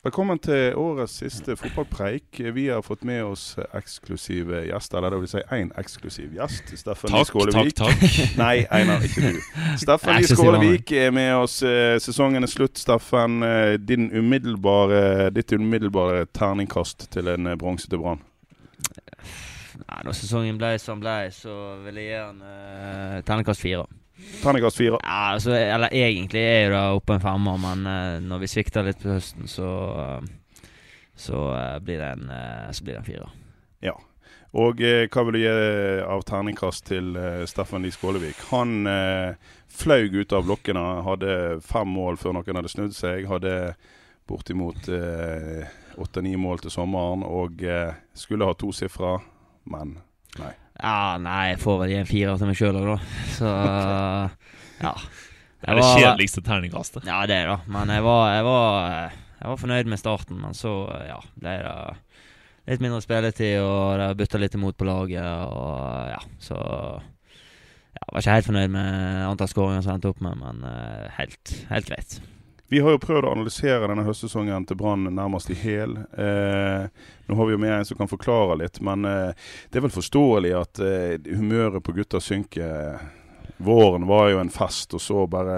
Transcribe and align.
Velkommen 0.00 0.38
til 0.40 0.72
årets 0.80 1.18
siste 1.20 1.52
fotballpreik. 1.60 2.38
Vi 2.54 2.62
har 2.72 2.80
fått 2.80 3.02
med 3.04 3.18
oss 3.20 3.58
eksklusive 3.76 4.62
gjester. 4.70 4.96
Eller 4.96 5.12
det 5.12 5.18
vil 5.26 5.28
si 5.28 5.42
én 5.52 5.68
eksklusiv 5.76 6.30
gjest. 6.38 6.70
Steffen 6.80 7.12
Takk, 7.12 7.28
Skålevik. 7.28 7.74
takk, 7.76 7.98
takk. 8.00 8.22
Nei, 8.40 8.62
Einar, 8.72 9.04
ikke 9.04 9.34
du. 9.34 9.42
Steffen 9.82 10.24
Skålevik 10.24 10.94
er 10.96 11.12
med 11.12 11.34
oss. 11.42 11.58
Eh, 11.68 11.98
Sesongen 12.00 12.48
er 12.48 12.48
slutt, 12.48 12.80
Steffen. 12.80 13.42
Eh, 13.44 13.74
Din 13.76 14.08
umiddelbare, 14.16 15.28
ditt 15.36 15.52
umiddelbare 15.52 16.24
terningkast 16.32 17.10
til 17.12 17.28
en 17.34 17.52
eh, 17.52 17.58
bronse 17.60 17.92
til 17.92 18.00
Brann? 18.00 18.24
Nei, 19.84 20.00
Når 20.06 20.16
sesongen 20.16 20.56
ble 20.60 20.78
som 20.80 21.00
ble, 21.04 21.18
så 21.32 21.52
vil 21.84 22.00
jeg 22.00 22.08
gi 22.08 22.16
den 22.24 22.40
uh, 22.40 23.20
terningkast 23.28 23.60
fire. 23.68 23.84
Terningkast 24.40 24.76
fire. 24.76 24.98
Ja, 25.02 25.32
altså, 25.34 25.52
eller 25.54 25.92
egentlig 25.92 26.40
er 26.40 26.62
jo 26.64 26.74
det 26.74 26.84
oppe 26.96 27.16
en 27.16 27.24
femmer, 27.24 27.58
men 27.60 27.86
uh, 27.86 28.20
når 28.24 28.44
vi 28.44 28.50
svikter 28.54 28.86
litt 28.86 29.00
på 29.02 29.12
høsten, 29.12 29.48
så 29.50 29.70
uh, 29.96 30.64
så, 31.14 31.40
uh, 31.52 31.76
blir 31.84 32.00
det 32.00 32.14
en, 32.14 32.30
så 32.72 32.84
blir 32.84 32.96
det 32.96 33.02
en 33.02 33.08
firer. 33.08 33.34
Ja. 33.84 33.96
Og 34.56 34.80
hva 34.80 35.22
vil 35.26 35.36
du 35.36 35.38
gi 35.44 35.50
av 36.02 36.24
terningkast 36.26 36.88
til 36.88 37.12
Steffen 37.46 37.84
Lie 37.84 37.94
Skålevik? 37.94 38.40
Han 38.48 38.88
flaug 39.70 40.16
ut 40.16 40.34
av 40.34 40.48
blokkene, 40.48 40.82
hadde 41.06 41.36
fem 41.62 41.92
mål 41.94 42.18
før 42.18 42.34
noen 42.34 42.58
hadde 42.58 42.72
snudd 42.72 42.96
seg. 42.96 43.28
Hadde 43.30 43.52
bortimot 44.26 44.90
åtte-ni 46.02 46.34
mål 46.40 46.64
til 46.64 46.74
sommeren 46.74 47.22
og 47.28 47.62
skulle 48.18 48.50
ha 48.50 48.58
tosifra, 48.58 49.20
men 49.70 50.00
nei. 50.40 50.56
Ja, 50.80 51.16
nei, 51.20 51.50
jeg 51.52 51.60
får 51.60 51.80
vel 51.82 51.92
gi 51.92 51.98
en 52.00 52.08
firer 52.08 52.38
til 52.40 52.48
meg 52.48 52.58
sjøl 52.58 52.78
òg, 52.80 52.86
da. 52.88 53.24
Så 53.36 53.50
ja. 54.86 54.94
Det 55.60 55.68
er 55.68 55.76
det 55.76 55.88
kjedeligste 55.92 56.42
terningkastet. 56.44 57.04
Ja, 57.04 57.20
det 57.28 57.36
er 57.36 57.50
det. 57.52 57.58
Men 57.68 57.92
jeg 57.92 58.04
var, 58.06 58.22
jeg 58.32 58.46
var, 58.46 59.18
jeg 59.36 59.50
var 59.52 59.60
fornøyd 59.60 59.90
med 59.92 60.00
starten. 60.00 60.40
Men 60.40 60.56
så 60.56 60.72
ja, 61.04 61.18
ble 61.36 61.56
det 61.66 61.74
litt 62.70 62.84
mindre 62.84 63.02
spilletid, 63.04 63.58
og 63.60 64.00
det 64.00 64.08
bytta 64.22 64.40
litt 64.40 64.56
imot 64.56 64.78
på 64.80 64.88
laget. 64.88 65.20
Og 65.20 66.14
ja, 66.14 66.20
så 66.40 66.56
ja, 66.56 68.08
var 68.08 68.22
ikke 68.22 68.38
helt 68.38 68.48
fornøyd 68.48 68.72
med 68.72 69.24
antall 69.28 69.52
skåringer 69.52 69.84
som 69.84 69.98
endte 69.98 70.12
opp 70.14 70.24
med, 70.24 70.40
men 70.40 70.64
eh, 70.70 71.08
helt, 71.18 71.56
helt 71.68 71.92
greit. 71.92 72.20
Vi 72.70 72.78
har 72.78 72.94
jo 72.94 73.00
prøvd 73.02 73.26
å 73.26 73.30
analysere 73.34 73.88
denne 73.90 74.04
høstsesongen 74.06 74.62
til 74.68 74.76
Brann 74.78 75.08
nærmest 75.10 75.50
i 75.50 75.56
hel. 75.58 75.96
Eh, 76.14 76.84
nå 77.26 77.38
har 77.38 77.48
vi 77.48 77.56
jo 77.56 77.58
med 77.58 77.72
en 77.74 77.88
som 77.88 77.98
kan 77.98 78.10
forklare 78.10 78.60
litt, 78.60 78.78
men 78.86 79.08
eh, 79.10 79.48
det 79.70 79.80
er 79.80 79.88
vel 79.88 79.94
forståelig 79.94 80.52
at 80.54 80.82
eh, 80.86 81.16
humøret 81.34 81.82
på 81.82 81.96
gutta 81.96 82.20
synker. 82.22 83.00
Våren 83.58 84.06
var 84.06 84.28
jo 84.30 84.38
en 84.38 84.52
fest, 84.54 84.94
og 84.94 85.02
så 85.02 85.24
bare 85.30 85.56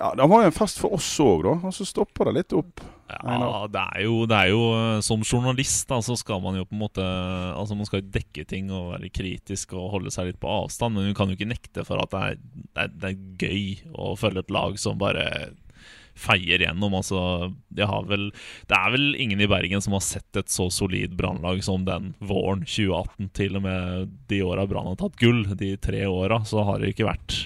Ja, 0.00 0.10
det 0.18 0.26
var 0.26 0.42
jo 0.42 0.50
en 0.50 0.56
fest 0.56 0.82
for 0.82 0.98
oss 0.98 1.12
òg, 1.22 1.46
da. 1.46 1.54
Og 1.70 1.78
så 1.78 1.86
stopper 1.86 2.32
det 2.32 2.40
litt 2.40 2.56
opp. 2.58 2.82
Ja, 3.10 3.62
det 3.70 3.86
er 3.94 4.02
jo, 4.08 4.18
det 4.30 4.36
er 4.36 4.50
jo 4.50 4.66
eh, 4.74 4.98
Som 5.06 5.22
journalist 5.22 5.88
da, 5.90 6.02
så 6.02 6.18
skal 6.18 6.42
man 6.42 6.58
jo 6.58 6.66
på 6.66 6.76
en 6.76 6.82
måte 6.84 7.02
Altså 7.02 7.74
Man 7.74 7.88
skal 7.88 8.04
jo 8.04 8.12
dekke 8.14 8.44
ting 8.46 8.70
og 8.70 8.92
være 8.92 9.10
kritisk 9.14 9.74
og 9.78 9.90
holde 9.96 10.12
seg 10.14 10.30
litt 10.30 10.42
på 10.42 10.50
avstand, 10.50 10.94
men 10.94 11.10
du 11.10 11.14
kan 11.18 11.30
jo 11.30 11.38
ikke 11.38 11.50
nekte 11.50 11.86
for 11.86 12.02
at 12.02 12.14
det 12.14 12.20
er, 12.20 12.38
det 12.66 12.84
er, 12.84 12.94
det 12.98 13.10
er 13.10 13.24
gøy 13.46 13.90
å 13.94 14.14
følge 14.18 14.46
et 14.46 14.54
lag 14.54 14.78
som 14.78 14.98
bare 14.98 15.26
feier 16.20 16.62
gjennom. 16.64 16.96
Altså, 16.98 17.20
har 17.80 18.10
vel, 18.10 18.28
det 18.68 18.76
er 18.76 18.92
vel 18.94 19.08
ingen 19.20 19.40
i 19.40 19.48
Bergen 19.50 19.82
som 19.84 19.96
har 19.96 20.04
sett 20.04 20.40
et 20.40 20.52
så 20.52 20.68
solid 20.72 21.16
brannlag 21.18 21.64
som 21.66 21.86
den 21.88 22.12
våren 22.18 22.66
2018. 22.66 23.32
Til 23.36 23.58
og 23.60 23.64
med 23.66 24.12
de 24.30 24.42
åra 24.46 24.66
Brann 24.70 24.90
har 24.92 25.00
tatt 25.00 25.18
gull, 25.20 25.46
de 25.56 25.74
tre 25.80 26.04
åra, 26.10 26.42
så 26.48 26.66
har 26.68 26.80
det 26.80 26.94
ikke 26.94 27.08
vært 27.08 27.42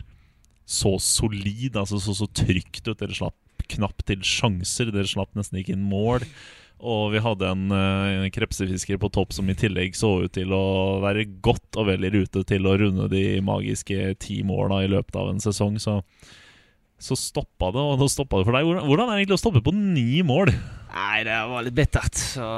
så 0.65 0.97
solid, 1.03 1.77
altså 1.77 2.01
så, 2.01 2.17
så 2.17 2.29
trygt 2.33 2.87
ut. 2.89 2.99
Dere 3.01 3.17
slapp 3.17 3.39
knapt 3.71 4.05
til 4.09 4.21
sjanser, 4.27 4.93
dere 4.93 5.09
slapp 5.09 5.33
nesten 5.39 5.61
ikke 5.61 5.75
inn 5.77 5.89
mål. 5.89 6.27
Og 6.85 7.15
vi 7.15 7.21
hadde 7.23 7.49
en, 7.49 7.69
en 7.73 8.33
krepsefisker 8.35 8.99
på 9.01 9.09
topp 9.15 9.33
som 9.33 9.49
i 9.49 9.57
tillegg 9.57 9.95
så 9.97 10.11
ut 10.27 10.35
til 10.37 10.53
å 10.53 11.01
være 11.05 11.25
godt 11.45 11.79
og 11.81 11.89
vel 11.89 12.05
i 12.05 12.13
rute 12.13 12.43
til 12.49 12.67
å 12.69 12.75
runde 12.81 13.09
de 13.13 13.41
magiske 13.45 14.17
ti 14.21 14.43
måla 14.45 14.83
i 14.85 14.91
løpet 14.93 15.17
av 15.17 15.31
en 15.31 15.41
sesong. 15.41 15.79
Så, 15.81 16.01
så 17.05 17.17
stoppa 17.19 17.69
det, 17.75 17.83
og 17.83 18.01
nå 18.01 18.09
stoppa 18.09 18.41
det 18.41 18.49
for 18.49 18.57
deg. 18.57 18.65
Hvordan, 18.65 19.11
er 19.11 19.13
det 19.13 19.25
egentlig 19.25 19.37
å 19.37 19.43
stoppe 19.43 19.63
på 19.65 19.75
ni 19.77 20.23
mål? 20.25 20.53
Nei, 20.95 21.25
det 21.27 21.37
var 21.51 21.67
litt 21.67 21.77
bittert. 21.77 22.17
Så 22.17 22.49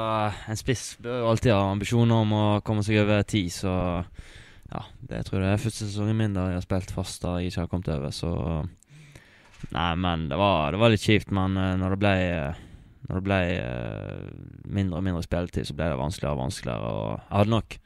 en 0.47 0.59
spiss 0.59 0.93
bør 1.03 1.23
jo 1.23 1.29
alltid 1.33 1.55
ha 1.55 1.61
ambisjoner 1.73 2.23
om 2.23 2.35
å 2.37 2.45
komme 2.65 2.85
seg 2.85 3.01
over 3.03 3.25
ti, 3.27 3.47
så 3.51 3.73
ja, 4.67 4.83
det 5.09 5.23
tror 5.27 5.39
jeg 5.39 5.47
det 5.47 5.53
er 5.55 5.63
første 5.63 5.87
sesongen 5.87 6.19
min 6.19 6.35
da 6.35 6.49
jeg 6.51 6.59
har 6.59 6.65
spilt 6.65 6.91
fast 6.95 7.23
da 7.23 7.37
jeg 7.39 7.51
ikke 7.51 7.63
har 7.65 7.71
kommet 7.71 7.91
over, 7.95 8.15
så 8.15 8.33
Nei, 9.73 9.95
men 9.97 10.27
det 10.29 10.37
var, 10.37 10.71
det 10.71 10.79
var 10.79 10.91
litt 10.93 11.03
kjipt, 11.03 11.31
men 11.33 11.57
eh, 11.57 11.73
når 11.81 11.95
det 11.95 11.99
ble 12.03 12.13
Når 13.07 13.15
det 13.15 13.23
ble 13.25 13.39
eh, 13.55 14.27
mindre 14.69 14.99
og 14.99 15.05
mindre 15.07 15.23
spilletid, 15.25 15.65
så 15.65 15.75
ble 15.77 15.87
det 15.89 15.97
vanskeligere 15.97 16.35
og 16.35 16.43
vanskeligere. 16.43 16.91
Og 16.91 17.09
jeg 17.15 17.37
hadde 17.39 17.53
nok 17.55 17.77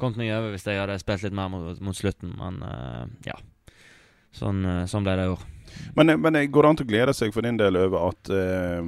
kommet 0.00 0.20
meg 0.22 0.32
over 0.32 0.54
hvis 0.54 0.66
jeg 0.66 0.80
hadde 0.80 0.98
spilt 1.02 1.26
litt 1.26 1.36
mer 1.36 1.50
mot, 1.52 1.82
mot 1.84 1.96
slutten, 1.96 2.32
men 2.40 2.62
eh, 2.66 3.04
ja. 3.28 3.36
Sånn, 4.34 4.62
sånn 4.88 5.04
ble 5.04 5.16
det 5.18 5.28
år. 5.32 5.44
Men, 5.96 6.14
men 6.20 6.38
går 6.50 6.62
det 6.62 6.70
an 6.70 6.80
å 6.84 6.88
glede 6.88 7.14
seg 7.16 7.34
for 7.34 7.46
din 7.46 7.58
del 7.60 7.78
over 7.80 8.10
at 8.10 8.30
eh, 8.34 8.82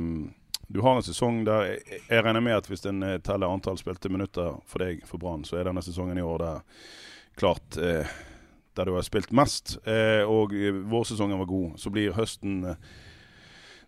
du 0.72 0.80
har 0.80 0.96
en 0.96 1.04
sesong 1.04 1.42
der 1.44 1.66
Jeg, 1.68 2.00
jeg 2.08 2.24
regner 2.24 2.44
med 2.44 2.56
at 2.56 2.68
hvis 2.70 2.86
en 2.88 3.02
eh, 3.04 3.18
teller 3.24 3.52
antall 3.52 3.78
spilte 3.80 4.12
minutter 4.12 4.54
for 4.66 4.84
deg 4.84 5.02
for 5.08 5.20
Brann, 5.20 5.44
så 5.44 5.58
er 5.58 5.68
denne 5.68 5.84
sesongen 5.84 6.20
i 6.20 6.24
år 6.24 6.44
der 6.44 6.84
klart 7.40 7.76
eh, 7.80 8.08
der 8.76 8.88
du 8.88 8.94
har 8.96 9.04
spilt 9.04 9.32
mest. 9.36 9.76
Eh, 9.84 10.24
og 10.24 10.54
eh, 10.56 10.72
vårsesongen 10.72 11.40
var 11.42 11.50
god. 11.50 11.74
Så 11.80 11.92
blir 11.92 12.16
høsten 12.16 12.62
eh, 12.72 12.92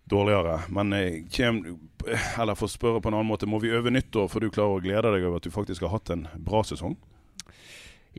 dårligere. 0.05 0.59
Men 0.69 0.93
eh, 0.93 1.23
kjem, 1.31 1.63
eller 2.37 2.57
for 2.57 2.69
å 2.69 2.75
spørre 2.75 3.01
på 3.01 3.09
en 3.09 3.17
annen 3.17 3.31
måte, 3.31 3.49
må 3.49 3.59
vi 3.63 3.73
øve 3.73 3.93
nyttår 3.93 4.29
for 4.29 4.45
du 4.45 4.53
klarer 4.53 4.77
å 4.77 4.83
glede 4.83 5.13
deg 5.15 5.25
over 5.25 5.41
at 5.41 5.47
du 5.47 5.53
faktisk 5.53 5.87
har 5.87 5.95
hatt 5.97 6.13
en 6.13 6.27
bra 6.37 6.61
sesong? 6.67 6.97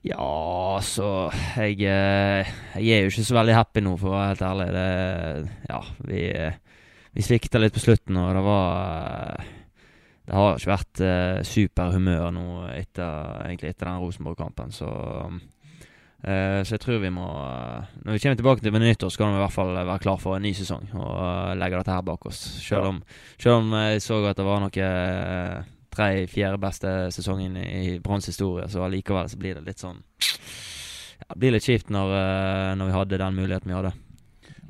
Ja, 0.05 0.79
så 0.85 1.31
jeg, 1.57 1.81
eh, 1.89 2.51
jeg 2.77 2.93
er 2.93 3.07
jo 3.07 3.13
ikke 3.13 3.25
så 3.25 3.37
veldig 3.39 3.57
happy 3.57 3.83
nå, 3.85 3.95
for 4.01 4.13
å 4.13 4.17
være 4.19 4.33
helt 4.35 4.45
ærlig. 4.45 4.67
Det, 4.77 5.55
ja, 5.71 5.81
vi, 6.11 6.23
vi 7.17 7.25
svikta 7.25 7.61
litt 7.63 7.77
på 7.77 7.83
slutten, 7.83 8.19
og 8.21 8.35
det 8.37 8.45
var 8.45 9.45
Det 10.27 10.35
har 10.35 10.57
ikke 10.59 10.73
vært 10.73 11.03
uh, 11.07 11.43
superhumør 11.47 12.33
nå 12.35 12.47
etter, 12.75 13.45
egentlig 13.47 13.71
etter 13.71 13.89
den 13.89 14.01
Rosenborg-kampen, 14.03 14.73
så 14.75 14.91
eh, 16.27 16.61
Så 16.67 16.75
jeg 16.75 16.83
tror 16.83 16.99
vi 16.99 17.13
må 17.15 17.29
Når 18.03 18.11
vi 18.11 18.19
kommer 18.19 18.41
tilbake 18.41 18.61
til 18.65 18.75
nyttår, 18.75 19.09
så 19.09 19.23
kan 19.23 19.33
vi 19.33 19.39
i 19.39 19.45
hvert 19.45 19.55
fall 19.55 19.73
være 19.77 20.03
klar 20.03 20.19
for 20.21 20.37
en 20.37 20.43
ny 20.43 20.53
sesong 20.53 20.91
og 20.93 21.15
eh, 21.15 21.55
legge 21.63 21.79
dette 21.79 21.95
her 21.95 22.03
bak 22.03 22.27
oss. 22.27 22.43
Selv 22.61 22.91
om, 22.91 23.01
selv 23.39 23.63
om 23.63 23.73
jeg 23.79 24.03
så 24.03 24.21
at 24.27 24.37
det 24.37 24.47
var 24.51 24.61
noe 24.67 24.91
tre-fjerde 25.97 26.61
beste 26.61 26.95
sesongen 27.15 27.57
i 27.57 27.99
Branns 28.05 28.29
historie, 28.29 28.69
så 28.69 28.85
allikevel 28.85 29.31
så 29.33 29.41
blir 29.41 29.59
det 29.59 29.67
litt 29.67 29.83
sånn 29.83 30.03
ja, 31.17 31.33
Det 31.33 31.39
blir 31.41 31.57
litt 31.57 31.65
kjipt 31.67 31.93
når, 31.93 32.13
eh, 32.21 32.73
når 32.77 32.91
vi 32.91 32.99
hadde 32.99 33.23
den 33.23 33.39
muligheten 33.41 33.73
vi 33.73 33.79
hadde. 33.79 33.93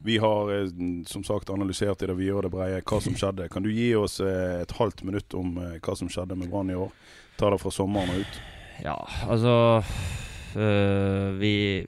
Vi 0.07 0.19
har 0.23 0.53
eh, 0.55 0.69
som 1.07 1.25
sagt 1.27 1.51
analysert 1.51 2.03
i 2.03 2.07
det 2.07 2.15
vide 2.15 2.37
og 2.39 2.45
det 2.47 2.53
breie 2.55 2.83
hva 2.87 3.01
som 3.03 3.17
skjedde. 3.19 3.49
Kan 3.51 3.67
du 3.67 3.73
gi 3.75 3.89
oss 3.99 4.21
eh, 4.23 4.61
et 4.63 4.75
halvt 4.79 5.03
minutt 5.09 5.35
om 5.35 5.57
eh, 5.59 5.79
hva 5.83 5.97
som 5.99 6.11
skjedde 6.13 6.39
med 6.39 6.53
Brann 6.53 6.71
i 6.71 6.79
år? 6.79 6.93
Ta 7.41 7.51
det 7.51 7.59
fra 7.59 7.73
sommeren 7.75 8.13
og 8.15 8.23
ut. 8.23 8.39
Ja, 8.85 8.95
altså 9.27 9.83
øh, 10.55 11.41
vi, 11.41 11.87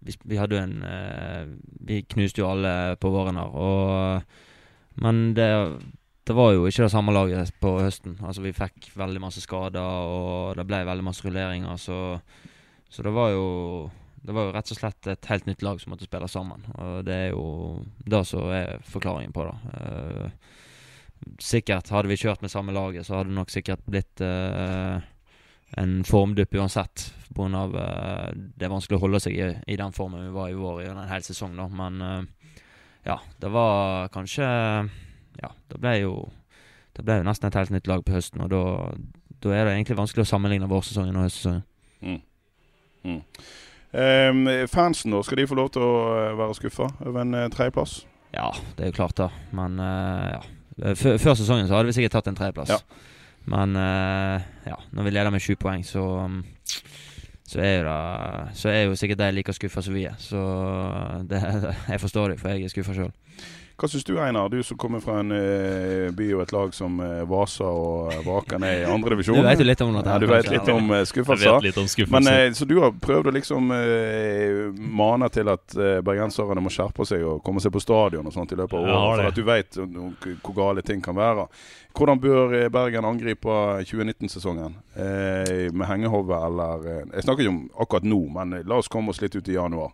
vi 0.00 0.14
Vi 0.24 0.36
en 0.38 0.82
øh, 0.82 1.48
Vi 1.88 2.02
knuste 2.02 2.40
jo 2.40 2.50
alle 2.50 2.96
på 2.96 3.10
våren 3.10 3.36
her, 3.36 3.52
og 3.52 4.22
Men 4.94 5.34
det 5.34 5.50
det 6.28 6.34
var 6.36 6.52
jo 6.52 6.66
ikke 6.68 6.84
det 6.84 6.92
samme 6.92 7.12
laget 7.16 7.54
på 7.56 7.70
høsten. 7.80 8.18
Altså 8.20 8.42
Vi 8.44 8.52
fikk 8.52 8.90
veldig 9.00 9.22
masse 9.22 9.40
skader, 9.40 9.80
og 9.80 10.58
det 10.58 10.66
ble 10.68 10.82
veldig 10.84 11.06
masse 11.06 11.24
rulleringer. 11.24 11.80
Så, 11.80 12.18
så 12.92 13.04
det 13.06 13.14
var 13.16 13.32
jo 13.32 13.46
Det 14.18 14.34
var 14.34 14.48
jo 14.48 14.52
rett 14.52 14.72
og 14.74 14.76
slett 14.76 15.06
et 15.08 15.28
helt 15.30 15.46
nytt 15.46 15.62
lag 15.62 15.80
som 15.80 15.94
måtte 15.94 16.04
spille 16.04 16.28
sammen. 16.28 16.66
Og 16.74 17.04
det 17.06 17.14
er 17.14 17.28
jo 17.30 17.84
det 18.04 18.20
som 18.26 18.50
er 18.52 18.82
forklaringen 18.84 19.32
på 19.32 19.46
det. 19.46 19.54
Uh, 19.72 20.26
sikkert 21.40 21.88
hadde 21.94 22.10
vi 22.10 22.18
kjørt 22.18 22.42
med 22.42 22.52
samme 22.52 22.74
laget, 22.74 23.06
så 23.06 23.16
hadde 23.16 23.30
det 23.30 23.38
nok 23.38 23.54
sikkert 23.54 23.86
blitt 23.86 24.20
uh, 24.20 24.98
en 25.80 26.02
formdupp 26.04 26.58
uansett. 26.58 27.06
Pga. 27.32 27.64
Uh, 27.72 28.28
det 28.34 28.66
er 28.66 28.74
vanskelig 28.74 28.98
å 28.98 29.04
holde 29.06 29.22
seg 29.22 29.38
i, 29.38 29.48
i, 29.64 29.78
den 29.80 29.96
formen 29.96 30.26
vi 30.26 30.34
var 30.34 30.50
i 30.50 30.58
vår 30.58 30.82
i 30.82 30.90
en 30.90 31.04
hel 31.08 31.24
sesong. 31.24 31.56
da 31.56 31.70
Men 31.70 32.02
uh, 32.02 32.56
ja, 33.06 33.20
det 33.40 33.54
var 33.54 34.10
kanskje 34.12 34.50
Ja, 35.42 35.52
det 35.70 35.80
ble 35.80 35.94
jo 36.00 36.12
Det 36.96 37.04
ble 37.06 37.20
jo 37.20 37.26
nesten 37.28 37.46
et 37.46 37.54
helt 37.54 37.70
nytt 37.70 37.86
lag 37.86 38.02
på 38.02 38.14
høsten, 38.16 38.42
og 38.42 38.50
da, 38.50 38.62
da 39.44 39.54
er 39.54 39.68
det 39.68 39.76
egentlig 39.76 39.98
vanskelig 40.00 40.24
å 40.24 40.30
sammenligne 40.32 40.66
vårsesongen 40.66 41.14
og 41.14 41.28
høstsesongen. 41.28 41.60
Mm. 42.02 42.16
Mm. 43.06 43.20
Eh, 44.02 44.64
fansen, 44.66 45.14
da, 45.14 45.20
skal 45.22 45.38
de 45.38 45.46
få 45.46 45.58
lov 45.60 45.70
til 45.76 45.84
å 45.86 45.92
eh, 46.16 46.32
være 46.40 46.56
skuffa 46.58 46.88
over 47.06 47.22
en 47.22 47.36
uh, 47.38 47.44
tredjeplass? 47.54 48.00
Ja, 48.34 48.50
det 48.74 48.82
er 48.82 48.90
jo 48.90 48.96
klart, 48.98 49.14
da. 49.20 49.28
Men 49.54 49.78
eh, 49.78 50.32
ja. 50.34 50.42
Før, 50.98 51.16
før 51.22 51.38
sesongen 51.38 51.70
så 51.70 51.78
hadde 51.78 51.92
vi 51.92 51.96
sikkert 51.96 52.18
tatt 52.18 52.32
en 52.32 52.38
tredjeplass. 52.38 52.74
Ja. 52.74 53.06
Men 53.48 53.78
eh, 53.78 54.48
ja, 54.68 54.76
når 54.94 55.06
vi 55.06 55.14
leder 55.14 55.32
med 55.34 55.42
sju 55.42 55.54
poeng, 55.60 55.86
så 55.86 56.04
så 57.48 57.62
er, 57.64 57.86
det, 57.86 58.56
så 58.60 58.68
er 58.68 58.82
jo 58.82 58.96
sikkert 58.98 59.22
de 59.22 59.30
like 59.32 59.52
skuffa 59.56 59.80
som 59.80 59.94
vi 59.96 60.04
er. 60.04 60.18
Så 60.20 60.40
det, 61.30 61.40
jeg 61.94 62.00
forstår 62.02 62.34
det, 62.34 62.40
for 62.42 62.52
jeg 62.52 62.66
er 62.66 62.74
skuffa 62.74 62.96
sjøl. 62.98 63.14
Hva 63.78 63.86
syns 63.86 64.02
du 64.02 64.16
Einar, 64.18 64.48
du 64.50 64.58
som 64.66 64.74
kommer 64.74 64.98
fra 64.98 65.20
en 65.22 65.30
uh, 65.30 66.08
by 66.10 66.24
og 66.34 66.40
et 66.42 66.50
lag 66.50 66.72
som 66.74 66.96
uh, 66.98 67.20
Vasa 67.30 67.68
og 67.70 68.10
Vakan 68.26 68.66
er 68.66 68.80
i 68.80 68.88
andredivisjon? 68.90 69.38
Du 69.38 69.46
vet 69.46 69.62
jo 69.62 69.66
litt 69.68 69.84
om 69.86 69.92
dette. 69.94 70.16
Ja, 70.16 70.18
du 70.18 70.26
vet 70.26 70.50
litt 70.50 70.70
om 70.72 70.90
skuffelser. 71.06 71.60
Litt 71.62 71.78
om 71.78 71.86
skuffelser. 71.86 72.26
Men, 72.26 72.58
så 72.58 72.66
du 72.66 72.74
har 72.82 72.96
prøvd 72.98 73.30
å 73.30 73.36
liksom 73.38 73.70
mane 74.98 75.30
til 75.30 75.52
at 75.52 75.78
bergenserne 76.02 76.64
må 76.64 76.74
skjerpe 76.74 77.06
seg 77.06 77.22
og 77.22 77.38
komme 77.46 77.62
seg 77.62 77.70
på 77.74 77.82
stadion 77.84 78.26
og 78.26 78.34
sånt 78.34 78.56
i 78.56 78.58
løpet 78.58 78.74
av 78.80 78.88
året, 78.88 79.22
for 79.22 79.30
at 79.30 79.38
du 79.38 79.46
vet 79.46 79.78
hvor 80.42 80.56
gale 80.58 80.82
ting 80.82 81.04
kan 81.04 81.14
være. 81.14 81.46
Hvordan 81.98 82.20
bør 82.22 82.52
Bergen 82.74 83.06
angripe 83.06 83.54
2019-sesongen? 83.86 84.74
med 84.98 85.86
hengehove 85.86 86.34
eller 86.34 86.86
Jeg 86.88 87.22
snakker 87.22 87.44
ikke 87.44 87.52
om 87.52 87.60
akkurat 87.78 88.06
nå, 88.10 88.18
men 88.34 88.56
la 88.66 88.78
oss 88.80 88.90
komme 88.90 89.12
oss 89.14 89.20
litt 89.22 89.36
ut 89.38 89.46
i 89.46 89.54
januar. 89.54 89.92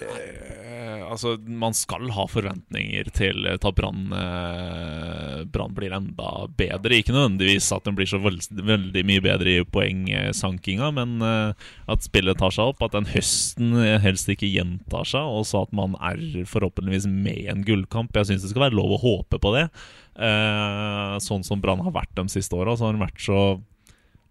Eh, 0.00 1.02
altså, 1.04 1.34
man 1.46 1.74
skal 1.76 2.10
ha 2.16 2.24
forventninger 2.30 3.10
til 3.14 3.46
at 3.50 3.66
Brann 3.76 4.12
eh, 4.16 5.42
blir 5.76 5.94
enda 5.94 6.30
bedre. 6.58 6.98
Ikke 6.98 7.14
nødvendigvis 7.14 7.70
at 7.74 7.86
den 7.86 7.96
blir 7.98 8.08
så 8.08 8.20
veld, 8.22 8.46
veldig 8.50 9.04
mye 9.08 9.24
bedre 9.24 9.56
i 9.58 9.66
poengsankinga, 9.68 10.92
men 10.96 11.16
eh, 11.26 11.68
at 11.92 12.08
spillet 12.08 12.40
tar 12.40 12.54
seg 12.54 12.72
opp. 12.72 12.84
At 12.86 12.96
den 12.96 13.10
høsten 13.12 13.76
helst 14.02 14.30
ikke 14.32 14.50
gjentar 14.50 15.08
seg, 15.08 15.26
og 15.26 15.46
så 15.48 15.64
at 15.66 15.76
man 15.76 15.96
er 16.00 16.22
forhåpentligvis 16.48 17.08
med 17.10 17.44
i 17.44 17.50
en 17.52 17.66
gullkamp. 17.66 18.16
Jeg 18.16 18.32
syns 18.32 18.46
det 18.46 18.54
skal 18.54 18.68
være 18.68 18.78
lov 18.80 18.96
å 18.96 19.02
håpe 19.02 19.42
på 19.42 19.54
det. 19.58 19.68
Eh, 20.12 21.14
sånn 21.24 21.46
som 21.46 21.62
Brann 21.62 21.84
har 21.84 21.94
vært 21.94 22.16
de 22.18 22.26
siste 22.32 22.56
åra, 22.58 22.76
så 22.76 22.88
har 22.88 22.96
den 22.96 23.04
vært 23.04 23.22
så 23.22 23.42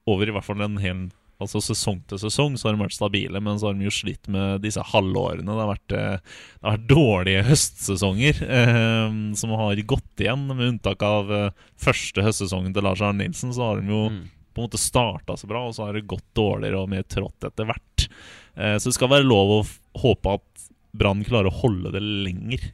over 0.09 0.27
i 0.27 0.33
hvert 0.33 0.45
fall 0.45 0.63
en 0.65 0.79
hel 0.81 1.09
Altså 1.41 1.61
Sesong 1.63 2.01
til 2.09 2.19
sesong 2.21 2.57
så 2.59 2.67
har 2.67 2.75
de 2.75 2.83
vært 2.83 2.95
stabile, 2.95 3.41
men 3.43 3.57
så 3.59 3.69
har 3.69 3.77
de 3.77 3.87
jo 3.87 3.93
slitt 3.93 4.29
med 4.31 4.61
disse 4.65 4.83
halvårene. 4.91 5.47
Det 5.47 5.63
har 5.63 5.71
vært, 5.71 5.95
eh, 5.97 6.35
det 6.59 6.67
har 6.67 6.77
vært 6.77 6.91
dårlige 6.91 7.45
høstsesonger 7.49 8.43
eh, 8.45 9.17
som 9.39 9.55
har 9.57 9.81
gått 9.89 10.23
igjen. 10.23 10.45
Med 10.51 10.67
unntak 10.67 11.03
av 11.07 11.33
eh, 11.35 11.65
første 11.81 12.25
høstsesongen 12.25 12.75
til 12.75 12.85
Lars 12.85 13.03
Arne 13.03 13.25
Nilsen, 13.25 13.55
så 13.55 13.71
har 13.71 13.81
de 13.81 13.91
jo 13.91 14.05
mm. 14.13 14.21
på 14.53 14.61
en 14.61 14.69
måte 14.69 14.81
starta 14.81 15.37
så 15.39 15.49
bra, 15.49 15.65
og 15.67 15.75
så 15.77 15.87
har 15.87 15.97
det 15.97 16.07
gått 16.09 16.27
dårligere 16.37 16.85
og 16.85 16.93
mer 16.93 17.07
trått 17.09 17.49
etter 17.49 17.69
hvert. 17.69 18.07
Eh, 18.55 18.77
så 18.77 18.89
det 18.89 18.97
skal 18.97 19.11
være 19.11 19.27
lov 19.27 19.57
å 19.57 19.61
håpe 20.05 20.37
at 20.39 20.67
Brann 20.91 21.23
klarer 21.23 21.47
å 21.49 21.59
holde 21.61 21.93
det 21.95 22.01
lenger. 22.03 22.71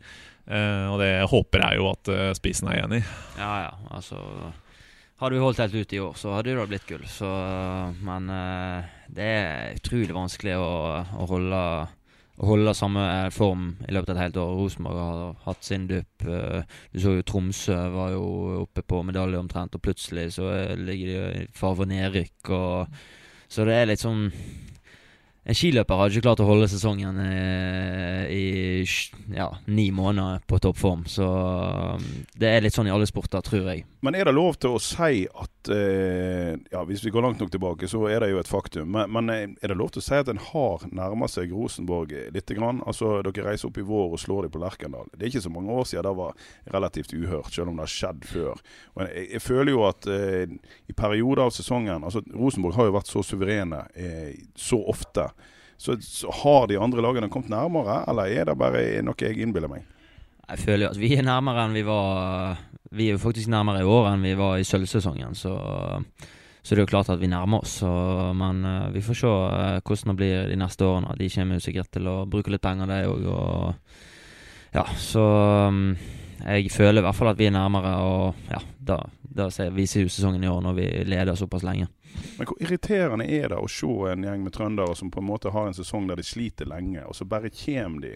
Eh, 0.47 0.85
og 0.89 1.01
det 1.01 1.11
håper 1.29 1.63
jeg 1.63 1.79
jo 1.81 1.89
at 1.91 2.09
uh, 2.09 2.29
Spisen 2.37 2.69
er 2.71 2.85
enig 2.85 3.01
i. 3.01 3.07
Ja, 3.37 3.51
ja, 3.67 3.73
altså 3.93 4.21
hadde 5.17 5.35
vi 5.35 5.41
holdt 5.41 5.61
helt 5.63 5.75
ut 5.75 5.93
i 5.93 5.99
år, 5.99 6.17
så 6.17 6.33
hadde 6.35 6.55
det 6.55 6.65
blitt 6.69 6.89
gull. 6.89 7.05
Så, 7.09 7.29
men 8.05 8.29
uh, 8.29 8.85
det 9.09 9.29
er 9.37 9.77
utrolig 9.79 10.15
vanskelig 10.15 10.57
å, 10.61 10.69
å, 11.17 11.27
holde, 11.31 11.61
å, 12.37 12.49
holde, 12.51 12.75
samme 12.77 13.05
eh, 13.15 13.29
form 13.33 13.71
i 13.87 13.95
løpet 13.95 14.13
av 14.13 14.17
et 14.17 14.23
helt 14.27 14.39
år. 14.43 14.53
Rosenborg 14.59 15.01
har 15.01 15.43
hatt 15.47 15.65
sin 15.65 15.87
dupp. 15.89 16.27
Uh, 16.27 16.61
du 16.93 17.01
så 17.01 17.17
jo 17.17 17.25
Tromsø 17.25 17.79
var 17.95 18.13
jo 18.13 18.27
oppe 18.61 18.85
på 18.85 19.01
medalje 19.07 19.41
omtrent, 19.41 19.77
og 19.77 19.85
plutselig 19.87 20.29
så 20.37 20.51
ligger 20.77 21.13
de 21.13 21.45
i 21.45 21.47
for 21.57 21.89
nedrykk. 21.89 22.53
Og, 22.53 22.99
så 23.49 23.65
det 23.65 23.77
er 23.79 23.89
litt 23.89 24.03
sånn 24.03 24.27
en 25.47 25.55
skiløper 25.55 25.95
hadde 25.95 26.17
ikke 26.17 26.25
klart 26.25 26.41
å 26.43 26.47
holde 26.49 26.67
sesongen 26.67 27.19
eh, 27.23 28.23
i 28.35 28.83
ja, 29.31 29.47
ni 29.71 29.85
måneder 29.95 30.41
på 30.43 30.59
toppform. 30.63 31.05
Så 31.07 31.23
um, 31.23 32.03
det 32.35 32.49
er 32.51 32.65
litt 32.65 32.75
sånn 32.75 32.89
i 32.89 32.91
alle 32.91 33.07
sporter, 33.07 33.43
tror 33.45 33.69
jeg. 33.71 33.85
Men 34.03 34.17
er 34.19 34.27
det 34.27 34.35
lov 34.35 34.59
til 34.59 34.75
å 34.75 34.81
si 34.83 35.23
at 35.23 35.53
eh, 35.73 36.55
ja, 36.71 36.83
Hvis 36.87 37.03
vi 37.05 37.11
går 37.13 37.21
langt 37.21 37.39
nok 37.39 37.51
tilbake, 37.51 37.87
så 37.87 38.03
er 38.09 38.21
det 38.23 38.31
jo 38.31 38.39
et 38.41 38.49
faktum. 38.49 38.91
Men, 38.95 39.11
men 39.13 39.31
eh, 39.33 39.43
er 39.61 39.71
det 39.71 39.77
lov 39.79 39.91
til 39.93 40.03
å 40.03 40.05
si 40.05 40.15
at 40.17 40.31
en 40.31 40.41
har 40.41 40.85
nærma 40.91 41.29
seg 41.31 41.53
Rosenborg 41.55 42.13
litt? 42.33 42.47
Grann? 42.57 42.79
Altså, 42.87 43.17
Dere 43.25 43.49
reiser 43.49 43.67
opp 43.67 43.77
i 43.81 43.85
vår 43.85 44.15
og 44.15 44.21
slår 44.21 44.47
dem 44.47 44.53
på 44.53 44.61
Lerkendal. 44.61 45.09
Det 45.11 45.25
er 45.25 45.33
ikke 45.33 45.43
så 45.43 45.51
mange 45.51 45.73
år 45.75 45.89
siden 45.89 46.07
det 46.07 46.15
var 46.17 46.47
relativt 46.77 47.13
uhørt, 47.13 47.51
selv 47.53 47.71
om 47.71 47.77
det 47.77 47.87
har 47.87 47.93
skjedd 47.93 48.23
før. 48.29 48.63
Og 48.95 49.03
jeg, 49.03 49.27
jeg 49.35 49.43
føler 49.43 49.73
jo 49.73 49.83
at 49.89 50.07
eh, 50.13 50.55
i 50.87 50.95
perioder 50.97 51.43
av 51.47 51.53
sesongen 51.55 52.07
altså 52.07 52.23
Rosenborg 52.31 52.77
har 52.79 52.89
jo 52.89 52.95
vært 52.95 53.11
så 53.11 53.23
suverene 53.25 53.83
eh, 53.99 54.33
så 54.55 54.79
ofte. 54.87 55.29
Så, 55.77 55.97
så, 56.01 56.31
har 56.43 56.67
de 56.67 56.79
andre 56.81 57.03
lagene 57.05 57.29
kommet 57.29 57.51
nærmere, 57.53 58.01
eller 58.09 58.33
er 58.33 58.49
det 58.49 58.57
bare 58.57 58.83
noe 59.05 59.21
jeg 59.21 59.37
innbiller 59.43 59.69
meg? 59.69 59.85
Jeg 60.47 60.63
føler 60.63 60.87
jo 60.87 60.91
at 60.93 60.99
vi 61.01 61.11
er 61.17 61.25
nærmere 61.27 61.67
enn 61.67 61.75
vi 61.75 61.83
var 61.85 62.61
Vi 62.91 63.07
er 63.07 63.17
jo 63.17 63.21
faktisk 63.21 63.51
nærmere 63.51 63.83
i 63.83 63.87
år 63.87 64.11
enn 64.11 64.25
vi 64.25 64.35
var 64.39 64.57
i 64.57 64.67
sølvsesongen, 64.67 65.35
så, 65.35 65.53
så 66.61 66.75
det 66.75 66.81
er 66.81 66.85
jo 66.85 66.91
klart 66.91 67.09
at 67.11 67.19
vi 67.21 67.31
nærmer 67.31 67.65
oss. 67.65 67.79
Så, 67.81 67.89
men 68.37 68.63
uh, 68.65 68.91
vi 68.93 69.03
får 69.03 69.19
se 69.21 69.31
uh, 69.31 69.79
hvordan 69.81 70.13
det 70.13 70.19
blir 70.21 70.51
de 70.51 70.59
neste 70.59 70.87
årene. 70.87 71.17
De 71.19 71.31
kommer 71.33 71.59
jo 71.59 71.65
sikkert 71.67 71.91
til 71.97 72.07
å 72.11 72.21
bruke 72.29 72.53
litt 72.53 72.63
penger, 72.63 72.91
de 72.91 73.01
òg. 73.11 73.27
Og 73.27 74.77
ja, 74.77 74.85
så 74.99 75.25
um, 75.67 75.83
jeg 76.45 76.71
føler 76.71 77.01
i 77.01 77.05
hvert 77.07 77.17
fall 77.17 77.31
at 77.33 77.39
vi 77.39 77.49
er 77.49 77.55
nærmere, 77.55 77.93
og 78.05 78.49
ja, 78.51 78.59
da, 78.91 79.01
da 79.19 79.49
viser 79.73 80.05
jo 80.05 80.11
sesongen 80.11 80.43
i 80.43 80.51
år 80.51 80.61
når 80.63 80.75
vi 80.77 80.89
leder 81.09 81.39
såpass 81.39 81.65
lenge. 81.65 81.89
Men 82.37 82.47
hvor 82.49 82.59
irriterende 82.61 83.27
er 83.27 83.51
det 83.51 83.59
å 83.59 83.69
se 83.69 83.89
en 84.11 84.25
gjeng 84.25 84.43
med 84.45 84.53
trøndere 84.55 84.95
som 84.97 85.11
på 85.13 85.21
en 85.21 85.27
måte 85.27 85.51
har 85.53 85.69
en 85.69 85.77
sesong 85.77 86.07
der 86.09 86.19
de 86.19 86.25
sliter 86.25 86.69
lenge, 86.69 87.03
og 87.05 87.17
så 87.17 87.27
bare 87.29 87.53
kommer 87.53 88.05
de 88.05 88.13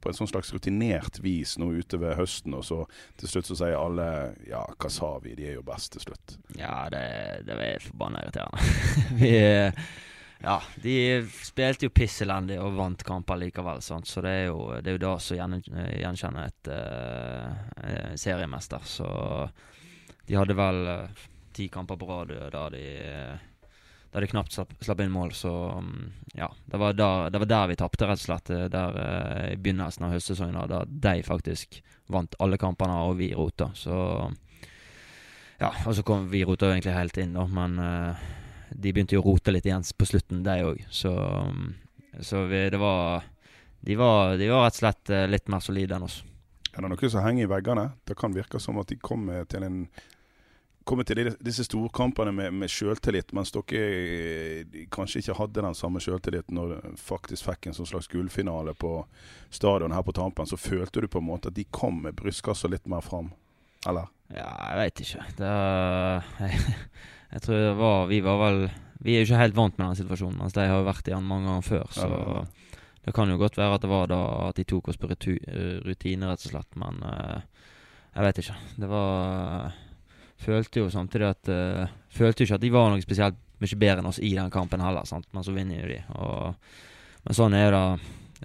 på 0.00 0.10
en 0.10 0.18
sånn 0.18 0.30
slags 0.30 0.52
rutinert 0.54 1.20
vis 1.24 1.56
nå 1.58 1.70
ute 1.78 2.00
ved 2.00 2.16
høsten, 2.18 2.54
og 2.54 2.66
så 2.66 2.82
til 3.18 3.32
slutt 3.32 3.50
så 3.50 3.58
sier 3.62 3.78
alle 3.78 4.08
ja, 4.48 4.62
hva 4.74 4.90
sa 4.92 5.14
vi, 5.24 5.34
de 5.38 5.48
er 5.50 5.58
jo 5.58 5.64
best 5.66 5.94
til 5.94 6.06
slutt. 6.06 6.36
Ja, 6.58 6.86
det, 6.92 7.02
det 7.48 7.58
er 7.58 7.88
forbanna 7.88 8.22
irriterende. 8.24 8.62
vi 9.22 9.34
ja, 10.40 10.62
de 10.82 11.26
spilte 11.42 11.88
jo 11.88 11.94
piss 11.94 12.20
elendig 12.22 12.60
og 12.62 12.76
vant 12.78 13.02
kamper 13.02 13.40
likevel, 13.40 13.80
sant? 13.82 14.06
så 14.06 14.22
det 14.22 14.34
er 14.44 14.44
jo 14.46 14.60
det 14.78 14.92
er 14.92 14.98
jo 14.98 15.02
da 15.02 15.14
som 15.22 15.56
gjenkjenner 15.58 16.46
et 16.46 16.70
uh, 16.70 18.12
seriemester. 18.14 18.86
Så 18.86 19.08
de 20.28 20.38
hadde 20.38 20.54
vel 20.58 20.78
uh, 20.86 21.26
ti 21.52 21.66
kamper 21.74 21.98
på 21.98 22.06
rad 22.06 22.36
da 22.54 22.68
de, 22.70 22.84
da 24.10 24.20
de 24.20 24.26
knapt 24.26 24.52
slapp, 24.52 24.72
slapp, 24.80 25.00
inn 25.00 25.12
mål. 25.12 25.32
Så 25.32 25.50
um, 25.76 26.12
ja, 26.34 26.48
det 26.66 26.76
var, 26.76 26.92
der, 26.92 27.30
det 27.30 27.38
var 27.38 27.46
der 27.46 27.68
vi 27.68 27.76
tapte, 27.76 28.08
rett 28.08 28.22
og 28.22 28.24
slett. 28.24 28.50
Eh, 28.50 28.66
der 28.72 28.96
uh, 28.96 29.44
I 29.52 29.56
begynnelsen 29.60 30.06
av 30.08 30.14
høstsesongen, 30.16 30.60
da 30.70 30.82
de 30.88 31.22
faktisk 31.26 31.82
vant 32.08 32.36
alle 32.40 32.58
kampene, 32.60 33.02
og 33.04 33.18
vi 33.20 33.32
rota. 33.36 33.70
Så 33.76 33.94
ja, 35.58 35.72
og 35.84 35.94
så 35.94 36.04
kom 36.06 36.28
vi 36.32 36.44
rota 36.46 36.70
egentlig 36.70 36.96
helt 36.96 37.20
inn, 37.20 37.36
da, 37.36 37.44
men 37.52 37.76
uh, 37.82 38.28
de 38.70 38.94
begynte 38.94 39.18
jo 39.18 39.24
å 39.24 39.28
rote 39.28 39.52
litt 39.52 39.68
igjen 39.68 39.84
på 39.84 40.08
slutten, 40.08 40.44
de 40.46 40.56
òg. 40.64 40.80
Så, 40.88 41.12
um, 41.12 41.74
så 42.20 42.46
vi, 42.48 42.64
det 42.72 42.80
var 42.80 43.26
de, 43.80 43.94
var 43.98 44.38
de 44.40 44.48
var 44.50 44.64
rett 44.66 44.78
og 44.78 44.80
slett 44.80 45.12
litt 45.28 45.52
mer 45.52 45.62
solide 45.62 45.98
enn 45.98 46.08
oss. 46.08 46.22
Er 46.72 46.84
det 46.84 46.90
noe 46.92 47.10
som 47.10 47.24
henger 47.24 47.44
i 47.44 47.50
veggene? 47.50 47.84
Det 48.06 48.16
kan 48.18 48.34
virke 48.34 48.60
som 48.62 48.78
at 48.80 48.88
de 48.88 48.96
kommer 49.02 49.44
til 49.50 49.64
en 49.66 49.82
komme 50.88 51.04
til 51.06 51.20
disse 51.44 51.66
storkampene 51.66 52.32
med, 52.34 52.54
med 52.62 52.72
selvtillit, 52.72 53.32
mens 53.36 53.52
dere 53.54 53.82
eh, 53.84 54.78
kanskje 54.92 55.22
ikke 55.22 55.36
hadde 55.38 55.64
den 55.66 55.76
samme 55.76 56.00
selvtilliten 56.02 56.56
når 56.56 56.74
du 56.74 56.96
faktisk 57.00 57.48
fikk 57.50 57.68
en 57.68 57.76
sånn 57.76 57.90
slags 57.90 58.08
gullfinale 58.12 58.74
på 58.78 58.92
stadion 59.54 59.94
her 59.94 60.04
på 60.06 60.14
Tampen, 60.16 60.48
så 60.48 60.58
følte 60.60 61.04
du 61.04 61.08
på 61.10 61.22
en 61.22 61.28
måte 61.28 61.52
at 61.52 61.58
de 61.58 61.66
kom 61.70 62.02
med 62.06 62.16
brystkassa 62.18 62.70
litt 62.72 62.88
mer 62.90 63.04
fram, 63.04 63.32
eller? 63.86 64.08
Ja, 64.32 64.48
jeg 64.72 64.80
veit 64.82 65.02
ikke. 65.04 65.26
Det 65.38 65.52
jeg, 66.42 66.76
jeg, 67.32 67.42
tror 67.44 67.62
det 67.62 67.76
var 67.78 68.10
Vi 68.10 68.18
var 68.20 68.40
vel 68.42 68.58
Vi 69.00 69.14
er 69.14 69.22
jo 69.22 69.28
ikke 69.30 69.40
helt 69.40 69.56
vant 69.56 69.78
med 69.78 69.86
den 69.86 70.00
situasjonen, 70.02 70.36
mens 70.42 70.56
de 70.56 70.66
har 70.68 70.84
vært 70.84 71.08
i 71.08 71.14
den 71.14 71.28
mange 71.28 71.48
ganger 71.48 71.68
før, 71.68 71.92
så 71.96 72.08
ja, 72.12 72.46
det 73.06 73.14
kan 73.16 73.30
jo 73.30 73.38
godt 73.40 73.56
være 73.56 73.78
at 73.78 73.84
det 73.84 73.88
var 73.88 74.08
da 74.10 74.22
at 74.50 74.58
de 74.58 74.66
tok 74.68 74.90
oss 74.90 74.98
på 75.00 75.08
rutine, 75.08 76.28
rett 76.28 76.42
og 76.44 76.50
slett, 76.50 76.74
men 76.76 76.98
uh, 77.00 77.38
jeg 78.12 78.26
veit 78.26 78.40
ikke. 78.42 78.56
Det 78.82 78.88
var 78.90 79.70
følte 80.42 80.80
jo 80.84 80.90
samtidig 80.92 81.28
at 81.32 81.50
uh, 81.52 81.86
Følte 82.14 82.42
jo 82.42 82.48
ikke 82.48 82.58
at 82.58 82.64
de 82.64 82.70
var 82.74 82.88
noe 82.90 83.02
spesielt 83.04 83.36
mye 83.60 83.76
bedre 83.78 84.00
enn 84.02 84.06
oss 84.08 84.20
i 84.22 84.30
den 84.34 84.50
kampen 84.54 84.80
heller, 84.82 85.04
sant? 85.06 85.26
men 85.34 85.44
så 85.44 85.52
vinner 85.54 85.82
jo 85.82 85.88
de. 85.90 85.98
Og, 86.14 86.54
men 87.26 87.36
sånn 87.36 87.54
er 87.58 87.74
det. 87.74 87.82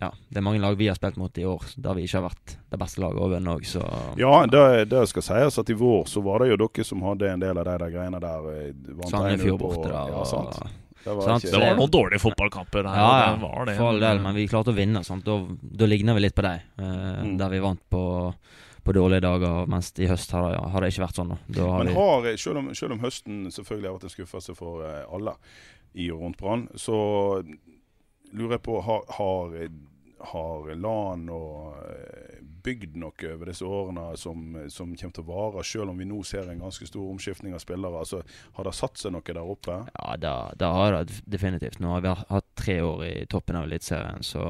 Ja, 0.01 0.07
det 0.33 0.39
er 0.41 0.45
mange 0.45 0.57
lag 0.59 0.73
vi 0.75 0.88
har 0.89 0.97
spilt 0.97 1.19
mot 1.21 1.35
i 1.38 1.43
år 1.45 1.62
der 1.77 1.93
vi 1.93 2.07
ikke 2.07 2.17
har 2.17 2.25
vært 2.31 2.55
det 2.73 2.79
beste 2.81 3.01
laget 3.03 3.21
å 3.21 3.27
vinne 3.29 3.51
òg, 3.53 3.65
så 3.69 3.81
Ja, 4.17 4.31
det, 4.50 4.63
det, 4.89 5.03
skal 5.12 5.21
sies 5.27 5.59
at 5.62 5.69
i 5.69 5.75
vår 5.77 6.07
så 6.09 6.23
var 6.25 6.41
det 6.41 6.47
jo 6.50 6.57
dere 6.63 6.85
som 6.88 7.03
hadde 7.05 7.29
en 7.29 7.43
del 7.43 7.59
av 7.62 7.67
de 7.69 7.75
der 7.83 7.93
greiene 7.93 8.21
der. 8.23 8.47
eh, 8.57 8.95
Sandefjord 9.12 9.62
borte 9.62 9.91
der. 9.91 10.09
Ja, 10.15 10.23
sant. 10.25 10.57
Det 11.03 11.13
var, 11.13 11.38
det 11.43 11.59
var 11.62 11.77
noen 11.77 11.91
dårlige 11.93 12.23
fotballkamper 12.23 12.88
her. 12.89 12.97
Ja, 12.97 13.13
ja, 13.21 13.31
det 13.35 13.41
var 13.43 13.65
det. 13.69 13.77
for 13.77 13.91
all 13.91 14.00
del, 14.01 14.21
men 14.23 14.35
vi 14.39 14.47
klarte 14.50 14.71
å 14.73 14.77
vinne. 14.77 15.01
Sant? 15.05 15.25
Da, 15.27 15.35
da 15.83 15.89
ligner 15.93 16.17
vi 16.17 16.25
litt 16.25 16.35
på 16.38 16.45
deg, 16.45 16.65
eh, 16.79 17.23
Mm. 17.23 17.33
der 17.38 17.50
vi 17.53 17.59
vant 17.59 17.81
på, 17.93 18.03
på 18.84 18.96
dårlige 18.96 19.24
dager. 19.24 19.68
Mens 19.72 19.94
i 20.00 20.10
høst 20.10 20.34
har 20.36 20.50
det, 20.52 20.60
har 20.74 20.84
det 20.84 20.92
ikke 20.94 21.06
vært 21.06 21.22
sånn. 21.22 21.34
Da. 21.34 21.68
Har 21.70 21.84
Men 21.84 21.96
har, 21.96 22.28
selv, 22.38 22.62
om, 22.62 22.74
selv 22.75 22.98
om 22.98 23.04
høsten 23.04 23.46
selvfølgelig 23.54 23.90
har 23.90 23.98
vært 23.98 24.10
en 24.10 24.16
skuffelse 24.18 24.58
for 24.58 24.86
eh, 24.88 25.02
alle 25.08 25.38
i 25.94 26.10
og 26.12 26.24
rundt 26.24 26.40
Brann, 26.42 26.68
så 26.75 26.96
lurer 28.34 28.58
jeg 28.58 28.66
på 28.66 28.80
Har, 28.82 29.04
har, 29.13 29.52
har 30.34 30.72
LAN 30.75 31.28
og 31.30 31.75
eh, 31.86 32.42
bygd 32.63 32.96
noe 32.98 33.30
over 33.34 33.52
disse 33.52 33.68
årene 33.68 34.06
som, 34.18 34.56
som 34.72 34.94
kommer 34.96 35.16
til 35.16 35.25
å 35.25 35.28
vare, 35.28 35.63
selv 35.68 35.92
om 35.92 36.00
vi 36.00 36.08
nå 36.08 36.22
ser 36.25 36.50
en 36.50 36.63
ganske 36.63 36.88
stor 36.88 37.10
omskiftning 37.12 37.54
av 37.54 37.62
spillere? 37.63 38.04
Altså, 38.06 38.24
har 38.58 38.68
det 38.68 38.75
satt 38.78 39.02
seg 39.02 39.13
noe 39.13 39.25
der 39.28 39.42
oppe? 39.44 39.82
ja, 39.94 40.38
da 40.58 40.70
har 40.78 41.00
det 41.00 41.22
definitivt. 41.25 41.82
Nå 41.84 41.96
har 41.98 42.06
vi 42.06 42.16
hatt 42.16 42.54
tre 42.60 42.80
år 42.82 43.04
i 43.06 43.16
toppen 43.30 43.60
av 43.60 43.68
Eliteserien, 43.68 44.24
så 44.25 44.46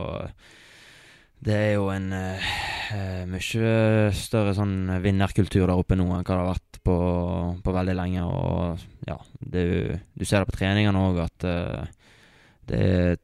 det 1.43 1.55
er 1.55 1.71
jo 1.75 1.89
en 1.91 2.07
uh, 2.13 3.23
mye 3.27 3.73
større 4.15 4.53
sånn 4.55 4.93
vinnerkultur 5.03 5.65
der 5.65 5.75
oppe 5.75 5.97
nå 5.97 6.05
enn 6.07 6.23
hva 6.23 6.23
det 6.23 6.39
har 6.39 6.51
vært 6.53 6.79
på, 6.83 6.95
på 7.65 7.75
veldig 7.75 7.95
lenge. 7.97 8.23
Og 8.27 9.09
ja, 9.09 9.17
det, 9.39 9.65
du 10.13 10.25
ser 10.25 10.43
det 10.43 10.51
på 10.51 10.57
treningene 10.59 11.03
òg, 11.09 11.23
at 11.25 11.47
uh, 11.47 11.83
det 12.69 12.83
er 12.83 13.17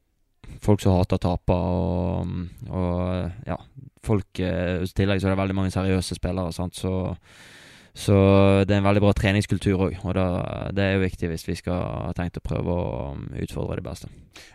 folk 0.63 0.81
som 0.83 0.97
hater 0.97 1.19
å 1.19 1.23
tape, 1.23 1.55
og, 1.55 2.33
og 2.73 3.47
ja, 3.47 3.59
folk 4.03 4.41
uh, 4.43 4.83
I 4.83 4.91
tillegg 4.97 5.21
så 5.21 5.29
er 5.29 5.35
det 5.35 5.41
veldig 5.43 5.57
mange 5.61 5.75
seriøse 5.75 6.19
spillere, 6.19 6.55
sant, 6.55 6.75
så 6.79 6.93
så 7.99 8.15
det 8.63 8.71
er 8.71 8.79
en 8.79 8.85
veldig 8.87 9.01
bra 9.03 9.11
treningskultur 9.17 9.81
òg, 9.89 9.97
og 10.07 10.15
det 10.15 10.83
er 10.85 10.93
jo 10.95 11.01
viktig 11.03 11.29
hvis 11.33 11.43
vi 11.49 11.57
skal 11.59 11.81
ha 12.07 12.13
tenkt 12.15 12.39
å 12.39 12.43
prøve 12.45 12.71
å 12.71 12.85
um, 13.17 13.25
utfordre 13.43 13.75
de 13.79 13.83
beste. 13.83 14.07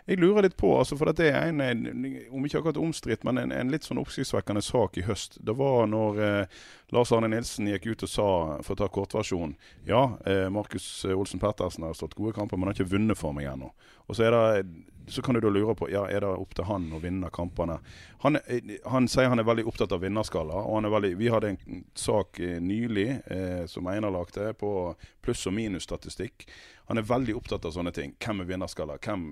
Jeg 0.09 0.17
lurer 0.17 0.47
litt 0.47 0.57
på, 0.57 0.71
altså 0.79 0.97
for 0.97 1.11
dette 1.11 1.27
er 1.29 1.51
en 1.51 1.61
om 1.61 2.47
ikke 2.47 2.63
akkurat 2.63 2.81
omstridt, 2.81 3.25
men 3.27 3.37
en, 3.43 3.53
en 3.53 3.69
litt 3.69 3.85
sånn 3.85 4.01
oppsiktsvekkende 4.01 4.63
sak 4.65 4.97
i 4.97 5.05
høst. 5.05 5.37
Det 5.45 5.53
var 5.59 5.85
når 5.91 6.23
eh, 6.25 6.63
Lars 6.93 7.11
Arne 7.15 7.29
Nilsen 7.31 7.69
gikk 7.71 7.87
ut 7.91 8.03
og 8.05 8.11
sa, 8.11 8.27
for 8.65 8.75
å 8.75 8.79
ta 8.83 8.89
kortversjonen 8.93 9.55
Ja, 9.89 10.17
eh, 10.25 10.45
Markus 10.53 10.87
Olsen 11.09 11.41
Pettersen 11.41 11.87
har 11.87 11.95
stått 11.97 12.17
gode 12.17 12.35
kamper, 12.37 12.57
men 12.57 12.69
har 12.69 12.77
ikke 12.77 12.93
vunnet 12.93 13.17
for 13.17 13.33
meg 13.33 13.49
ennå. 13.49 13.71
Og 14.05 14.17
så 14.17 14.29
det 14.29 14.65
så 15.07 15.21
kan 15.21 15.35
du 15.35 15.41
da 15.41 15.49
lure 15.49 15.75
på 15.75 15.89
ja, 15.91 16.05
er 16.09 16.23
det 16.23 16.29
opp 16.29 16.55
til 16.57 16.65
han 16.65 16.87
å 16.93 16.99
vinne 17.01 17.29
kampene. 17.33 17.77
Han, 18.23 18.39
eh, 18.47 18.77
han 18.89 19.09
sier 19.11 19.29
han 19.29 19.41
er 19.41 19.47
veldig 19.47 19.67
opptatt 19.69 19.93
av 19.93 20.01
vinnerskaller. 20.01 20.55
og 20.55 20.81
han 20.81 20.91
veldig, 20.91 21.15
Vi 21.17 21.29
hadde 21.29 21.49
en 21.49 21.83
sak 21.93 22.39
eh, 22.39 22.59
nylig 22.61 23.21
eh, 23.25 23.65
som 23.65 23.87
Einar 23.87 24.11
lagde, 24.11 24.53
på 24.53 24.95
pluss- 25.21 25.45
og 25.47 25.53
minusstatistikk. 25.53 26.47
Han 26.89 27.01
er 27.01 27.07
veldig 27.07 27.35
opptatt 27.39 27.65
av 27.65 27.73
sånne 27.73 27.93
ting. 27.95 28.13
Hvem 28.21 28.43
er 28.43 28.49
vinnerskaller? 28.49 28.99
Hvem, 29.01 29.23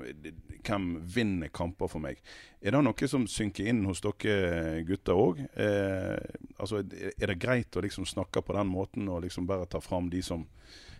hvem 0.66 0.88
vinner 1.16 1.52
kamper 1.54 1.92
for 1.92 2.02
meg? 2.02 2.22
Er 2.62 2.74
det 2.74 2.82
noe 2.86 3.10
som 3.10 3.28
synker 3.30 3.70
inn 3.70 3.84
hos 3.86 4.02
dere 4.02 4.82
gutter 4.88 5.20
òg? 5.20 5.44
Eh, 5.54 6.18
altså, 6.58 6.82
er 6.82 7.30
det 7.30 7.42
greit 7.42 7.78
å 7.78 7.84
liksom 7.86 8.08
snakke 8.10 8.42
på 8.42 8.58
den 8.58 8.72
måten 8.72 9.10
og 9.12 9.22
liksom 9.28 9.46
bare 9.50 9.70
ta 9.70 9.84
fram 9.84 10.10
de 10.14 10.24
som 10.26 10.48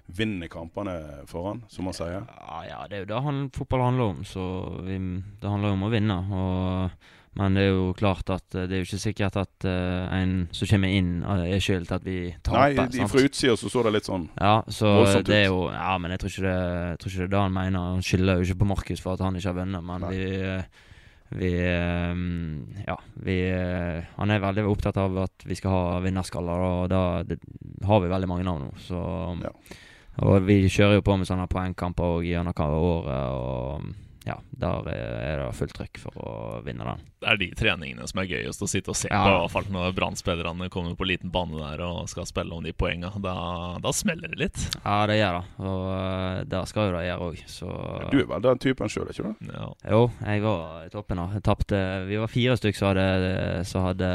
vinner 0.06 0.48
kampene 0.52 1.26
foran, 1.28 1.64
som 1.70 1.88
man 1.88 1.96
sier? 1.96 2.24
Ja, 2.28 2.62
ja 2.68 2.86
det 2.90 2.98
er 2.98 3.04
jo 3.06 3.12
det 3.14 3.26
han, 3.26 3.44
fotball 3.56 3.88
handler 3.88 4.14
om. 4.14 4.24
Så 4.28 4.46
vi, 4.84 5.00
det 5.42 5.50
handler 5.50 5.74
jo 5.74 5.78
om 5.78 5.86
å 5.88 5.92
vinne. 5.94 6.18
Og, 6.38 7.12
men 7.40 7.58
det 7.58 7.64
er 7.66 7.72
jo 7.72 7.86
klart 7.98 8.30
at 8.34 8.56
eh, 8.56 8.68
det 8.70 8.76
er 8.76 8.84
jo 8.84 8.88
ikke 8.90 9.02
sikkert 9.02 9.38
at 9.42 9.66
uh, 9.66 10.12
en 10.14 10.36
som 10.54 10.70
kommer 10.70 10.94
inn, 10.94 11.16
eh, 11.24 11.46
er 11.56 11.64
skyld 11.64 11.88
til 11.90 11.98
at 11.98 12.06
vi 12.06 12.18
taper. 12.46 12.76
Nei, 12.76 12.88
de, 12.94 13.08
fra 13.10 13.26
utsida 13.26 13.56
så 13.58 13.72
så 13.74 13.86
det 13.88 13.96
litt 13.96 14.10
sånn 14.10 14.28
Ja, 14.38 14.56
så 14.68 14.94
det 15.26 15.40
er 15.40 15.48
jo 15.48 15.66
Ja, 15.72 15.96
men 16.02 16.14
jeg 16.14 16.22
tror 16.22 16.34
ikke 16.34 16.46
det, 16.46 16.58
jeg 16.92 17.00
tror 17.02 17.14
ikke 17.14 17.22
det 17.22 17.30
er 17.30 17.36
det 17.36 17.46
han 17.46 17.56
mener. 17.56 17.94
Han 17.96 18.06
skylder 18.06 18.42
jo 18.42 18.50
ikke 18.50 18.62
på 18.62 18.72
Markus 18.74 19.06
for 19.06 19.16
at 19.16 19.24
han 19.26 19.40
ikke 19.40 19.50
har 19.50 19.62
vunnet, 19.64 19.88
men 19.88 20.06
Nei. 20.06 20.12
vi 20.18 20.34
vi 21.34 21.50
Ja, 22.86 22.98
vi 23.26 23.38
Han 24.20 24.30
er 24.30 24.44
veldig 24.44 24.68
opptatt 24.70 25.00
av 25.02 25.18
at 25.24 25.48
vi 25.50 25.58
skal 25.58 25.74
ha 25.74 26.04
vinnerskaller, 26.04 26.68
og 26.68 26.92
da 26.94 27.02
det, 27.26 27.40
har 27.88 28.04
vi 28.04 28.12
veldig 28.12 28.30
mange 28.30 28.46
navn 28.46 28.68
nå, 28.68 28.78
så 28.78 29.02
Ja. 29.42 29.56
Og 30.22 30.46
vi 30.46 30.60
kjører 30.70 31.00
jo 31.00 31.06
på 31.06 31.16
med 31.18 31.30
sånne 31.30 31.50
poengkamper 31.50 32.20
òg 32.20 32.28
gjennom 32.28 32.54
året, 32.78 33.34
og 33.34 34.28
ja, 34.28 34.38
der 34.62 34.92
er 34.94 35.42
det 35.42 35.56
fullt 35.58 35.74
trykk 35.80 36.00
for 36.06 36.22
å 36.22 36.34
vinne 36.66 36.86
den. 36.86 37.02
Det 37.24 37.32
er 37.32 37.40
de 37.40 37.50
treningene 37.58 38.08
som 38.10 38.20
er 38.22 38.28
gøyest 38.30 38.64
å 38.64 38.68
sitte 38.70 38.92
og 38.92 38.98
se 39.00 39.08
Ja. 39.12 39.22
på. 39.24 39.32
I 39.34 39.40
hvert 39.46 39.54
fall 39.56 39.70
når 39.74 39.94
Brann-spillerne 39.98 40.70
kommer 40.74 40.96
på 41.00 41.08
liten 41.08 41.32
bane 41.32 41.56
der 41.60 41.84
og 41.88 42.10
skal 42.12 42.28
spille 42.28 42.52
om 42.54 42.64
de 42.66 42.74
poenga. 42.76 43.14
Da, 43.24 43.36
da 43.84 43.94
smeller 43.96 44.34
det 44.34 44.40
litt. 44.42 44.64
Ja, 44.84 44.98
det 45.08 45.20
gjør 45.22 45.40
det, 45.40 45.44
og 45.64 45.86
uh, 45.88 46.44
der 46.52 46.66
skal 46.70 46.90
jo 46.90 46.98
det 46.98 47.06
gjøre 47.08 47.30
òg, 47.30 47.44
så 47.50 47.70
Du 48.12 48.18
er 48.20 48.28
vel 48.34 48.44
den 48.44 48.60
typen 48.64 48.92
sjøl, 48.92 49.08
ikke 49.14 49.32
du? 49.32 49.52
Ja. 49.54 49.70
Jo, 49.94 50.02
jeg 50.26 50.44
var 50.44 50.84
i 50.86 50.92
toppen. 50.94 51.22
da 51.22 51.30
Jeg 51.38 51.44
tapte 51.46 51.80
Vi 52.10 52.20
var 52.20 52.32
fire 52.32 52.58
stykker 52.60 52.78
som 52.78 52.92
hadde 52.92 53.64
Så 53.70 53.84
hadde 53.84 54.10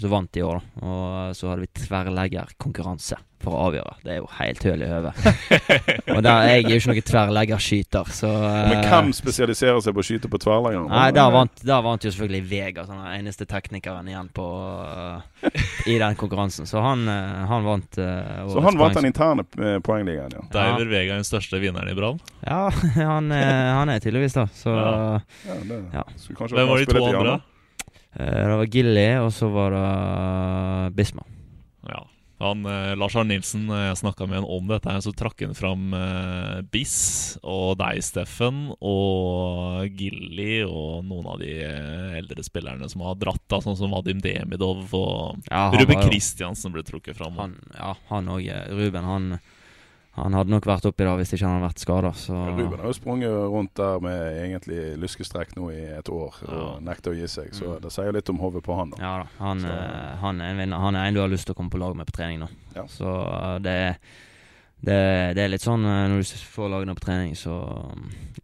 Så 0.00 0.12
vant 0.12 0.36
i 0.38 0.44
år, 0.46 0.60
da. 0.60 0.86
Og 0.86 1.34
så 1.36 1.50
hadde 1.50 1.66
vi 1.66 1.72
tverrleggerkonkurranse 1.82 3.18
for 3.40 3.56
å 3.56 3.60
avgjøre. 3.70 3.94
Det 4.04 4.12
er 4.12 4.18
jo 4.20 4.26
helt 4.36 4.64
høl 4.68 4.82
i 4.84 4.88
høvet. 4.90 5.20
og 6.14 6.18
der, 6.26 6.42
jeg 6.50 6.64
er 6.66 6.74
jo 6.74 6.80
ikke 6.80 6.90
noen 6.92 7.06
tverrleggerskyter, 7.08 8.10
så 8.12 8.32
Men 8.36 8.74
eh, 8.82 8.88
hvem 8.90 9.12
spesialiserer 9.16 9.80
seg 9.84 9.96
på 9.96 10.02
å 10.02 10.06
skyte 10.10 10.30
på 10.32 10.40
tverrleggeren? 10.42 10.90
Nei, 10.92 11.06
der 11.16 11.32
vant, 11.32 11.62
der 11.64 11.80
vant 11.86 12.04
jo 12.04 12.12
selvfølgelig 12.20 12.42
Vega, 12.50 12.84
sånn 12.86 13.00
den 13.02 13.14
eneste 13.24 13.46
teknikeren 13.48 14.06
igjen 14.12 14.28
på 14.36 14.44
uh, 14.44 15.50
i 15.88 15.96
den 15.98 16.14
konkurransen. 16.20 16.68
Så 16.68 16.82
han, 16.84 17.02
uh, 17.08 17.46
han 17.50 17.64
vant. 17.64 17.98
eh, 17.98 18.44
Så 18.52 18.60
han 18.62 18.76
vant 18.78 18.94
den 19.00 19.08
interne 19.08 19.44
eh, 19.58 19.78
poengligaen, 19.80 20.36
ja. 20.36 20.44
Diver 20.52 20.86
Vega 20.92 21.14
er 21.16 21.22
den 21.22 21.28
største 21.28 21.58
vinneren 21.62 21.88
i 21.90 21.96
Brann. 21.96 22.20
Ja, 22.44 22.68
han, 23.00 23.32
er- 23.32 23.72
han 23.80 23.88
er 23.94 23.98
tydeligvis 24.04 24.36
da. 24.36 24.46
Så 24.52 24.76
Ja. 24.76 25.20
ja, 25.48 25.58
det, 25.64 25.80
Ja. 25.96 26.04
Hvem 26.28 26.68
var 26.68 26.78
de 26.84 26.86
to 26.92 27.04
andre? 27.10 27.40
eh, 28.14 28.46
det 28.46 28.56
var 28.60 28.66
Gilly, 28.66 29.08
og 29.24 29.32
så 29.32 29.48
var 29.50 29.70
det 29.76 30.94
Bisma. 30.96 31.22
Han, 32.40 32.64
eh, 32.64 32.96
Lars 32.96 33.16
Arne 33.20 33.34
Nilsen, 33.34 33.66
eh, 33.68 33.86
jeg 33.90 33.98
snakka 34.00 34.26
med 34.26 34.40
han 34.40 34.48
om 34.48 34.70
dette, 34.70 34.88
her, 34.88 35.02
så 35.04 35.12
trakk 35.12 35.42
han 35.44 35.52
fram 35.56 35.92
eh, 35.96 36.60
Biss 36.72 37.38
og 37.44 37.76
deg, 37.82 38.00
Steffen, 38.04 38.70
og 38.80 39.84
Gilly 39.92 40.62
og 40.64 41.04
noen 41.04 41.28
av 41.34 41.40
de 41.42 41.52
eh, 41.66 42.16
eldre 42.16 42.44
spillerne 42.46 42.88
som 42.88 43.04
har 43.04 43.18
dratt, 43.20 43.44
da, 43.52 43.60
sånn 43.60 43.76
som 43.76 43.92
Vadim 43.92 44.22
Demidov 44.24 44.88
og 44.96 45.50
Ja, 45.50 45.68
Ruben 45.74 46.00
Kristiansen 46.08 46.72
ble 46.72 46.84
trukket 46.86 47.20
fram. 47.20 47.36
Han, 47.40 47.58
ja, 47.76 47.92
han 48.08 48.32
òg. 48.32 48.48
Ruben, 48.72 49.04
han, 49.04 49.32
han 50.22 50.32
hadde 50.36 50.50
nok 50.54 50.66
vært 50.68 50.86
oppi 50.88 51.04
det 51.06 51.14
hvis 51.20 51.32
ikke 51.36 51.46
han 51.46 51.56
hadde 51.58 51.68
vært 51.68 51.82
skada. 51.84 52.10
Ruben 52.56 52.78
har 52.80 52.86
jo 52.90 52.96
sprunget 52.96 53.34
rundt 53.54 53.74
der 53.80 54.00
med 54.04 54.38
egentlig 54.44 54.80
lyskestrekk 55.02 55.56
nå 55.56 55.70
i 55.72 55.82
et 55.98 56.08
år 56.12 56.34
og 56.48 56.54
Ja. 56.54 56.78
nekter 56.80 57.12
å 57.12 57.18
gi 57.20 57.26
seg, 57.28 57.50
så 57.56 57.76
Mm. 57.76 57.80
det 57.82 57.92
sier 57.92 58.12
litt 58.12 58.30
om 58.30 58.38
hodet 58.38 58.62
på 58.62 58.76
han. 58.76 58.90
da. 58.90 58.96
ja 59.00 59.12
da. 59.22 59.28
Han, 59.44 59.64
eh, 59.64 60.16
han 60.20 60.40
er 60.40 60.50
en 60.50 60.58
vinner. 60.58 60.78
Han 60.78 60.96
er 60.96 61.06
en 61.08 61.14
du 61.14 61.20
har 61.20 61.28
lyst 61.28 61.46
til 61.46 61.54
å 61.54 61.58
komme 61.58 61.70
på 61.70 61.78
lag 61.78 61.96
med 61.96 62.06
på 62.06 62.12
trening 62.18 62.40
nå. 62.40 62.48
Ja. 62.76 62.86
Så 62.86 63.06
eh, 63.06 63.58
det, 63.60 63.76
det, 64.80 64.98
det 65.36 65.44
er 65.44 65.48
litt 65.52 65.62
sånn 65.66 65.84
eh, 65.84 66.08
når 66.08 66.22
du 66.24 66.34
får 66.56 66.70
lagene 66.70 66.94
på 66.96 67.04
trening, 67.04 67.34
så 67.36 67.54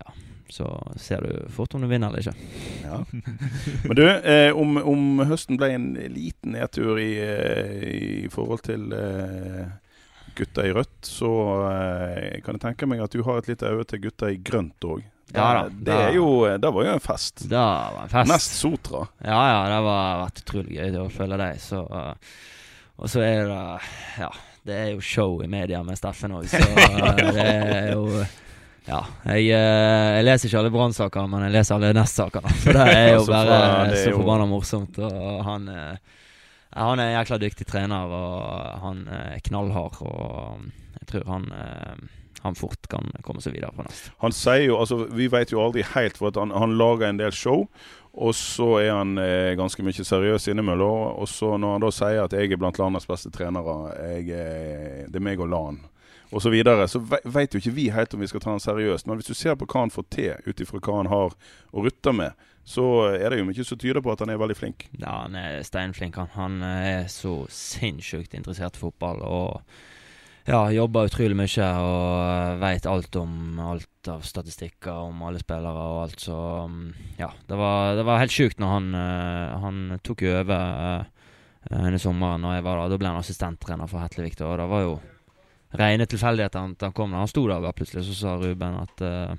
ja, 0.00 0.12
så 0.49 0.66
ser 0.97 1.21
du 1.26 1.49
fort 1.50 1.75
om 1.75 1.80
du 1.83 1.88
vinner 1.88 2.09
eller 2.09 2.21
ikke. 2.21 2.35
Ja. 2.85 3.00
Men 3.85 3.97
du, 3.97 4.04
eh, 4.09 4.52
om, 4.54 4.76
om 4.78 5.18
høsten 5.26 5.56
ble 5.59 5.73
en 5.75 5.88
liten 6.12 6.52
nedtur 6.54 6.99
i, 7.02 7.11
i 8.25 8.28
forhold 8.33 8.62
til 8.68 8.92
eh, 8.92 9.66
gutta 10.38 10.64
i 10.69 10.73
rødt, 10.76 10.97
så 11.09 11.31
eh, 11.73 12.38
kan 12.45 12.57
jeg 12.59 12.62
tenke 12.62 12.88
meg 12.90 13.02
at 13.05 13.12
du 13.16 13.23
har 13.26 13.38
et 13.43 13.49
lite 13.50 13.71
øye 13.73 13.85
til 13.90 14.02
gutta 14.07 14.31
i 14.33 14.38
grønt 14.40 14.87
òg. 14.88 15.05
Ja 15.35 15.47
da, 15.57 15.62
det, 15.69 15.85
da- 15.88 16.00
er 16.07 16.14
jo, 16.14 16.26
det 16.62 16.71
var 16.76 16.85
jo 16.87 16.93
en 16.95 17.02
fest. 17.02 17.47
Det 17.50 17.59
var 17.59 17.97
en 18.05 18.12
fest. 18.12 18.31
Nest 18.31 18.59
Sotra. 18.61 19.00
Ja, 19.26 19.40
ja, 19.50 19.57
det 19.73 19.78
har 19.83 20.21
vært 20.23 20.43
utrolig 20.45 20.76
gøy 20.78 20.99
å 21.02 21.09
følge 21.11 21.38
deg. 21.43 21.59
Så, 21.64 21.81
eh, 21.83 22.37
og 22.97 23.11
så 23.12 23.25
er 23.26 23.49
det 23.50 23.62
Ja, 24.23 24.31
det 24.66 24.76
er 24.85 24.90
jo 24.95 25.02
show 25.05 25.40
i 25.45 25.49
media 25.50 25.83
med 25.87 25.99
Steffen 25.99 26.33
òg, 26.38 26.47
så 26.50 26.62
eh, 26.62 27.23
det 27.35 27.47
er 27.50 27.90
jo 27.97 28.07
Ja. 28.87 29.00
Jeg, 29.26 29.49
eh, 29.50 30.12
jeg 30.21 30.25
leser 30.28 30.47
ikke 30.47 30.61
alle 30.62 30.71
Brann-sakene, 30.76 31.26
men 31.33 31.43
jeg 31.49 31.57
leser 31.57 31.75
alle 31.75 31.90
Nest-sakene. 31.99 32.52
For 32.62 32.78
det 32.78 32.85
er 32.95 33.09
jo 33.16 33.25
bare 33.26 33.97
så 33.99 34.12
forbanna 34.14 34.47
morsomt. 34.47 35.00
Og 35.02 35.40
han 35.49 35.66
eh, 35.75 36.14
Han 36.76 37.00
er 37.00 37.11
en 37.11 37.16
jækla 37.18 37.38
dyktig 37.40 37.66
trener, 37.71 38.12
og 38.12 38.80
han 38.83 39.04
er 39.09 39.40
knallhard. 39.47 39.97
Og 40.04 40.61
jeg 41.00 41.09
tror 41.12 41.26
han, 41.33 41.47
eh, 41.56 42.06
han 42.45 42.54
fort 42.59 42.88
kan 42.92 43.09
komme 43.25 43.40
seg 43.42 43.56
videre 43.56 43.73
på 43.76 43.87
neste. 43.87 44.12
Han 44.23 44.33
sier 44.37 44.66
jo, 44.68 44.76
altså 44.83 44.99
Vi 45.11 45.26
vet 45.33 45.52
jo 45.54 45.62
aldri 45.64 45.83
helt, 45.95 46.18
for 46.21 46.30
han, 46.37 46.52
han 46.54 46.76
lager 46.78 47.09
en 47.09 47.18
del 47.23 47.33
show. 47.33 47.66
Og 48.16 48.33
så 48.35 48.78
er 48.80 48.92
han 48.97 49.18
eh, 49.21 49.54
ganske 49.59 49.83
mye 49.85 50.04
seriøs 50.04 50.47
innimellom. 50.49 51.16
Og 51.21 51.28
så 51.28 51.56
når 51.61 51.75
han 51.76 51.85
da 51.85 51.90
sier 51.92 52.23
at 52.25 52.33
jeg 52.37 52.52
er 52.52 52.61
blant 52.61 52.78
landets 52.80 53.09
beste 53.09 53.30
trenere, 53.35 53.75
er- 53.97 55.06
det 55.09 55.16
er 55.21 55.25
meg 55.25 55.40
og 55.40 55.49
LAN 55.52 55.80
osv., 56.33 56.42
så, 56.42 56.50
videre, 56.50 56.88
så 56.90 56.99
ve- 56.99 57.21
vet 57.25 57.54
jo 57.54 57.61
ikke 57.61 57.75
vi 57.76 57.85
helt 57.95 58.14
om 58.16 58.21
vi 58.21 58.26
skal 58.26 58.40
ta 58.42 58.50
han 58.50 58.61
seriøst. 58.61 59.06
Men 59.06 59.16
hvis 59.21 59.28
du 59.30 59.35
ser 59.35 59.54
på 59.54 59.64
hva 59.71 59.85
han 59.85 59.92
får 59.95 60.06
til 60.11 60.35
ut 60.49 60.61
ifra 60.64 60.80
hva 60.83 60.97
han 60.99 61.06
har 61.12 61.37
å 61.73 61.85
rutte 61.85 62.12
med, 62.12 62.33
så 62.66 62.85
er 63.14 63.30
det 63.30 63.38
jo 63.38 63.46
mye 63.46 63.64
som 63.64 63.78
tyder 63.78 64.02
på 64.02 64.11
at 64.11 64.25
han 64.25 64.32
er 64.32 64.40
veldig 64.42 64.56
flink. 64.58 64.88
Ja, 64.99 65.23
han 65.23 65.37
er 65.38 65.61
steinflink. 65.66 66.16
Han, 66.18 66.32
han 66.35 66.56
er 66.66 67.04
så 67.12 67.44
sinnssykt 67.52 68.35
interessert 68.35 68.75
i 68.75 68.82
fotball. 68.82 69.23
Og 69.23 69.61
ja, 70.46 70.64
jobber 70.75 71.06
utrolig 71.06 71.37
mye 71.38 71.68
og 71.82 72.61
veit 72.62 72.88
alt 72.90 73.16
om 73.18 73.61
alt 73.62 74.11
av 74.11 74.26
statistikker 74.26 75.08
om 75.08 75.23
alle 75.26 75.42
spillere 75.42 75.87
og 75.92 76.02
alt. 76.04 76.20
Så 76.26 76.37
mm, 76.70 76.85
ja, 77.20 77.30
det 77.46 77.58
var, 77.58 77.94
det 77.99 78.06
var 78.06 78.23
helt 78.23 78.35
sjukt 78.35 78.62
når 78.62 78.75
han, 78.75 78.88
eh, 78.99 79.56
han 79.62 79.80
tok 80.06 80.26
jo 80.26 80.37
over 80.40 81.06
uh, 81.06 81.30
denne 81.70 82.02
sommeren 82.02 82.42
når 82.42 82.58
jeg 82.58 82.66
var 82.66 82.80
der. 82.82 82.94
Da 82.94 82.99
ble 83.02 83.12
han 83.12 83.23
assistenttrener 83.23 83.90
for 83.90 84.02
Hetlevik. 84.02 84.38
Og 84.42 84.58
det 84.58 84.66
var 84.70 84.85
jo 84.85 84.96
rene 85.76 86.06
tilfeldigheter 86.11 86.70
at 86.70 86.87
han 86.88 86.94
kom 86.94 87.14
da, 87.14 87.23
Han 87.23 87.30
sto 87.30 87.46
der 87.50 87.70
plutselig, 87.75 88.06
så 88.06 88.18
sa 88.18 88.37
Ruben 88.42 88.78
at 88.82 89.06
eh, 89.06 89.37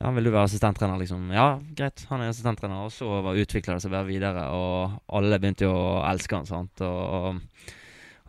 ja, 0.00 0.10
vil 0.10 0.26
du 0.26 0.32
være 0.34 0.48
assistenttrener, 0.48 0.98
liksom? 0.98 1.28
Ja, 1.30 1.60
greit, 1.76 2.02
han 2.10 2.24
er 2.24 2.32
assistenttrener. 2.32 2.82
Og 2.82 2.92
så 2.92 3.06
var 3.22 3.38
utvikla 3.38 3.76
det 3.76 3.84
seg 3.84 3.94
bare 3.94 4.08
videre, 4.08 4.48
og 4.50 4.98
alle 5.14 5.38
begynte 5.38 5.68
jo 5.68 5.74
å 5.74 6.02
elske 6.08 6.40
han, 6.40 6.48
sant. 6.48 6.82
Og, 6.82 7.38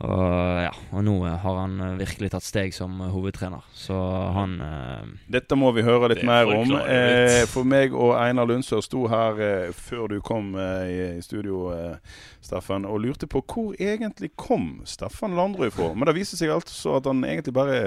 og, 0.06 0.22
ja, 0.62 0.70
og 0.92 1.06
nå 1.08 1.16
har 1.26 1.58
han 1.64 1.98
virkelig 1.98 2.30
tatt 2.36 2.46
steg 2.46 2.76
som 2.76 3.02
hovedtrener. 3.02 3.66
Så 3.74 3.98
han 4.38 4.56
eh, 4.62 5.10
Dette 5.40 5.58
må 5.58 5.74
vi 5.74 5.88
høre 5.88 6.12
litt 6.14 6.22
mer 6.28 6.54
om. 6.54 6.70
litt. 6.70 6.86
Eh, 6.86 7.42
for 7.50 7.66
meg 7.66 7.98
og 7.98 8.14
Einar 8.20 8.46
Lundsør 8.52 8.86
sto 8.86 9.08
her 9.10 9.42
eh, 9.42 9.74
før 9.74 10.14
du 10.14 10.20
kom 10.22 10.54
eh, 10.62 10.86
i, 10.92 11.04
i 11.18 11.26
studio, 11.26 11.72
eh, 11.74 12.18
Steffen, 12.46 12.86
og 12.86 13.02
lurte 13.08 13.26
på 13.32 13.42
hvor 13.42 13.74
egentlig 13.82 14.36
kom 14.38 14.84
Steffen 14.86 15.34
Landrud 15.34 15.74
fra. 15.74 15.96
Men 15.98 16.12
det 16.12 16.20
viser 16.22 16.38
seg 16.38 16.54
altså 16.54 17.00
at 17.00 17.10
han 17.10 17.26
egentlig 17.26 17.58
bare 17.58 17.80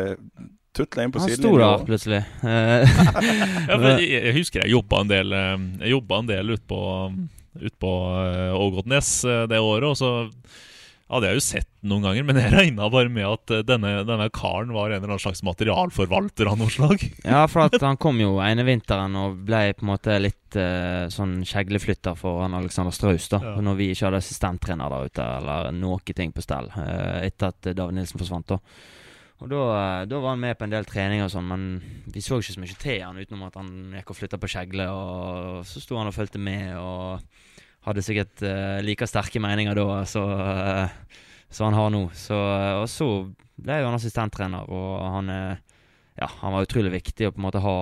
tutla 0.77 1.05
inn 1.07 1.13
på 1.15 1.23
Han 1.23 1.31
siden. 1.31 1.43
sto 1.43 1.57
der 1.59 1.85
plutselig. 1.89 2.23
Eh, 2.49 3.03
Ja, 3.69 3.99
jeg, 3.99 4.09
jeg 4.29 4.37
husker 4.39 4.63
jeg 4.65 4.75
jobba 4.77 5.03
en 5.05 5.11
del 5.13 5.33
eh, 5.37 5.57
Jeg 5.85 5.97
jobba 5.97 6.23
en 6.23 6.31
del 6.31 6.55
ut 6.57 6.65
på, 6.71 6.81
ut 7.65 7.77
på 7.83 7.93
eh, 8.23 8.57
Ågotnes 8.57 9.13
det 9.51 9.61
året, 9.61 9.89
og 9.91 9.97
så 9.99 10.13
hadde 11.09 11.31
jeg 11.31 11.39
jo 11.39 11.41
sett 11.41 11.69
den 11.81 11.89
noen 11.89 12.03
ganger, 12.05 12.25
men 12.29 12.37
jeg 12.37 12.51
regna 12.53 12.89
bare 12.93 13.09
med 13.09 13.25
at 13.25 13.53
denne, 13.65 13.93
denne 14.05 14.27
karen 14.35 14.75
var 14.77 14.91
en 14.91 14.99
eller 14.99 15.15
annen 15.15 15.23
slags 15.23 15.41
materialforvalter 15.47 16.51
av 16.51 16.59
noe 16.61 16.69
slag. 16.69 17.01
Ja, 17.25 17.47
for 17.49 17.65
at 17.65 17.79
han 17.87 17.97
kom 17.97 18.21
jo 18.21 18.35
ene 18.45 18.67
vinteren 18.69 19.17
og 19.17 19.39
ble 19.49 19.71
på 19.79 19.87
en 19.87 19.93
måte 19.95 20.19
litt 20.21 20.59
uh, 20.61 21.07
sånn 21.09 21.39
kjegleflytter 21.49 22.19
for 22.19 22.43
han 22.45 22.59
Alexander 22.59 22.93
Straus, 22.93 23.31
da. 23.33 23.41
Ja. 23.41 23.55
Når 23.65 23.79
vi 23.81 23.89
ikke 23.95 24.11
hadde 24.11 24.21
assistenttrener 24.21 24.93
der 24.93 25.09
ute, 25.09 25.31
eller 25.39 25.73
noe 25.73 26.13
ting 26.13 26.35
på 26.37 26.45
stell, 26.45 26.69
uh, 26.77 27.25
etter 27.25 27.55
at 27.55 27.71
David 27.73 27.97
Nilsen 28.03 28.21
forsvant, 28.21 28.53
da. 28.53 28.61
Og 29.39 29.51
da, 29.53 29.61
eh, 29.79 30.07
da 30.11 30.19
var 30.19 30.35
han 30.35 30.43
med 30.43 30.59
på 30.59 30.67
en 30.67 30.75
del 30.75 30.89
treninger 30.89 31.29
og 31.29 31.31
sånn, 31.31 31.47
men 31.47 31.67
vi 32.11 32.23
så 32.25 32.41
ikke 32.41 32.57
så 32.57 32.63
mye 32.65 32.81
til 32.81 33.05
han 33.05 33.21
utenom 33.21 33.47
at 33.47 33.59
han 33.61 33.71
gikk 33.95 34.11
og 34.11 34.19
flytta 34.19 34.41
på 34.43 34.51
kjegle, 34.51 34.89
og 34.91 35.63
så 35.69 35.83
sto 35.83 35.99
han 36.01 36.11
og 36.11 36.17
fulgte 36.17 36.43
med 36.43 36.75
og 36.81 37.23
hadde 37.87 38.03
sikkert 38.03 38.43
uh, 38.43 38.83
like 38.83 39.07
sterke 39.07 39.41
meninger 39.41 39.79
da 39.79 40.03
uh, 40.03 40.91
som 41.49 41.71
han 41.71 41.79
har 41.79 41.93
nå. 41.95 42.03
Så, 42.19 42.35
uh, 42.35 42.83
og 42.83 42.89
så 42.91 43.07
ble 43.57 43.79
han 43.79 43.95
assistenttrener, 43.95 44.67
og 44.69 45.07
han 45.15 45.31
ja, 46.19 46.31
han 46.41 46.53
var 46.53 46.67
utrolig 46.67 46.93
viktig 46.93 47.29
å 47.29 47.35
på 47.35 47.39
en 47.39 47.47
måte 47.47 47.63
ha, 47.63 47.77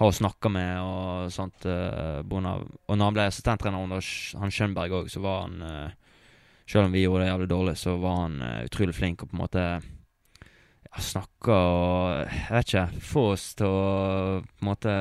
ha 0.00 0.08
å 0.08 0.14
snakke 0.14 0.50
med 0.52 0.74
og 0.84 1.32
sånt. 1.34 1.66
eh, 1.66 2.22
på 2.22 2.36
grunn 2.36 2.46
av- 2.46 2.66
og 2.86 2.96
når 2.96 3.04
han 3.04 3.14
ble 3.14 3.26
assistenttrener 3.26 3.82
under 3.82 4.00
han 4.38 4.50
Schönberg 4.54 4.94
òg, 5.00 5.10
så 5.10 5.20
var 5.20 5.42
han 5.48 5.62
eh, 5.62 5.90
Selv 6.70 6.84
om 6.86 6.92
vi 6.92 7.02
gjorde 7.02 7.24
det 7.24 7.30
jævlig 7.32 7.48
dårlig, 7.50 7.76
så 7.78 7.96
var 7.98 8.14
han 8.20 8.42
eh, 8.42 8.64
utrolig 8.68 8.94
flink 8.94 9.22
og 9.22 9.30
på 9.30 9.34
en 9.34 9.42
måte 9.42 9.62
ja, 10.90 11.02
snakke 11.04 11.54
og 11.54 12.26
Jeg 12.26 12.50
vet 12.50 12.72
ikke. 12.72 13.04
Få 13.12 13.24
oss 13.34 13.46
til 13.58 13.70
å 13.70 14.42
på 14.42 14.64
en 14.64 14.70
måte 14.70 14.94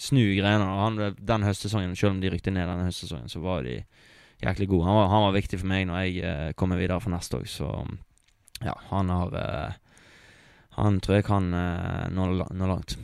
snu 0.00 0.22
greiene. 0.36 0.64
Og 0.64 0.80
Han, 0.84 1.00
den 1.16 1.46
høstsesongen, 1.46 1.96
selv 1.96 2.16
om 2.16 2.22
de 2.22 2.32
rykte 2.32 2.52
ned 2.54 2.68
denne 2.68 2.88
høstsesongen, 2.88 3.28
så 3.32 3.42
var 3.44 3.64
de 3.66 3.80
jæklig 4.40 4.68
gode. 4.70 4.88
Han 4.88 4.98
var, 5.00 5.12
han 5.12 5.26
var 5.28 5.36
viktig 5.36 5.60
for 5.60 5.70
meg 5.70 5.86
når 5.88 6.02
jeg 6.04 6.24
eh, 6.24 6.50
kommer 6.56 6.80
videre 6.80 7.00
for 7.02 7.12
neste 7.12 7.40
år, 7.40 7.48
så 7.48 7.70
ja, 8.64 8.74
han 8.90 9.12
har 9.12 9.36
eh, 9.36 9.78
han 10.80 11.00
tror 11.02 11.18
jeg 11.18 11.26
kan 11.28 11.50
eh, 11.56 12.06
nå, 12.14 12.28
nå 12.36 12.68
langt. 12.68 12.96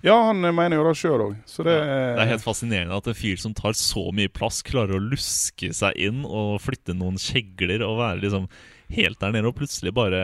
Ja, 0.00 0.14
han 0.30 0.40
mener 0.40 0.78
jo 0.78 0.84
det 0.86 0.96
sjøl 0.96 1.22
òg, 1.26 1.32
så 1.44 1.64
det, 1.66 1.74
Det 1.76 2.22
er 2.22 2.30
helt 2.32 2.44
fascinerende 2.44 2.96
at 2.96 3.08
en 3.10 3.18
fyr 3.18 3.36
som 3.40 3.52
tar 3.56 3.76
så 3.76 4.06
mye 4.16 4.32
plass, 4.32 4.62
klarer 4.64 4.96
å 4.96 5.08
luske 5.10 5.74
seg 5.76 5.98
inn 6.00 6.22
og 6.24 6.56
flytte 6.64 6.96
noen 6.96 7.20
kjegler 7.20 7.84
og 7.84 7.98
være 8.00 8.22
liksom 8.24 8.48
helt 8.96 9.20
der 9.20 9.32
nede 9.32 9.46
og 9.50 9.54
plutselig 9.58 9.92
bare 9.94 10.20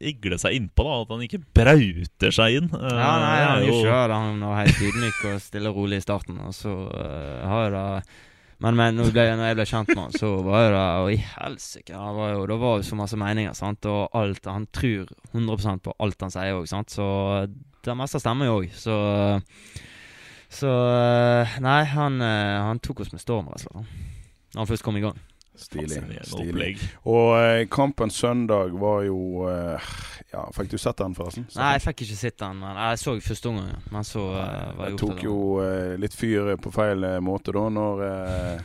igle 0.00 0.38
seg 0.40 0.54
innpå. 0.58 0.84
da 0.84 1.00
At 1.02 1.14
han 1.14 1.24
ikke 1.26 1.40
brauter 1.56 2.34
seg 2.36 2.58
inn. 2.60 2.68
Eh, 2.74 2.94
Ja, 3.00 3.10
nei, 3.22 3.40
han 3.44 3.58
er 3.62 3.66
gjør 3.66 3.80
ikke 3.80 3.96
det. 4.12 4.20
Han 4.20 4.40
var 4.44 4.60
helt 4.62 4.84
ydmyk 4.88 5.24
og 5.32 5.40
stille 5.40 5.70
og 5.72 5.76
rolig 5.82 5.98
i 6.02 6.04
starten. 6.04 6.38
Og 6.44 6.54
så 6.56 6.72
uh, 6.90 7.48
har 7.48 7.64
jeg 7.68 7.72
da 7.76 7.84
Men, 8.64 8.76
men 8.78 8.94
når, 8.96 9.08
ble, 9.12 9.24
når 9.36 9.48
jeg 9.50 9.56
ble 9.58 9.64
kjent 9.66 9.88
med 9.90 9.98
han, 10.04 10.12
så 10.14 10.28
var 10.46 10.68
det 10.72 10.82
Og 11.02 11.08
i 11.12 11.16
helsike! 11.18 11.92
han 11.92 12.14
var 12.16 12.30
jo- 12.36 12.46
Det 12.46 12.58
var 12.62 12.76
jo 12.78 12.82
så 12.86 12.96
masse 12.96 13.16
meninger, 13.18 13.52
sant. 13.58 13.84
Og 13.90 14.08
alt 14.14 14.44
Han 14.46 14.66
tror 14.72 15.08
100% 15.34 15.82
på 15.84 15.92
alt 15.98 16.20
han 16.20 16.30
sier 16.30 16.54
òg, 16.60 16.68
sant. 16.70 16.88
Så 16.94 17.06
det 17.84 17.96
meste 17.98 18.20
stemmer 18.22 18.46
jo 18.46 18.60
òg. 18.62 18.70
Så 18.72 18.94
Så 20.54 20.70
eh, 20.70 21.56
Nei, 21.64 21.80
han, 21.90 22.20
eh, 22.22 22.60
han 22.62 22.78
tok 22.78 23.00
oss 23.02 23.10
med 23.12 23.20
storm, 23.20 23.48
rett 23.50 23.66
og 23.66 23.82
slett. 23.82 24.02
Når 24.54 24.60
han 24.62 24.70
først 24.70 24.84
kom 24.86 24.96
i 24.96 25.02
gang. 25.02 25.16
Stilig. 25.54 26.00
Stilig. 26.26 26.70
Og 27.06 27.36
eh, 27.38 27.66
kampen 27.70 28.10
søndag 28.10 28.74
var 28.80 29.04
jo 29.06 29.46
eh, 29.48 29.92
Ja, 30.32 30.48
fikk 30.56 30.72
du 30.72 30.78
sett 30.82 30.98
den, 30.98 31.14
forresten? 31.14 31.46
Nei, 31.54 31.76
jeg 31.76 31.84
fikk 31.84 32.02
ikke 32.08 32.18
sett 32.18 32.38
den. 32.42 32.58
Men 32.58 32.80
jeg 32.80 32.98
så 33.04 33.14
første 33.22 33.52
omgang, 33.52 33.84
men 33.94 34.08
så 34.08 34.24
eh, 34.34 34.72
var 34.74 34.88
jeg 34.88 34.96
Jeg 34.96 34.98
tok 34.98 35.14
det. 35.14 35.16
Tok 35.20 35.24
jo 35.28 35.38
eh, 35.62 35.94
litt 36.02 36.16
fyr 36.18 36.54
på 36.58 36.74
feil 36.74 37.06
måte 37.22 37.54
da, 37.54 37.68
når 37.70 38.02
eh, 38.08 38.64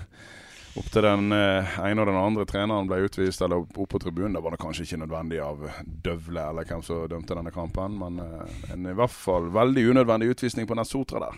opp 0.80 0.90
til 0.94 1.06
den 1.06 1.34
eh, 1.36 1.78
ene 1.92 2.04
og 2.04 2.10
den 2.10 2.18
andre 2.24 2.46
treneren 2.50 2.90
ble 2.90 3.04
utvist, 3.06 3.42
eller 3.46 3.62
opp 3.62 3.78
opp 3.84 3.94
på 3.94 4.02
tribunen. 4.02 4.34
Da 4.38 4.42
var 4.46 4.56
det 4.56 4.62
kanskje 4.64 4.88
ikke 4.88 5.02
nødvendig 5.04 5.44
av 5.46 5.62
Døvle 5.86 6.48
eller 6.50 6.66
hvem 6.70 6.82
som 6.86 7.06
dømte 7.12 7.38
denne 7.38 7.54
kampen, 7.54 8.00
men 8.02 8.18
eh, 8.26 8.74
en 8.74 8.90
i 8.90 8.98
hvert 8.98 9.14
fall 9.14 9.52
veldig 9.54 9.86
unødvendig 9.94 10.34
utvisning 10.34 10.66
på 10.70 10.78
Nessotra 10.80 11.22
der. 11.28 11.38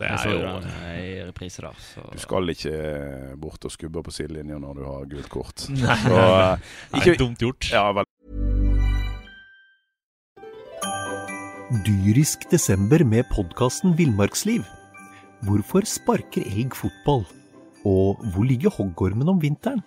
Det 0.00 0.08
er 0.08 0.30
jo 0.32 0.52
eh, 0.64 1.00
i 1.00 1.08
reprise 1.28 1.60
der. 1.60 1.76
Så. 1.84 2.02
Du 2.14 2.20
skal 2.22 2.48
ikke 2.54 2.72
eh, 2.72 3.34
bort 3.40 3.66
og 3.68 3.72
skubbe 3.74 4.00
på 4.06 4.14
sidelinja 4.14 4.56
når 4.62 4.78
du 4.78 4.84
har 4.88 5.08
gult 5.10 5.28
kort. 5.32 5.66
Nei, 5.76 5.98
Så, 6.06 6.22
ikke, 6.96 7.10
Nei, 7.12 7.18
dumt 7.20 7.44
gjort. 7.44 7.68
ja, 7.74 7.84
vel, 7.98 8.08
Dyrisk 11.86 12.48
desember 12.50 13.04
med 13.06 13.28
podkasten 13.30 13.92
Villmarksliv. 13.98 14.64
Hvorfor 15.46 15.86
sparker 15.86 16.42
elg 16.48 16.74
fotball? 16.74 17.22
Og 17.86 18.18
hvor 18.32 18.44
ligger 18.48 18.72
hoggormen 18.74 19.28
om 19.30 19.38
vinteren? 19.40 19.82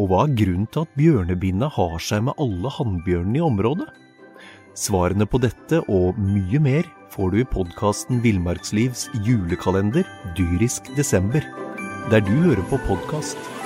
Og 0.00 0.08
hva 0.10 0.24
er 0.24 0.34
grunnen 0.40 0.66
til 0.72 0.82
at 0.86 0.96
bjørnebinna 0.98 1.68
har 1.76 2.00
seg 2.02 2.24
med 2.26 2.40
alle 2.42 2.72
hannbjørnene 2.74 3.38
i 3.38 3.44
området? 3.44 3.86
Svarene 4.76 5.28
på 5.28 5.40
dette 5.44 5.82
og 5.92 6.18
mye 6.18 6.60
mer 6.64 6.88
får 7.10 7.30
du 7.30 7.40
i 7.40 7.46
podkasten 7.52 8.20
Villmarkslivs 8.22 9.08
julekalender 9.26 10.06
Dyrisk 10.38 10.92
desember, 10.96 11.42
der 12.10 12.22
du 12.22 12.30
hører 12.44 12.62
på 12.70 12.78
podkast. 12.86 13.59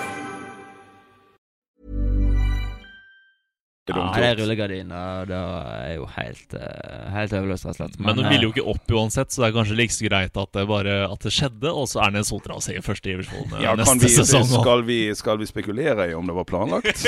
Ja, 3.93 4.13
det 4.17 4.23
er 4.25 4.31
gjort. 4.33 4.39
rullegardin. 4.41 4.93
og 4.97 5.27
Det 5.29 5.37
er 5.37 5.95
jo 5.99 6.07
helt, 6.15 6.55
eh, 6.57 7.11
helt 7.13 7.33
øveløst, 7.37 7.67
rett 7.67 7.75
og 7.75 7.77
slett. 7.77 7.99
Men 8.01 8.17
hun 8.17 8.25
eh, 8.25 8.31
ville 8.33 8.47
jo 8.49 8.53
ikke 8.55 8.65
opp 8.73 8.95
uansett, 8.97 9.29
så 9.35 9.43
det 9.43 9.49
er 9.51 9.57
kanskje 9.59 9.77
like 9.77 9.93
så 9.93 10.07
greit 10.09 10.41
at 10.41 10.53
det 10.57 10.65
bare 10.71 10.95
at 11.13 11.21
det 11.27 11.33
skjedde, 11.37 11.69
og 11.69 11.85
så 11.93 12.01
er 12.07 12.17
en 12.17 12.25
Sotra 12.25 12.57
i 12.73 12.81
første 12.81 13.11
divisjon 13.13 13.53
eh, 13.59 13.63
Ja, 13.67 13.75
neste 13.77 13.99
vi, 14.01 14.09
sesong. 14.09 14.49
skal, 14.49 14.83
vi, 14.89 14.99
skal 15.15 15.37
vi 15.43 15.47
spekulere 15.51 16.09
i 16.11 16.15
om 16.17 16.25
det 16.27 16.35
var 16.35 16.45
planlagt? 16.49 17.05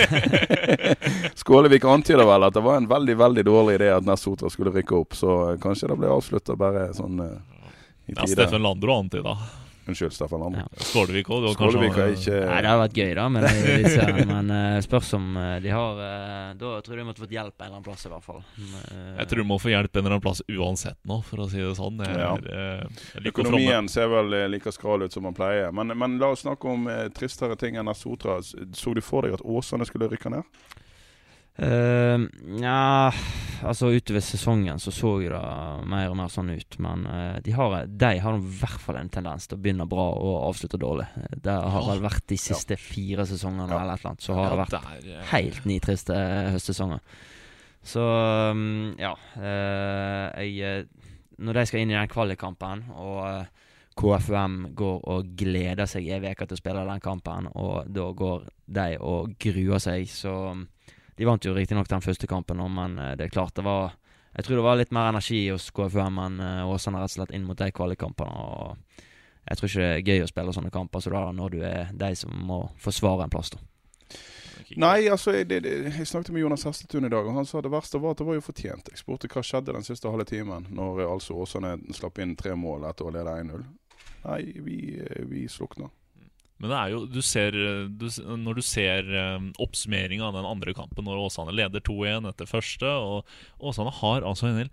Skålevik 1.41 1.85
antyder 1.85 2.27
vel 2.29 2.45
at 2.45 2.55
det 2.55 2.63
var 2.65 2.77
en 2.77 2.89
veldig 2.91 3.17
veldig 3.17 3.45
dårlig 3.49 3.79
idé 3.81 3.91
at 3.97 4.05
Nessotra 4.05 4.51
skulle 4.53 4.75
rykke 4.77 5.01
opp, 5.01 5.17
så 5.17 5.57
kanskje 5.63 5.89
det 5.93 5.97
ble 6.03 6.13
avslutta 6.13 6.57
bare 6.61 6.91
sånn 6.97 7.21
eh, 7.25 7.39
i 8.13 8.15
Ja. 8.17 8.27
Steffen 8.29 8.63
Landro 8.63 9.01
antyda. 9.01 9.33
Unnskyld, 9.87 10.13
Staffan 10.17 10.41
Landre. 10.43 10.65
Ja. 10.67 10.85
Skålevik 10.89 11.29
òg. 11.31 11.45
Skålevik 11.55 11.95
er 12.03 12.15
ikke 12.17 12.39
Nei, 12.49 12.57
det 12.65 12.71
hadde 12.73 12.81
vært 12.83 12.97
gøy, 12.99 13.11
da, 13.19 13.27
Men, 13.31 13.45
disse, 13.47 14.07
men 14.33 14.51
uh, 14.51 14.79
spørs 14.83 15.13
om 15.19 15.29
eh, 15.39 15.53
de 15.63 15.71
har 15.75 16.01
eh, 16.07 16.49
Da 16.59 16.73
tror 16.83 16.97
jeg 16.97 17.03
de 17.05 17.07
måtte 17.11 17.23
fått 17.23 17.35
hjelp 17.37 17.55
en 17.55 17.67
eller 17.69 17.77
annen 17.77 17.87
plass, 17.87 18.07
i 18.09 18.11
hvert 18.11 18.27
fall. 18.27 18.41
Eh, 18.59 19.13
Jeg 19.21 19.29
tror 19.31 19.43
du 19.45 19.49
må 19.53 19.59
få 19.63 19.71
hjelp 19.71 19.95
en 19.95 20.03
eller 20.05 20.17
annen 20.17 20.25
plass 20.27 20.43
uansett 20.51 20.99
nå, 21.07 21.21
for 21.29 21.45
å 21.45 21.49
si 21.53 21.63
det 21.63 21.75
sånn. 21.79 22.03
Jeg, 22.03 22.19
Ja. 22.19 22.33
eh, 22.35 23.05
jeg 23.15 23.27
liker. 23.29 23.45
Økonomien 23.47 23.89
ser 23.93 24.11
vel 24.11 24.35
eh, 24.41 24.49
like 24.51 24.73
skral 24.75 25.07
ut 25.07 25.13
som 25.15 25.23
man 25.29 25.37
pleier. 25.39 25.71
Men, 25.77 25.95
men 25.99 26.19
la 26.23 26.33
oss 26.35 26.43
snakke 26.43 26.67
om 26.73 26.89
eh, 26.91 27.07
tristere 27.15 27.55
ting 27.61 27.79
enn 27.79 27.93
Sotra. 27.95 28.41
Så 28.43 28.95
du 28.97 29.01
for 29.05 29.23
deg 29.27 29.39
at 29.39 29.45
Åsane 29.47 29.87
skulle 29.87 30.11
rykke 30.11 30.35
ned? 30.35 30.43
Eh, 31.57 32.19
Nja 32.61 33.13
Altså 33.65 33.89
utover 33.89 34.21
sesongen 34.21 34.81
så 34.83 34.93
så 34.93 35.15
jo 35.25 35.31
det 35.33 35.41
mer 35.89 36.11
og 36.11 36.17
mer 36.19 36.29
sånn 36.33 36.53
ut. 36.53 36.77
Men 36.83 37.07
uh, 37.09 37.39
de 37.45 37.55
har, 37.57 37.77
de 37.89 38.11
har 38.21 38.37
i 38.37 38.51
hvert 38.61 38.83
fall 38.83 38.99
en 39.01 39.11
tendens 39.13 39.49
til 39.49 39.57
å 39.57 39.63
begynne 39.63 39.87
bra 39.89 40.05
og 40.13 40.37
avslutte 40.51 40.81
dårlig. 40.81 41.07
Det 41.43 41.55
har 41.55 41.89
vel 41.89 42.03
vært 42.05 42.27
de 42.29 42.39
siste 42.41 42.77
fire 42.81 43.25
sesongene 43.29 43.71
Ja. 43.71 43.81
eller 43.81 43.97
et 43.97 44.05
eller 44.05 44.13
annet. 44.13 44.27
Så 44.27 44.37
har 44.37 44.53
det 44.53 44.61
vært 44.61 44.77
der, 44.77 45.09
eh, 45.15 45.25
helt 45.33 45.65
nitriste 45.65 46.21
høstsesonger. 46.53 47.01
Så 47.87 48.05
um, 48.53 48.95
ja. 49.01 49.15
Uh, 49.39 50.45
jeg 50.45 50.87
Når 51.39 51.53
de 51.55 51.67
skal 51.69 51.81
inn 51.81 51.91
i 51.93 51.99
den 51.99 52.09
kvalikkampen, 52.13 52.87
og 52.97 53.47
KFUM 53.97 54.75
går 54.77 55.03
og 55.09 55.35
gleder 55.37 55.89
seg 55.89 56.09
ei 56.13 56.21
uke 56.21 56.45
til 56.47 56.57
å 56.57 56.61
spille 56.61 56.85
den 56.89 57.01
kampen, 57.01 57.49
og 57.57 57.89
da 57.89 58.11
går 58.13 58.49
de 58.69 58.89
og 59.01 59.37
gruer 59.41 59.81
seg, 59.81 60.09
så 60.13 60.33
um, 60.53 60.67
De 61.17 61.29
vant 61.29 61.45
jo 61.45 61.55
riktignok 61.57 61.89
den 61.91 62.05
første 62.05 62.29
kampen, 62.31 62.61
men 62.75 62.99
eh, 62.99 63.15
det 63.17 63.29
er 63.29 63.35
klart 63.35 63.57
det 63.57 63.65
var 63.67 63.95
Jeg 64.37 64.45
tror 64.45 64.57
det 64.57 64.65
var 64.67 64.77
litt 64.77 64.93
mer 64.93 65.09
energi 65.09 65.47
hos 65.49 65.71
KFUM 65.73 66.19
enn 66.21 66.41
Åsane 66.69 67.01
rett 67.01 67.15
og 67.15 67.15
slett 67.15 67.31
inn 67.33 67.47
mot 67.49 67.57
de 67.57 67.71
kvalikkampene. 67.73 68.77
jeg 69.49 69.57
tror 69.57 69.71
ikke 69.71 69.81
det 69.81 69.95
er 69.95 70.11
gøy 70.11 70.25
å 70.25 70.29
spille 70.29 70.53
sånne 70.53 70.71
kamper 70.75 71.01
så 71.01 71.11
da 71.15 71.23
når 71.33 71.51
du 71.55 71.63
er 71.65 71.89
de 71.95 72.11
som 72.15 72.35
må 72.45 72.67
forsvare 72.77 73.25
en 73.25 73.33
plass. 73.33 73.55
da 73.55 73.63
Nei, 74.75 75.07
altså, 75.09 75.31
jeg, 75.37 75.47
det, 75.49 75.61
det, 75.63 75.75
jeg 75.95 76.09
snakket 76.11 76.33
med 76.35 76.43
Jonas 76.43 76.65
Hestetun 76.67 77.07
i 77.07 77.11
dag, 77.13 77.27
og 77.27 77.37
han 77.39 77.47
sa 77.47 77.61
det 77.63 77.71
verste 77.71 78.01
var 78.03 78.17
at 78.17 78.21
det 78.21 78.27
var 78.27 78.39
jo 78.39 78.43
fortjent. 78.43 78.89
Jeg 78.91 78.99
spurte 78.99 79.29
hva 79.31 79.43
skjedde 79.47 79.75
den 79.77 79.87
siste 79.87 80.11
halve 80.11 80.27
timen, 80.27 80.67
når 80.75 81.05
eh, 81.05 81.11
altså 81.13 81.37
Åsane 81.39 81.77
slapp 81.95 82.19
inn 82.23 82.35
tre 82.39 82.57
mål 82.59 82.89
etter 82.89 83.07
å 83.07 83.13
lede 83.15 83.37
1-0. 83.45 83.63
Nei, 84.25 84.41
vi, 84.67 84.79
eh, 84.99 85.23
vi 85.31 85.45
slukna. 85.53 85.91
Men 86.57 86.73
det 86.73 86.79
er 86.79 86.93
jo, 86.95 87.03
du 87.11 87.21
ser, 87.25 87.57
du, 88.01 88.07
når 88.41 88.59
du 88.59 88.65
ser 88.65 89.09
um, 89.37 89.51
oppsummeringa 89.61 90.31
av 90.31 90.39
den 90.39 90.49
andre 90.49 90.73
kampen, 90.77 91.05
når 91.05 91.27
Åsane 91.27 91.53
leder 91.53 91.85
2-1 91.85 92.31
etter 92.31 92.49
første 92.49 92.89
og 92.97 93.37
Åsane 93.61 93.93
har 93.99 94.25
altså 94.25 94.49
en 94.49 94.63
del 94.63 94.73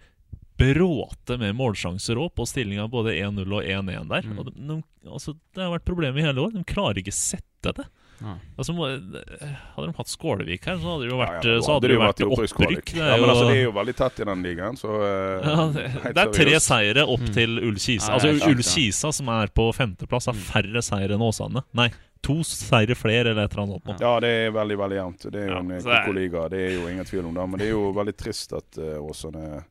bråte 0.59 1.37
med 1.41 1.57
målsjanser 1.57 2.19
òg, 2.21 2.31
på 2.37 2.45
stillinga 2.47 2.85
både 2.91 3.15
1-0 3.17 3.55
og 3.57 3.65
1-1 3.65 4.09
der. 4.11 4.27
Mm. 4.29 4.39
Og 4.39 4.47
de, 4.47 4.53
de, 4.69 4.77
altså, 5.09 5.35
det 5.55 5.63
har 5.63 5.73
vært 5.73 5.87
problemet 5.87 6.21
i 6.21 6.27
hele 6.27 6.45
år. 6.45 6.53
De 6.53 6.63
klarer 6.67 7.01
ikke 7.01 7.15
sette 7.15 7.73
det. 7.79 7.87
Ja. 8.23 8.33
Altså, 8.57 8.73
må, 8.77 8.87
hadde 8.87 9.87
de 9.89 9.93
hatt 9.97 10.07
Skålevik 10.13 10.65
her, 10.69 10.77
så 10.79 10.93
hadde 10.93 11.03
det 11.03 11.11
jo 11.11 11.17
vært, 11.19 11.43
Ja, 11.43 11.51
ja, 11.51 11.59
nå 11.59 11.73
hadde 11.73 11.87
det 11.89 11.97
jo 11.97 11.99
vært 12.03 12.23
opprykk. 12.29 12.85
Det 12.93 13.01
Ja, 13.03 13.17
men 13.19 13.29
altså, 13.33 13.49
det 13.49 13.57
er 13.57 13.63
jo 13.65 13.73
veldig 13.75 13.95
tett 13.99 14.19
i 14.23 14.27
den 14.29 14.43
ligaen, 14.47 14.79
så 14.79 14.93
eh, 15.03 15.49
ja, 15.49 15.65
det, 15.75 15.83
det 16.15 16.23
er 16.23 16.31
tre 16.39 16.55
seire 16.63 17.03
opp 17.05 17.19
Mm. 17.27 17.33
til 17.35 17.59
Ull-Kisa. 17.67 18.13
Altså 18.15 18.31
Ull-Kisa, 18.49 19.11
som 19.13 19.29
er 19.29 19.47
på 19.53 19.67
femteplass, 19.75 20.25
har 20.31 20.33
færre 20.39 20.81
seire 20.81 21.13
enn 21.17 21.21
Åsane. 21.27 21.63
Nei, 21.73 21.89
to 22.23 22.37
seire 22.47 22.95
flere, 22.95 23.31
eller 23.33 23.43
et 23.43 23.51
eller 23.53 23.63
annet 23.65 23.83
sånt. 23.83 23.99
Ja, 23.99 24.13
det 24.23 24.29
er 24.47 24.51
veldig 24.55 24.77
veldig 24.79 24.97
jevnt. 25.01 25.27
Det 25.31 25.41
er 25.43 25.47
jo 25.51 25.57
en 25.59 25.67
det 25.67 25.83
er- 25.83 26.49
det 26.49 26.59
er 26.63 26.73
jo 26.79 26.87
ingen 26.87 27.05
tvil 27.05 27.25
om 27.27 27.33
det. 27.33 27.49
Men 27.49 27.59
det 27.59 27.67
er 27.67 27.71
jo 27.75 27.91
veldig 27.93 28.15
trist 28.17 28.53
at 28.53 28.77
uh, 28.79 29.03
Åsane 29.03 29.63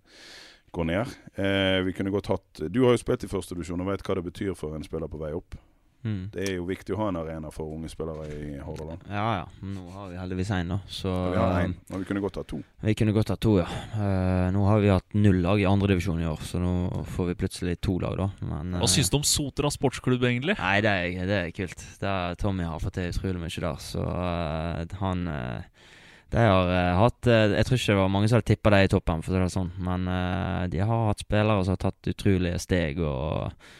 går 0.72 0.84
ned. 0.86 1.06
Uh, 1.38 1.82
vi 1.84 1.92
kunne 1.92 2.10
godt 2.12 2.26
hatt 2.28 2.60
Du 2.72 2.84
har 2.84 2.92
jo 2.92 3.00
spilt 3.00 3.24
i 3.24 3.28
førstedivisjon 3.28 3.80
og 3.80 3.86
vet 3.88 4.02
hva 4.04 4.14
det 4.20 4.24
betyr 4.24 4.54
for 4.56 4.74
en 4.76 4.84
spiller 4.84 5.08
på 5.08 5.18
vei 5.20 5.32
opp. 5.32 5.54
Mm. 6.02 6.22
Det 6.34 6.42
er 6.48 6.56
jo 6.56 6.64
viktig 6.66 6.96
å 6.96 6.98
ha 6.98 7.08
en 7.12 7.18
arena 7.20 7.50
for 7.54 7.70
unge 7.70 7.90
spillere 7.90 8.26
i 8.34 8.56
Hordaland. 8.62 9.04
Ja 9.06 9.26
ja, 9.38 9.44
nå 9.62 9.84
har 9.94 10.08
vi 10.10 10.18
heldigvis 10.18 10.50
én, 10.56 10.72
da. 10.74 10.80
Så 10.90 11.12
Vi 11.30 11.38
har 11.38 11.60
en, 11.60 11.76
men 11.88 12.02
vi 12.02 12.08
kunne 12.08 12.22
godt 12.24 12.40
ha 12.40 12.44
to. 12.48 12.58
vi 12.82 12.94
kunne 12.98 13.14
godt 13.14 13.30
ha 13.30 13.36
to, 13.36 13.52
ja. 13.60 13.68
Uh, 13.94 14.48
nå 14.54 14.64
har 14.66 14.82
vi 14.82 14.90
hatt 14.90 15.14
null 15.14 15.38
lag 15.44 15.62
i 15.62 15.68
andredivisjon 15.68 16.22
i 16.22 16.26
år, 16.26 16.42
så 16.42 16.58
nå 16.62 17.04
får 17.14 17.30
vi 17.30 17.38
plutselig 17.44 17.76
to 17.80 17.98
lag, 18.02 18.18
da. 18.18 18.30
Men 18.48 18.78
Hva 18.82 18.90
syns 18.90 19.12
du 19.12 19.20
om 19.20 19.26
Sotra 19.26 19.70
sportsklubb, 19.70 20.24
egentlig? 20.26 20.56
Nei, 20.58 20.80
det 20.82 20.90
er, 20.90 21.28
det 21.28 21.38
er 21.38 21.52
kult. 21.54 21.84
Det 22.00 22.08
er, 22.08 22.34
Tommy 22.40 22.66
har 22.66 22.82
fått 22.82 22.98
til 22.98 23.12
utrolig 23.12 23.42
mye 23.42 23.62
der, 23.66 23.78
så 23.82 24.02
uh, 24.02 24.98
han 25.02 25.28
eh, 25.28 25.86
De 26.32 26.42
har 26.42 26.70
uh, 26.70 26.98
hatt 26.98 27.28
uh, 27.28 27.52
Jeg 27.52 27.66
tror 27.68 27.78
ikke 27.78 27.92
det 27.92 28.00
var 28.00 28.10
mange 28.12 28.28
som 28.28 28.38
hadde 28.38 28.48
tippa 28.50 28.72
dem 28.74 28.86
i 28.86 28.90
toppen, 28.90 29.22
for 29.22 29.32
å 29.32 29.38
si 29.38 29.44
det 29.44 29.54
sånn, 29.54 29.70
men 29.86 30.10
uh, 30.10 30.66
de 30.72 30.82
har 30.82 31.06
hatt 31.12 31.22
spillere 31.22 31.62
som 31.62 31.76
har 31.76 31.82
tatt 31.86 32.10
utrolige 32.12 32.58
steg 32.62 33.00
og 33.06 33.70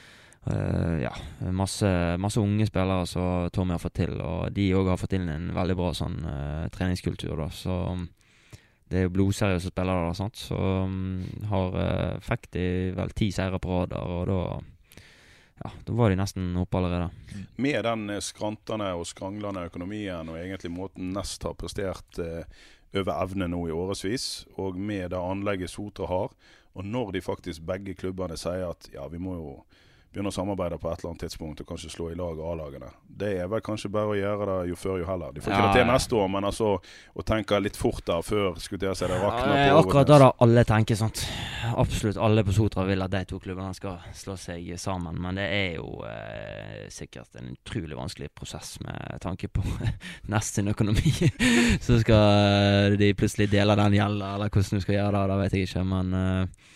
eh, 0.47 1.03
ja, 1.03 1.13
masse, 1.51 1.89
masse 2.19 2.41
unge 2.41 2.67
spillere 2.67 3.07
som 3.07 3.51
Tommy 3.53 3.77
har 3.77 3.83
fått 3.83 3.99
til, 4.01 4.17
og 4.21 4.51
de 4.55 4.71
òg 4.77 4.93
har 4.93 5.01
fått 5.01 5.17
inn 5.19 5.29
en 5.31 5.53
veldig 5.55 5.79
bra 5.79 5.93
sånn 5.97 6.19
uh, 6.27 6.67
treningskultur, 6.75 7.37
da, 7.39 7.49
så 7.55 7.79
um, 7.93 8.09
det 8.91 9.01
er 9.01 9.07
jo 9.07 9.15
blodseriøse 9.15 9.73
spillere, 9.73 10.11
da, 10.13 10.29
så 10.37 10.61
um, 10.85 11.23
har, 11.51 11.79
uh, 11.79 12.21
fikk 12.25 12.51
de 12.57 12.67
vel 12.99 13.17
ti 13.17 13.31
seire 13.35 13.63
på 13.63 13.81
rad 13.81 13.97
og 14.03 14.29
da 14.31 14.43
ja, 15.63 15.71
da 15.87 15.95
var 15.95 16.11
de 16.11 16.17
nesten 16.19 16.57
oppe 16.59 16.81
allerede. 16.81 17.45
Med 17.63 17.85
den 17.87 18.09
skrantende 18.25 18.89
og 18.99 19.05
skranglende 19.07 19.69
økonomien 19.69 20.33
og 20.33 20.41
egentlig 20.41 20.73
måten 20.75 21.13
Nest 21.15 21.45
har 21.47 21.55
prestert 21.55 22.19
over 22.93 23.13
evne 23.15 23.47
nå 23.49 23.61
i 23.69 23.75
årevis, 23.77 24.49
og 24.59 24.75
med 24.77 25.13
det 25.13 25.21
anlegget 25.21 25.71
Sotra 25.71 26.09
har, 26.11 26.35
og 26.73 26.89
når 26.89 27.13
de 27.13 27.25
faktisk 27.25 27.65
begge 27.69 27.95
klubbene 27.99 28.37
sier 28.41 28.71
at 28.71 28.89
ja, 28.95 29.07
vi 29.13 29.21
må 29.21 29.37
jo 29.37 29.53
begynne 30.13 30.29
å 30.29 30.35
samarbeide 30.35 30.77
på 30.81 30.91
et 30.91 31.01
eller 31.01 31.13
annet 31.13 31.23
tidspunkt 31.25 31.63
og 31.63 31.69
kanskje 31.69 31.91
slå 31.93 32.11
i 32.13 32.17
lag 32.19 32.41
A-lagene. 32.45 32.91
Det 33.23 33.31
er 33.41 33.49
vel 33.49 33.63
kanskje 33.65 33.91
bare 33.93 34.13
å 34.13 34.17
gjøre 34.19 34.49
det 34.51 34.73
jo 34.73 34.77
før 34.77 34.99
jo 35.01 35.07
heller. 35.09 35.33
De 35.33 35.41
får 35.41 35.53
ikke 35.53 35.61
Ja, 35.63 35.71
det 35.73 35.81
til 35.81 35.89
neste 35.89 36.19
år, 36.21 36.29
men 36.35 36.47
altså 36.49 36.69
å 36.79 37.25
tenke 37.27 37.61
litt 37.63 37.79
fort 37.81 38.05
der 38.09 38.25
før 38.27 38.59
skulle 38.61 38.91
jeg 38.91 39.01
si 39.01 39.09
det 39.09 39.21
rakner 39.23 39.55
Ja, 39.57 39.71
på 39.73 39.81
akkurat 39.87 40.11
da 40.11 40.19
da 40.23 40.31
alle 40.45 40.65
tenker 40.69 40.99
sånt. 41.01 41.25
Absolutt 41.81 42.21
alle 42.21 42.45
på 42.45 42.53
Sotra 42.57 42.85
vil 42.89 43.05
at 43.05 43.15
de 43.15 43.23
to 43.31 43.41
klubbene 43.43 43.73
skal 43.79 44.03
slå 44.17 44.37
seg 44.41 44.69
sammen, 44.81 45.17
men 45.23 45.41
det 45.41 45.49
er 45.49 45.79
jo 45.79 46.03
eh, 46.09 46.85
sikkert 46.93 47.41
en 47.41 47.55
utrolig 47.55 47.97
vanskelig 47.97 48.29
prosess 48.37 48.77
med 48.85 49.19
tanke 49.25 49.49
på 49.49 49.65
Nest 50.33 50.59
sin 50.61 50.69
økonomi. 50.73 51.15
Så 51.87 52.01
skal 52.03 52.99
de 53.01 53.15
plutselig 53.17 53.49
dele 53.53 53.79
den 53.79 53.97
gjelda, 53.97 54.35
eller 54.37 54.53
hvordan 54.53 54.79
du 54.81 54.85
skal 54.85 54.99
gjøre 54.99 55.17
det, 55.17 55.25
det 55.33 55.41
vet 55.43 55.57
jeg 55.57 55.71
ikke, 55.71 55.87
men 55.89 56.15
eh, 56.19 56.71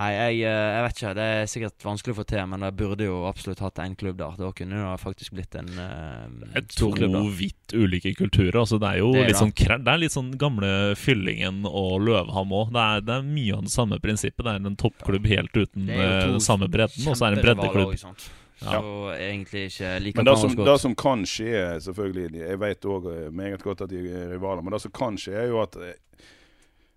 Nei, 0.00 0.10
jeg, 0.14 0.36
eh, 0.48 0.70
jeg 0.72 0.84
vet 0.86 1.00
ikke. 1.00 1.10
Det 1.18 1.24
er 1.28 1.48
sikkert 1.50 1.84
vanskelig 1.84 2.14
å 2.14 2.18
få 2.20 2.24
til, 2.30 2.40
men 2.48 2.62
det 2.64 2.70
burde 2.78 3.04
jo 3.04 3.18
absolutt 3.28 3.60
hatt 3.60 3.82
én 3.84 3.96
klubb 4.00 4.16
der. 4.20 4.38
Da 4.40 4.48
kunne 4.56 4.80
det 4.80 4.94
faktisk 5.02 5.34
blitt 5.36 5.56
en 5.60 5.68
uh, 5.76 6.54
er 6.56 6.64
to 6.64 6.78
stor 6.78 6.96
klubb. 6.96 7.12
da. 7.18 7.22
vidt 7.36 7.74
ulike 7.76 8.14
kulturer. 8.16 8.62
Altså 8.62 8.80
det 8.80 8.94
er 8.94 9.02
jo 9.02 9.10
Det 9.12 9.26
er 9.26 9.28
litt 9.28 9.42
sånn 9.42 9.52
Det 9.52 9.92
er 9.92 10.00
litt 10.00 10.16
sånn 10.16 10.32
gamle 10.40 10.72
Fyllingen 10.96 11.68
og 11.68 12.00
Løvham 12.06 12.56
òg. 12.62 12.72
Det, 12.72 12.86
det 13.10 13.18
er 13.18 13.28
mye 13.28 13.58
av 13.58 13.68
det 13.68 13.74
samme 13.76 14.00
prinsippet. 14.00 14.46
Det 14.46 14.56
er 14.56 14.72
en 14.72 14.80
toppklubb 14.80 15.28
helt 15.34 15.60
uten 15.60 15.92
eh, 15.92 16.16
to 16.24 16.36
den 16.38 16.44
samme 16.48 16.70
bredden, 16.72 17.04
og 17.04 17.18
så 17.18 17.28
er 17.28 17.36
det 17.36 17.42
en 17.42 17.48
breddeklubb. 17.50 17.92
også, 17.92 18.08
sant? 18.08 18.30
Ja. 18.60 18.76
Så 18.76 19.12
egentlig 19.16 19.66
ikke 19.70 19.90
like 20.04 20.20
Men 20.20 20.26
det 20.28 20.38
som, 20.40 20.56
det 20.64 20.80
som 20.82 20.94
kan 20.96 21.22
skje, 21.24 21.52
selvfølgelig 21.80 22.42
Jeg 22.42 22.58
vet 22.60 22.84
òg 22.92 23.06
meget 23.32 23.62
godt 23.64 23.86
at 23.86 23.92
de 23.92 24.02
er 24.04 24.34
rivaler, 24.34 24.64
men 24.64 24.76
det 24.76 24.82
som 24.84 24.92
kan 24.96 25.16
skje, 25.20 25.36
er 25.44 25.52
jo 25.52 25.60
at 25.60 25.76
eh, 25.80 25.96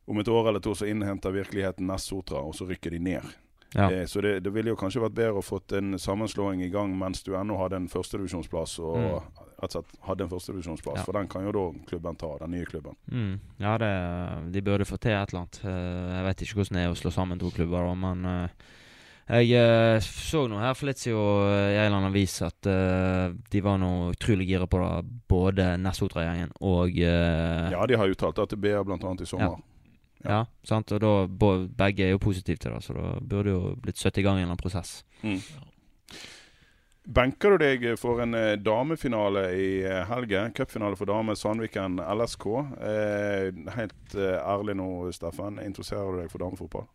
om 0.05 0.19
et 0.19 0.27
år 0.27 0.49
eller 0.49 0.59
to 0.63 0.73
så 0.75 0.85
innhenter 0.89 1.31
virkeligheten 1.31 1.87
Nest 1.87 2.11
Sotra, 2.11 2.41
og 2.43 2.55
så 2.55 2.67
rykker 2.67 2.91
de 2.91 2.99
ned. 2.99 3.33
Ja. 3.73 3.87
Eh, 3.91 4.05
så 4.05 4.21
det, 4.21 4.39
det 4.45 4.51
ville 4.53 4.69
jo 4.73 4.77
kanskje 4.77 5.01
vært 5.01 5.15
bedre 5.17 5.41
å 5.41 5.45
fått 5.45 5.73
en 5.77 5.95
sammenslåing 5.99 6.61
i 6.61 6.69
gang 6.73 6.91
mens 6.97 7.23
du 7.25 7.31
ennå 7.37 7.57
hadde 7.57 7.79
en 7.81 7.89
førstedivisjonsplass, 7.89 8.77
og 8.83 8.97
Mm. 8.97 9.39
rett 9.63 9.63
og 9.63 9.71
slett 9.71 9.95
hadde 10.09 10.23
en 10.27 10.29
førstedivisjonsplass. 10.29 10.99
Ja. 11.01 11.03
For 11.07 11.13
den 11.17 11.27
kan 11.31 11.45
jo 11.47 11.51
da 11.55 11.65
klubben 11.87 12.17
ta, 12.19 12.37
den 12.37 12.51
nye 12.51 12.65
klubben. 12.65 12.95
Mm, 13.09 13.39
ja, 13.63 13.77
det, 13.77 14.51
de 14.53 14.61
burde 14.61 14.85
få 14.85 14.99
til 14.99 15.15
et 15.15 15.33
eller 15.33 15.45
annet. 15.45 15.59
Eh, 15.63 16.15
jeg 16.17 16.25
vet 16.27 16.41
ikke 16.45 16.59
hvordan 16.59 16.77
det 16.77 16.85
er 16.85 16.93
å 16.93 17.01
slå 17.01 17.11
sammen 17.15 17.39
to 17.39 17.49
klubber, 17.55 17.95
men 17.95 18.25
eh, 18.25 18.49
jeg 19.23 19.51
eh, 19.55 19.99
så 20.03 20.43
nå 20.51 20.59
her 20.59 20.73
for 20.75 20.91
litt 20.91 20.99
siden 20.99 21.15
i 21.15 21.77
en 21.79 21.85
eller 21.87 21.95
annen 21.95 22.11
avis 22.11 22.41
at 22.43 22.67
uh, 22.67 23.31
de 23.31 23.61
var 23.63 23.77
nå 23.79 24.11
utrolig 24.11 24.49
gira 24.49 24.67
på 24.67 24.81
det, 24.83 24.89
både 25.31 25.67
Nessotra-gjengen 25.79 26.51
og 26.59 26.91
uh, 26.99 27.71
Ja, 27.71 27.85
de 27.87 27.95
har 27.95 28.11
uttalt 28.11 28.57
BA 28.59 28.83
bl.a. 28.83 28.97
i 28.99 29.25
sommer. 29.25 29.55
ja. 29.55 29.72
Sant? 30.63 30.91
Og 30.95 31.03
da 31.03 31.53
begge 31.83 32.07
er 32.07 32.13
jo 32.13 32.23
positive 32.23 32.57
til 32.57 32.75
det, 32.75 32.83
så 32.85 32.95
da 32.97 33.13
burde 33.19 33.53
jo 33.53 33.75
blitt 33.81 34.01
satt 34.01 34.17
i 34.17 34.25
gang 34.25 34.37
en 34.37 34.45
eller 34.45 34.53
annen 34.53 34.63
prosess. 34.63 35.01
Mm. 35.23 35.39
Benker 37.03 37.51
du 37.51 37.59
deg 37.59 37.83
for 37.99 38.21
en 38.23 38.35
eh, 38.37 38.53
damefinale 38.55 39.49
i 39.59 39.67
eh, 39.83 40.05
helgen? 40.07 40.53
Cupfinale 40.55 40.95
for 40.95 41.09
damer 41.11 41.35
Sandviken 41.35 41.97
LSK. 41.99 42.45
Eh, 42.79 43.49
helt 43.75 44.15
eh, 44.15 44.37
ærlig 44.39 44.77
nå, 44.79 44.87
Steffen. 45.11 45.59
Interesserer 45.59 46.15
du 46.15 46.21
deg 46.21 46.31
for 46.31 46.45
damefotball? 46.45 46.87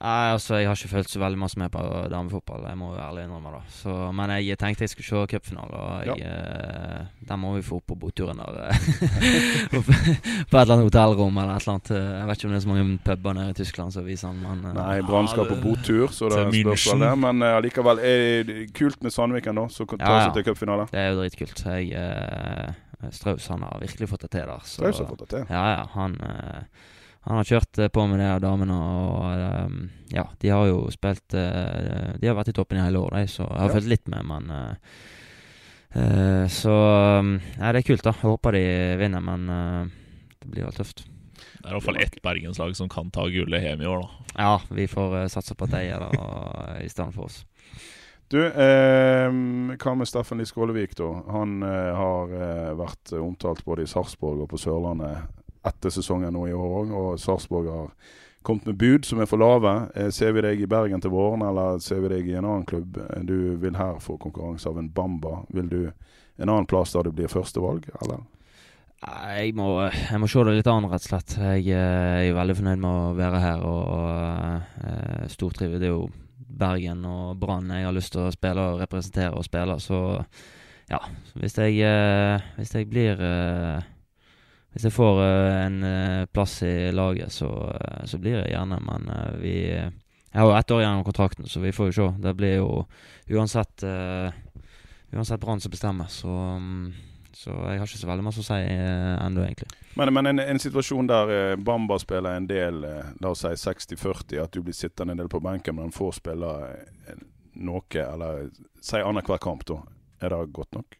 Nei, 0.00 0.30
altså, 0.32 0.54
Jeg 0.56 0.68
har 0.70 0.78
ikke 0.78 0.88
følt 0.94 1.10
så 1.10 1.18
veldig 1.20 1.38
masse 1.42 1.58
med 1.60 1.68
på 1.74 1.80
damefotball, 2.08 2.62
jeg 2.70 2.78
må 2.78 2.92
jo 2.94 3.00
ærlig 3.02 3.24
innrømme 3.26 3.50
det. 3.56 3.62
Så, 3.74 3.92
men 4.16 4.30
jeg 4.40 4.56
tenkte 4.56 4.86
jeg 4.86 4.92
skulle 4.94 5.08
se 5.10 5.24
cupfinalen, 5.34 5.74
og 5.76 6.06
jeg, 6.06 6.22
eh, 6.24 7.02
den 7.28 7.40
må 7.42 7.50
vi 7.56 7.64
få 7.66 7.80
opp 7.82 7.86
på 7.90 7.96
boturen 8.00 8.38
der. 8.40 8.70
eh, 8.70 8.78
på 9.74 10.56
et 10.56 10.62
eller 10.62 10.74
annet 10.76 10.86
hotellrom 10.86 11.36
eller 11.42 11.52
et 11.58 11.66
eller 11.66 11.74
annet. 11.74 11.90
Jeg 11.96 12.28
vet 12.30 12.38
ikke 12.38 12.48
om 12.48 12.54
det 12.54 12.60
er 12.60 12.64
så 12.64 12.70
mange 12.72 12.98
puber 13.10 13.36
nede 13.36 13.50
i 13.52 13.58
Tyskland 13.60 13.92
som 13.92 14.06
viser 14.06 14.30
den, 14.32 14.40
men 14.46 14.70
eh, 14.70 14.78
Nei, 14.78 15.00
Brann 15.10 15.28
skal 15.28 15.50
på 15.50 15.58
botur, 15.66 16.06
så 16.16 16.30
det 16.32 16.38
er 16.38 16.48
en 16.48 16.54
spørsmål 16.62 17.04
der. 17.04 17.18
Men 17.26 17.42
eh, 17.44 17.56
allikevel, 17.58 18.00
er 18.12 18.46
det 18.48 18.58
kult 18.78 19.02
med 19.04 19.12
Sandviken, 19.14 19.60
da, 19.60 19.66
som 19.74 19.90
tar 19.90 20.00
ta 20.00 20.06
Ja, 20.06 20.20
ja. 20.22 20.30
seg 20.30 20.38
til 20.38 20.46
cupfinale. 20.48 20.86
det 20.94 21.02
er 21.02 21.10
jo 21.12 21.20
dritkult. 21.20 21.64
Jeg, 21.66 21.92
eh, 21.92 23.10
Strauss 23.16 23.46
han 23.52 23.62
har 23.64 23.78
virkelig 23.80 24.08
fått 24.14 24.24
det 24.26 24.32
til 24.38 24.48
der. 24.48 24.64
Så, 24.64 24.78
Strauss 24.80 25.02
har 25.04 25.10
fått 25.12 25.26
det 25.26 25.30
til. 25.34 25.44
Ja, 25.52 25.66
ja. 25.76 25.84
Han, 25.98 26.16
eh, 26.24 26.88
han 27.30 27.38
har 27.38 27.46
kjørt 27.46 27.78
eh, 27.78 27.90
på 27.94 28.04
med 28.10 28.18
det 28.18 28.26
av 28.26 28.42
damene, 28.42 28.74
og 28.74 29.24
eh, 29.30 29.74
ja, 30.16 30.26
de 30.42 30.50
har 30.50 30.66
jo 30.66 30.82
spilt 30.90 31.36
eh, 31.38 32.16
De 32.18 32.26
har 32.26 32.34
vært 32.34 32.50
i 32.50 32.54
toppen 32.56 32.80
i 32.80 32.82
hele 32.82 32.98
år, 32.98 33.14
de, 33.20 33.30
så 33.30 33.44
jeg 33.46 33.60
har 33.60 33.70
Ja. 33.70 33.76
fulgt 33.78 33.92
litt 33.94 34.10
med, 34.10 34.26
men 34.26 34.52
Uh, 35.90 36.02
eh, 36.02 36.48
Så 36.48 36.70
Ja, 37.58 37.72
det 37.72 37.80
er 37.80 37.82
kult, 37.82 38.04
da. 38.04 38.12
Jeg 38.14 38.22
håper 38.22 38.52
de 38.54 38.64
vinner, 39.00 39.20
men 39.20 39.48
uh, 39.50 39.86
det 40.40 40.50
blir 40.50 40.68
vel 40.68 40.76
tøft. 40.76 41.04
Det 41.60 41.66
er 41.66 41.72
i 41.72 41.76
hvert 41.76 41.86
fall 41.88 42.00
ett 42.00 42.20
bergenslag 42.22 42.76
som 42.76 42.88
kan 42.88 43.10
ta 43.10 43.26
gullet 43.26 43.62
hjem 43.62 43.82
i 43.82 43.88
år, 43.90 44.04
da. 44.04 44.34
Ja, 44.38 44.60
vi 44.70 44.86
får 44.86 45.16
uh, 45.24 45.28
satse 45.32 45.54
på 45.54 45.66
at 45.66 45.74
de 45.74 45.82
er 45.90 46.04
der 46.04 46.84
i 46.84 46.88
stedet 46.88 47.14
for 47.14 47.26
oss. 47.26 47.44
Du, 48.30 48.38
eh, 48.46 49.26
hva 49.26 49.92
med 49.98 50.06
Steffen 50.06 50.38
Lie 50.38 50.46
Skålevik, 50.46 50.92
da? 50.94 51.08
Han 51.34 51.64
eh, 51.66 51.88
har 51.98 52.30
vært 52.78 53.10
omtalt 53.18 53.64
både 53.66 53.82
i 53.82 53.90
Sarpsborg 53.90 54.44
og 54.44 54.52
på 54.52 54.60
Sørlandet 54.62 55.39
etter 55.66 55.92
sesongen 55.92 56.32
nå 56.34 56.46
i 56.48 56.56
år 56.56 56.74
òg, 56.80 56.92
og 56.96 57.20
Sarpsborg 57.20 57.68
har 57.68 57.90
kommet 58.42 58.66
med 58.66 58.78
bud 58.80 59.04
som 59.04 59.20
er 59.20 59.28
for 59.28 59.40
lave. 59.40 59.72
Eh, 59.94 60.08
ser 60.14 60.32
vi 60.32 60.44
deg 60.44 60.62
i 60.62 60.68
Bergen 60.70 61.00
til 61.02 61.12
våren, 61.12 61.44
eller 61.44 61.80
ser 61.84 62.00
vi 62.04 62.12
deg 62.14 62.28
i 62.30 62.36
en 62.38 62.46
annen 62.48 62.66
klubb? 62.68 62.96
Eh, 62.96 63.22
Du 63.28 63.56
vil 63.60 63.76
her 63.76 63.98
få 64.00 64.16
konkurranse 64.18 64.68
av 64.68 64.78
en 64.78 64.88
Bamba. 64.88 65.42
Vil 65.52 65.68
du 65.68 65.80
en 66.40 66.48
annen 66.48 66.66
plass 66.66 66.94
der 66.96 67.04
du 67.04 67.12
blir 67.12 67.28
førstevalg, 67.28 67.90
eller? 68.00 68.24
Jeg 69.00 69.54
må, 69.56 69.66
jeg 69.88 70.20
må 70.20 70.28
se 70.28 70.42
det 70.44 70.58
litt 70.58 70.68
an, 70.68 70.88
rett 70.88 71.04
og 71.04 71.12
slett. 71.12 71.36
Jeg 71.36 71.68
eh, 71.72 72.30
er 72.30 72.36
veldig 72.36 72.56
fornøyd 72.56 72.80
med 72.80 72.90
å 72.90 73.12
være 73.20 73.44
her 73.44 73.68
og 73.68 73.94
og 74.00 75.30
stortrives. 75.32 75.80
Det 75.80 75.88
er 75.88 75.94
jo 75.94 76.10
Bergen 76.60 77.04
og 77.08 77.38
Brann 77.40 77.70
jeg 77.72 77.86
har 77.86 77.94
lyst 77.96 78.12
til 78.12 78.26
å 78.26 78.32
spille 78.34 78.60
og 78.72 78.80
representere 78.80 79.36
og 79.36 79.44
spille, 79.46 79.76
så 79.80 80.00
ja. 80.90 80.98
Hvis 81.38 81.54
jeg, 81.56 81.78
hvis 82.56 82.74
jeg 82.74 82.88
blir 82.90 83.20
Hvis 84.70 84.86
jeg 84.86 84.94
får 84.94 85.22
eh, 85.24 85.56
en 85.64 85.82
eh, 85.86 86.26
plass 86.30 86.60
i 86.62 86.92
laget, 86.94 87.32
så, 87.34 87.50
eh, 87.74 88.04
så 88.06 88.20
blir 88.22 88.38
jeg 88.38 88.52
gjerne, 88.54 88.78
men 88.86 89.10
vi 89.42 89.56
Jeg 90.30 90.38
har 90.38 90.46
jo 90.46 90.56
ett 90.56 90.70
år 90.70 90.80
igjen 90.80 91.00
av 91.00 91.04
kontrakten, 91.04 91.46
så 91.50 91.60
vi 91.60 91.72
får 91.74 91.86
jo 91.90 91.92
se. 91.92 92.08
Det 92.22 92.36
blir 92.38 92.60
jo 92.60 92.86
uansett 93.34 93.82
uh, 93.82 94.30
Uansett 95.10 95.40
Brann 95.42 95.60
som 95.60 95.72
bestemmer, 95.72 96.06
så 96.06 96.28
um, 96.30 96.92
så 97.32 97.50
jeg 97.50 97.78
har 97.80 97.86
ikke 97.86 98.00
så 98.00 98.08
veldig 98.10 98.24
masse 98.26 98.42
å 98.42 98.44
si 98.44 98.56
eh, 98.58 99.14
ennå, 99.24 99.44
egentlig. 99.46 99.70
Men, 99.98 100.10
men 100.12 100.28
en, 100.32 100.42
en 100.42 100.60
situasjon 100.60 101.08
der 101.08 101.30
eh, 101.34 101.56
Bamba 101.56 101.96
spiller 102.02 102.36
en 102.36 102.48
del, 102.50 102.82
eh, 102.84 103.12
la 103.22 103.30
oss 103.32 103.44
si 103.46 103.52
60-40, 103.62 104.40
at 104.42 104.52
du 104.52 104.64
blir 104.66 104.76
sittende 104.76 105.14
en 105.14 105.22
del 105.22 105.30
på 105.32 105.40
benken, 105.44 105.78
men 105.78 105.94
får 105.94 106.18
spille 106.18 106.50
noe, 107.60 108.02
eller 108.02 108.50
si 108.84 109.00
annenhver 109.00 109.40
kamp, 109.42 109.64
da. 109.70 109.78
Er 110.20 110.34
det 110.34 110.42
godt 110.56 110.76
nok? 110.76 110.98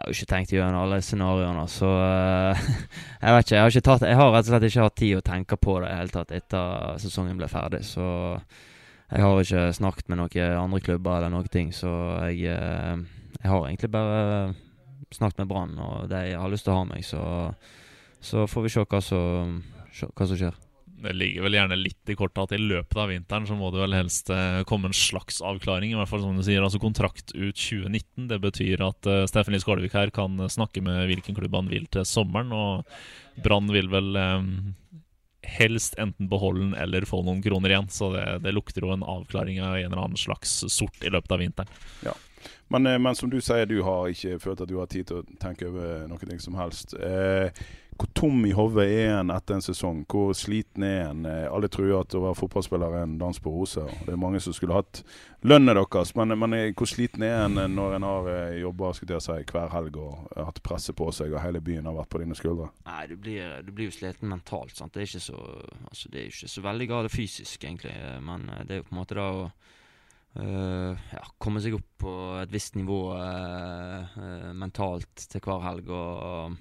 Jeg 0.00 0.06
har 0.06 0.14
jo 0.14 0.16
ikke 0.16 0.32
tenkt 0.32 0.52
gjennom 0.54 0.80
alle 0.80 0.98
scenarioene, 1.04 1.62
så 1.68 1.88
uh, 1.92 2.60
Jeg 3.20 3.34
vet 3.34 3.44
ikke. 3.44 3.54
Jeg 3.54 3.60
har, 3.60 3.74
ikke 3.74 3.84
tatt, 3.84 4.04
jeg 4.08 4.16
har 4.16 4.30
rett 4.32 4.46
og 4.46 4.48
slett 4.54 4.64
ikke 4.70 4.86
hatt 4.86 4.96
tid 4.96 5.18
å 5.18 5.24
tenke 5.26 5.58
på 5.60 5.74
det 5.82 5.90
i 5.90 5.98
hele 5.98 6.14
tatt 6.14 6.32
etter 6.32 6.94
sesongen 7.02 7.36
ble 7.36 7.48
ferdig, 7.52 7.82
så 7.84 8.06
jeg 9.10 9.26
har 9.26 9.42
ikke 9.42 9.66
snakket 9.76 10.08
med 10.08 10.22
noen 10.22 10.56
andre 10.56 10.80
klubber 10.86 11.18
eller 11.18 11.34
noen 11.34 11.52
ting, 11.52 11.74
så 11.76 11.92
jeg, 12.30 12.56
uh, 12.56 12.96
jeg 13.42 13.52
har 13.52 13.68
egentlig 13.68 13.92
bare 13.92 14.24
snakket 15.12 15.42
med 15.42 15.52
Brann, 15.52 15.76
og 15.84 16.08
de 16.08 16.24
har 16.32 16.48
lyst 16.48 16.64
til 16.64 16.72
å 16.72 16.80
ha 16.80 16.88
meg, 16.88 17.04
så, 17.04 17.22
så 18.24 18.48
får 18.48 18.66
vi 18.66 18.72
se 18.72 18.88
hva 18.88 19.04
som 19.04 19.60
skjer. 19.92 20.56
Det 21.00 21.14
ligger 21.16 21.46
vel 21.46 21.56
gjerne 21.56 21.78
litt 21.80 22.12
i 22.12 22.16
kortet 22.18 22.42
at 22.42 22.54
i 22.56 22.60
løpet 22.60 22.98
av 23.00 23.08
vinteren 23.12 23.46
så 23.48 23.56
må 23.56 23.70
det 23.72 23.80
vel 23.82 23.96
helst 23.96 24.30
eh, 24.34 24.60
komme 24.68 24.90
en 24.90 24.96
slags 24.96 25.40
avklaring. 25.44 25.94
I 25.94 25.98
hvert 26.00 26.10
fall 26.10 26.24
som 26.24 26.36
du 26.36 26.44
sier, 26.46 26.62
altså 26.64 26.80
kontrakt 26.82 27.32
ut 27.32 27.56
2019. 27.56 28.28
Det 28.30 28.40
betyr 28.42 28.84
at 28.84 29.08
uh, 29.08 29.24
Steffen 29.30 29.56
Lie 29.56 29.62
Skålevik 29.64 29.96
her 29.96 30.12
kan 30.14 30.36
snakke 30.52 30.84
med 30.84 31.08
hvilken 31.10 31.38
klubb 31.38 31.56
han 31.56 31.70
vil 31.72 31.88
til 31.92 32.06
sommeren. 32.08 32.52
Og 32.52 33.40
Brann 33.44 33.72
vil 33.72 33.88
vel 33.92 34.12
um, 34.20 34.50
helst 35.46 35.96
enten 35.98 36.28
beholde 36.28 36.66
den 36.66 36.74
eller 36.78 37.08
få 37.08 37.22
noen 37.24 37.42
kroner 37.42 37.72
igjen. 37.72 37.92
Så 37.92 38.12
det, 38.14 38.26
det 38.44 38.54
lukter 38.54 38.84
jo 38.84 38.92
en 38.94 39.06
avklaring 39.06 39.62
av 39.62 39.78
en 39.78 39.92
eller 39.92 40.04
annen 40.04 40.20
slags 40.20 40.60
sort 40.68 41.04
i 41.04 41.12
løpet 41.12 41.36
av 41.36 41.42
vinteren. 41.42 41.78
Men, 42.68 42.86
eh, 42.86 42.98
men 42.98 43.14
som 43.14 43.30
du 43.30 43.40
sier, 43.42 43.66
du 43.66 43.80
har 43.82 44.08
ikke 44.12 44.38
følt 44.38 44.60
at 44.62 44.70
du 44.70 44.76
har 44.78 44.90
tid 44.90 45.08
til 45.08 45.20
å 45.20 45.38
tenke 45.42 45.66
over 45.68 46.06
noe 46.10 46.38
som 46.38 46.54
helst. 46.60 46.94
Eh, 46.94 47.50
hvor 48.00 48.08
tom 48.16 48.44
i 48.48 48.52
hodet 48.56 48.86
er 48.88 49.10
en 49.18 49.32
etter 49.34 49.58
en 49.58 49.64
sesong? 49.64 50.04
Hvor 50.08 50.32
sliten 50.36 50.84
er 50.86 51.10
en? 51.10 51.26
Eh, 51.28 51.46
alle 51.52 51.68
tror 51.72 51.90
at 51.98 52.14
å 52.16 52.22
være 52.24 52.38
fotballspiller 52.38 52.94
er 52.96 53.04
en 53.04 53.18
dans 53.20 53.40
på 53.42 53.52
roser. 53.52 53.90
Det 54.06 54.14
er 54.14 54.20
mange 54.20 54.40
som 54.40 54.54
skulle 54.56 54.78
hatt 54.78 55.02
lønnen 55.44 55.76
deres, 55.76 56.14
men, 56.16 56.32
men 56.40 56.56
eh, 56.56 56.70
hvor 56.76 56.88
sliten 56.88 57.24
er 57.26 57.44
en 57.44 57.60
eh, 57.60 57.68
når 57.68 57.98
en 57.98 58.06
har 58.08 58.30
jobba 58.60 58.92
si, 58.96 59.08
hver 59.52 59.74
helg 59.74 59.98
og 60.00 60.30
hatt 60.38 60.62
presset 60.64 60.96
på 60.96 61.10
seg, 61.12 61.34
og 61.34 61.44
hele 61.44 61.60
byen 61.64 61.90
har 61.90 61.98
vært 61.98 62.12
på 62.14 62.22
dine 62.22 62.38
skuldre? 62.38 62.70
Nei, 62.88 63.02
du 63.10 63.18
blir, 63.20 63.58
du 63.66 63.74
blir 63.74 63.90
jo 63.90 63.96
sliten 63.98 64.32
mentalt. 64.32 64.72
sant? 64.78 64.94
Det 64.94 65.04
er 65.04 65.10
ikke 65.10 65.26
så, 65.26 65.42
altså, 65.90 66.12
det 66.12 66.22
er 66.22 66.32
ikke 66.32 66.54
så 66.54 66.64
veldig 66.64 66.88
galt 66.94 67.12
fysisk, 67.12 67.68
egentlig. 67.68 67.92
Men 68.24 68.48
det 68.64 68.78
er 68.78 68.82
jo 68.82 68.88
på 68.88 68.96
en 68.96 69.02
måte 69.02 69.20
da 69.20 69.28
å 69.42 69.50
Uh, 70.30 70.94
ja, 71.10 71.24
komme 71.42 71.58
seg 71.58 71.74
opp 71.74 72.04
på 72.04 72.12
et 72.38 72.52
visst 72.54 72.76
nivå 72.78 72.98
uh, 73.18 74.12
uh, 74.14 74.52
mentalt 74.54 75.24
til 75.26 75.42
hver 75.42 75.64
helg. 75.64 75.90
Og, 75.90 76.54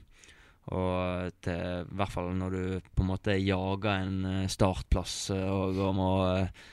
og 0.75 1.31
til, 1.45 1.63
i 1.85 1.97
hvert 1.99 2.13
fall 2.13 2.29
når 2.37 2.55
du 2.55 2.91
på 2.95 3.05
en 3.05 3.09
måte 3.09 3.37
jager 3.37 3.89
en 3.93 4.19
øh, 4.25 4.43
startplass 4.51 5.31
øh, 5.35 5.47
og, 5.49 5.79
og 5.87 5.95
må 5.97 6.11
øh, 6.27 6.67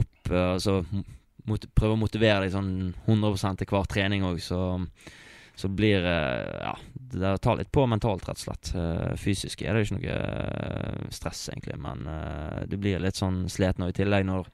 opp 0.00 0.32
altså, 0.32 0.80
mot, 1.46 1.68
Prøve 1.78 1.94
å 1.94 2.00
motivere 2.00 2.42
deg 2.42 2.54
sånn 2.56 2.72
100 3.06 3.60
til 3.60 3.70
hver 3.70 3.86
trening 3.90 4.26
òg, 4.26 4.42
så 4.42 4.60
så 5.56 5.68
blir 5.68 6.04
eh, 6.04 6.60
Ja, 6.60 6.78
det 6.92 7.38
tar 7.38 7.56
litt 7.56 7.72
på 7.72 7.86
mentalt, 7.88 8.26
rett 8.28 8.36
og 8.36 8.44
slett. 8.44 8.72
Eh, 8.76 9.14
Fysisk 9.16 9.62
er 9.64 9.72
det 9.72 9.86
ikke 9.86 9.96
noe 9.96 10.16
eh, 10.16 11.06
stress, 11.14 11.46
egentlig, 11.52 11.78
men 11.80 12.04
eh, 12.12 12.66
du 12.68 12.76
blir 12.76 13.00
litt 13.00 13.16
sånn 13.16 13.46
sliten. 13.48 13.86
I 13.88 13.96
tillegg, 13.96 14.26
når, 14.28 14.50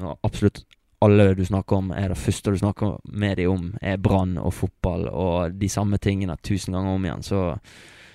når 0.00 0.16
absolutt 0.24 0.62
alle 1.04 1.34
du 1.36 1.44
snakker 1.44 1.76
om, 1.76 1.92
er 1.92 2.14
det 2.14 2.16
første 2.16 2.54
du 2.54 2.56
snakker 2.62 2.96
med 3.04 3.36
dem 3.36 3.52
om, 3.52 3.66
er 3.84 4.00
brann 4.00 4.38
og 4.40 4.54
fotball 4.56 5.10
og 5.10 5.58
de 5.60 5.68
samme 5.68 6.00
tingene 6.00 6.38
tusen 6.40 6.72
ganger 6.72 6.96
om 6.96 7.04
igjen, 7.04 7.26
så, 7.26 7.42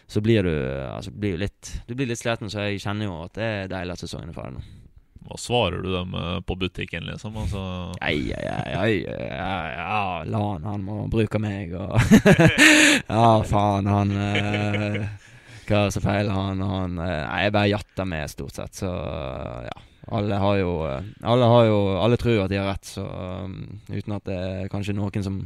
så 0.09 0.21
blir 0.25 0.43
du 0.43 0.51
altså, 0.89 1.13
blir 1.13 1.37
litt 1.37 1.71
Du 1.87 1.93
blir 1.93 2.09
litt 2.09 2.19
sliten, 2.21 2.49
så 2.49 2.65
jeg 2.67 2.81
kjenner 2.81 3.09
jo 3.09 3.17
at 3.27 3.35
det 3.37 3.49
er 3.49 3.71
deilig 3.71 3.93
at 3.93 4.03
sesongen 4.05 4.31
er 4.31 4.37
ferdig 4.37 4.57
nå. 4.57 4.63
Hva 5.29 5.37
svarer 5.37 5.83
du 5.83 5.91
dem 5.93 6.15
eh, 6.17 6.37
på 6.47 6.55
butikken, 6.57 7.05
liksom? 7.05 7.35
Altså, 7.37 7.61
Ei, 8.01 8.31
ei, 8.33 8.71
ei, 8.79 8.93
ja, 9.05 9.57
ja, 9.75 9.99
la 10.25 10.39
han, 10.63 10.85
må 10.85 11.03
bruke 11.11 11.41
meg, 11.43 11.75
og 11.77 11.99
Ja, 13.13 13.43
faen, 13.45 13.89
han 13.91 14.15
eh, 14.15 15.03
Hva 15.69 15.83
som 15.93 16.05
feiler 16.07 16.33
han? 16.33 16.63
han 16.65 16.97
eh, 17.03 17.19
Nei, 17.27 17.43
jeg 17.45 17.55
bare 17.59 17.71
jatter 17.75 18.09
med, 18.09 18.31
stort 18.33 18.57
sett, 18.57 18.81
så 18.81 18.89
ja. 19.67 19.77
Alle 20.09 20.41
har 20.41 20.57
jo 20.57 20.73
eh, 20.89 21.13
Alle 21.21 21.53
har 21.53 21.69
jo 21.69 21.79
Alle 21.99 22.17
tror 22.17 22.37
jo 22.39 22.43
at 22.47 22.53
de 22.55 22.57
har 22.63 22.71
rett, 22.71 22.89
så 22.89 23.05
um, 23.05 23.59
uten 23.91 24.17
at 24.17 24.25
det 24.25 24.39
er 24.39 24.73
kanskje 24.73 24.97
noen 24.97 25.25
som 25.25 25.43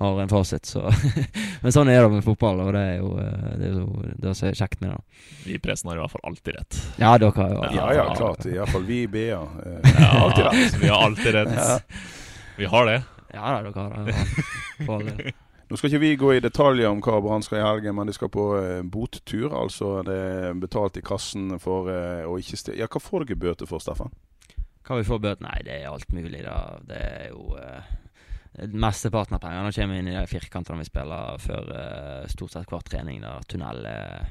har 0.00 0.20
en 0.20 0.28
fasit, 0.32 0.66
så 0.66 0.80
Men 1.62 1.72
sånn 1.72 1.88
er 1.92 2.00
det 2.02 2.08
med 2.16 2.24
fotball, 2.26 2.60
og 2.64 2.72
det 2.74 2.80
er 2.82 2.96
jo 2.98 3.12
eh, 3.22 3.44
det 3.60 3.68
er 3.68 3.76
jo 3.78 4.02
det 4.24 4.32
som 4.34 4.48
er 4.50 4.58
kjekt 4.58 4.80
med 4.82 4.90
det. 4.90 4.98
vi 5.44 5.54
i 5.54 5.60
pressen 5.62 5.90
har 5.92 6.00
i 6.00 6.02
hvert 6.02 6.14
fall 6.16 6.24
alltid 6.30 6.56
rett. 6.58 6.80
Ja, 6.98 7.12
dere 7.18 7.30
har 7.38 7.54
jo 7.54 7.62
Ja, 7.78 7.86
ja, 8.00 8.06
klart. 8.18 8.46
Iallfall 8.50 8.84
vi 8.88 9.02
i 9.04 9.08
BA. 9.08 9.38
Eh, 9.64 9.94
Ja, 10.00 10.10
alltid 10.24 10.44
rett. 10.50 10.76
Vi 10.82 10.88
har 10.90 11.04
alltid 11.06 11.34
rett. 11.38 11.54
Ja. 11.56 11.78
Vi 12.58 12.66
har 12.74 12.86
det. 12.90 13.00
Ja 13.34 13.54
da, 13.54 13.70
dere 13.70 13.88
har 13.88 14.04
det. 14.06 15.24
ja. 15.24 15.32
Nå 15.64 15.78
skal 15.80 15.88
ikke 15.88 16.02
vi 16.02 16.10
gå 16.20 16.28
i 16.36 16.42
detaljer 16.44 16.90
om 16.92 16.98
hva 17.02 17.16
Brann 17.24 17.42
skal 17.42 17.56
i 17.58 17.64
helgen, 17.64 17.94
men 17.96 18.06
de 18.06 18.12
skal 18.14 18.28
på 18.30 18.42
eh, 18.60 18.82
bottur. 18.84 19.48
Altså 19.56 20.02
det 20.06 20.18
er 20.50 20.58
betalt 20.60 20.98
i 21.00 21.02
kassen 21.02 21.54
for 21.62 21.88
eh, 21.90 22.20
å 22.28 22.34
ikke 22.38 22.58
stille 22.60 22.82
Ja, 22.82 22.90
hva 22.92 23.00
får 23.00 23.24
dere 23.24 23.40
bøter 23.46 23.70
for, 23.70 23.80
Steffen? 23.82 24.12
Hva 24.84 24.98
vi 25.00 25.06
får 25.08 25.22
bøter? 25.24 25.46
Nei, 25.46 25.62
det 25.64 25.78
er 25.80 25.88
alt 25.88 26.12
mulig. 26.12 26.42
da 26.44 26.58
Det 26.84 27.00
er 27.00 27.30
jo 27.32 27.56
eh, 27.56 27.88
Mesteparten 28.54 29.34
av 29.34 29.42
pengene 29.42 29.72
kommer 29.74 29.98
inn 29.98 30.08
i 30.12 30.14
de 30.14 30.26
firkantene 30.30 30.78
vi 30.78 30.86
spiller 30.86 31.40
før 31.42 31.72
uh, 31.74 32.28
stort 32.30 32.54
sett 32.54 32.70
hver 32.70 32.84
trening. 32.86 33.18
Der 33.24 33.48
tunnel 33.50 33.82
er, 33.90 34.28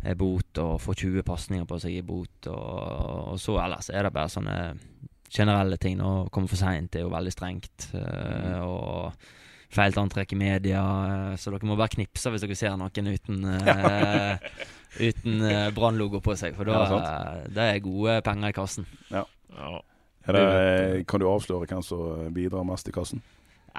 er 0.00 0.16
bot, 0.18 0.56
og 0.62 0.80
får 0.80 1.02
20 1.04 1.26
pasninger 1.28 1.68
på 1.68 1.78
seg 1.82 1.98
i 1.98 2.06
bot. 2.06 2.48
Og, 2.48 3.34
og 3.34 3.42
så 3.42 3.58
ellers 3.60 3.92
er 3.92 4.08
det 4.08 4.14
bare 4.16 4.32
sånne 4.32 4.56
generelle 5.32 5.76
ting. 5.80 6.00
Å 6.00 6.30
komme 6.32 6.48
for 6.48 6.60
seint 6.60 6.96
er 6.96 7.04
jo 7.04 7.12
veldig 7.12 7.34
strengt. 7.36 7.90
Uh, 7.92 8.58
og 8.64 9.30
Feilt 9.72 9.96
antrekk 9.96 10.34
i 10.34 10.36
media, 10.36 10.80
uh, 10.84 11.36
så 11.40 11.52
dere 11.52 11.68
må 11.68 11.78
bare 11.80 11.94
knipse 11.94 12.28
hvis 12.28 12.42
dere 12.44 12.56
ser 12.58 12.74
noen 12.76 13.08
uten 13.08 13.46
uh, 13.48 14.34
Uten 15.08 15.38
uh, 15.40 15.70
Brann-logo 15.72 16.20
på 16.20 16.36
seg, 16.36 16.52
for 16.58 16.68
da 16.68 16.82
Ja, 16.84 16.98
det 17.48 17.68
er 17.70 17.84
gode 17.84 18.18
penger 18.26 18.52
i 18.52 18.56
kassen. 18.56 18.88
Ja. 19.08 19.24
Er 20.28 20.36
det, 20.36 21.06
kan 21.08 21.22
du 21.22 21.30
avsløre 21.30 21.64
hvem 21.64 21.80
som 21.84 22.28
bidrar 22.36 22.68
mest 22.68 22.90
i 22.90 22.94
kassen? 22.94 23.24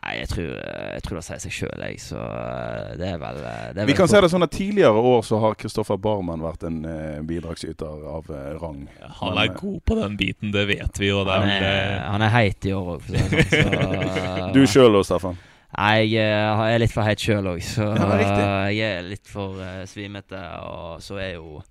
Nei, 0.04 0.18
jeg 0.20 0.30
tror, 0.34 0.48
jeg 0.58 1.04
tror 1.06 1.18
det 1.20 1.24
sier 1.24 1.40
seg 1.40 1.54
sjøl, 1.56 1.84
jeg. 1.88 2.00
Så 2.04 2.20
eh, 2.20 2.90
det 3.00 3.08
er 3.14 3.22
vel 3.22 3.38
det 3.40 3.54
er 3.54 3.88
Vi 3.88 3.94
vel 3.94 4.00
kan 4.02 4.10
si 4.12 4.20
det 4.26 4.32
sånn 4.34 4.44
at 4.44 4.52
Tidligere 4.54 5.06
år 5.14 5.24
så 5.24 5.40
har 5.40 5.56
Kristoffer 5.60 6.02
Barmen 6.02 6.44
vært 6.44 6.66
en 6.68 6.82
eh, 6.90 7.22
bidragsyter 7.24 8.04
av 8.12 8.28
eh, 8.28 8.52
rang. 8.60 8.84
Han 9.22 9.32
Men, 9.32 9.42
er 9.46 9.56
god 9.56 9.80
på 9.88 9.98
den 10.02 10.20
biten, 10.20 10.52
det 10.56 10.68
vet 10.74 11.00
vi 11.00 11.14
jo. 11.14 11.24
Han 11.30 11.48
er, 11.48 11.66
eh, 11.70 11.96
han 12.04 12.28
er 12.28 12.36
heit 12.36 12.68
i 12.68 12.76
år 12.76 12.94
òg, 12.98 13.08
for 13.08 13.16
å 13.16 13.24
si 13.24 13.40
det 13.40 13.48
sånn. 13.64 14.54
Du 14.58 14.62
sjøl 14.68 15.00
òg, 15.00 15.08
Steffen? 15.08 15.40
Nei, 15.74 16.06
jeg 16.12 16.30
eh, 16.30 16.60
er 16.76 16.82
litt 16.84 16.94
for 16.94 17.08
heit 17.08 17.22
sjøl 17.22 17.48
òg, 17.56 17.64
så 17.66 17.88
Ja, 17.96 18.10
eh, 18.20 18.68
jeg 18.76 18.90
er 19.00 19.08
litt 19.08 19.30
for 19.30 19.58
uh, 19.58 19.82
svimete. 19.90 20.42
Og 20.70 21.02
så 21.02 21.18
er 21.18 21.32
jo 21.40 21.64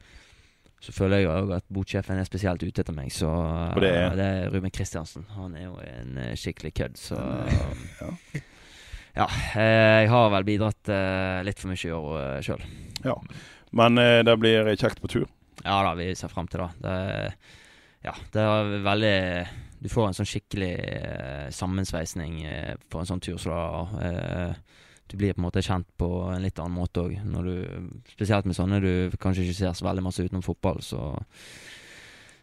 Så 0.83 0.91
føler 0.91 1.21
jeg 1.23 1.29
òg 1.31 1.53
at 1.55 1.67
botsjefen 1.71 2.19
er 2.19 2.27
spesielt 2.27 2.63
ute 2.65 2.83
etter 2.83 2.95
meg, 2.97 3.13
så 3.15 3.29
det 3.79 3.91
er? 3.95 4.17
det 4.19 4.25
er 4.27 4.49
Ruben 4.51 4.73
Kristiansen. 4.75 5.23
Han 5.37 5.55
er 5.55 5.69
jo 5.69 5.77
en 5.79 6.17
eh, 6.19 6.33
skikkelig 6.39 6.73
kødd, 6.81 6.99
så 6.99 7.19
Ja. 8.01 8.11
Ja. 9.13 9.27
eh, 9.61 10.01
jeg 10.03 10.09
har 10.09 10.31
vel 10.33 10.45
bidratt 10.49 10.89
eh, 10.89 11.43
litt 11.45 11.59
for 11.61 11.69
mye 11.69 11.85
i 11.85 11.93
år 11.93 12.41
sjøl. 12.43 12.63
ja. 13.05 13.17
Men 13.73 13.97
det 13.97 14.35
blir 14.37 14.67
kjekt 14.77 14.99
på 15.01 15.09
tur. 15.09 15.29
Ja 15.65 15.79
da, 15.87 15.95
vi 15.97 16.11
ser 16.17 16.29
fram 16.29 16.45
til 16.51 16.61
det. 16.61 16.71
det. 16.85 17.33
Ja, 18.05 18.13
det 18.35 18.43
er 18.43 18.73
veldig 18.85 19.13
Du 19.81 19.89
får 19.89 20.09
en 20.11 20.17
sånn 20.19 20.29
skikkelig 20.29 20.73
sammensveisning 21.57 22.43
på 22.93 23.01
en 23.01 23.09
sånn 23.09 23.23
tur 23.25 23.39
som 23.41 23.95
det 23.97 24.11
eh, 24.11 24.61
Du 25.13 25.19
blir 25.21 25.35
på 25.37 25.43
en 25.43 25.45
måte 25.45 25.63
kjent 25.65 25.89
på 26.01 26.09
en 26.33 26.41
litt 26.41 26.57
annen 26.63 26.79
måte 26.79 27.05
òg. 27.05 27.19
Spesielt 28.15 28.49
med 28.49 28.57
sånne 28.57 28.81
du 28.81 28.93
kanskje 29.21 29.45
ikke 29.45 29.59
ser 29.59 29.77
så 29.77 29.85
veldig 29.85 30.07
masse 30.07 30.25
utenom 30.25 30.45
fotball, 30.45 30.81
så 30.83 31.13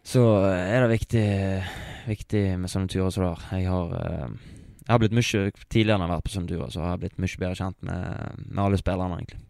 Så 0.05 0.21
er 0.47 0.79
det 0.81 0.93
viktig, 0.93 1.27
viktig 2.07 2.45
med 2.57 2.71
sånne 2.71 2.87
turer 2.87 3.11
som 3.11 3.25
det 3.25 3.31
er. 3.33 3.59
Jeg 3.59 3.67
har 3.69 3.91
eh, 3.99 4.29
jeg 4.89 4.95
har 4.95 5.01
blitt 5.03 5.13
mye 5.13 5.51
Tidligere 5.69 5.99
enn 5.99 6.01
jeg 6.01 6.09
har 6.09 6.15
vært 6.15 6.25
på 6.25 6.31
sånne 6.33 6.49
turer, 6.49 6.69
så 6.73 6.81
har 6.81 6.95
jeg 6.95 7.01
blitt 7.03 7.19
mye 7.21 7.41
bedre 7.43 7.57
kjent 7.59 7.83
med, 7.85 8.39
med 8.47 8.61
alle 8.63 8.79
spillerne, 8.81 9.19
egentlig. 9.19 9.41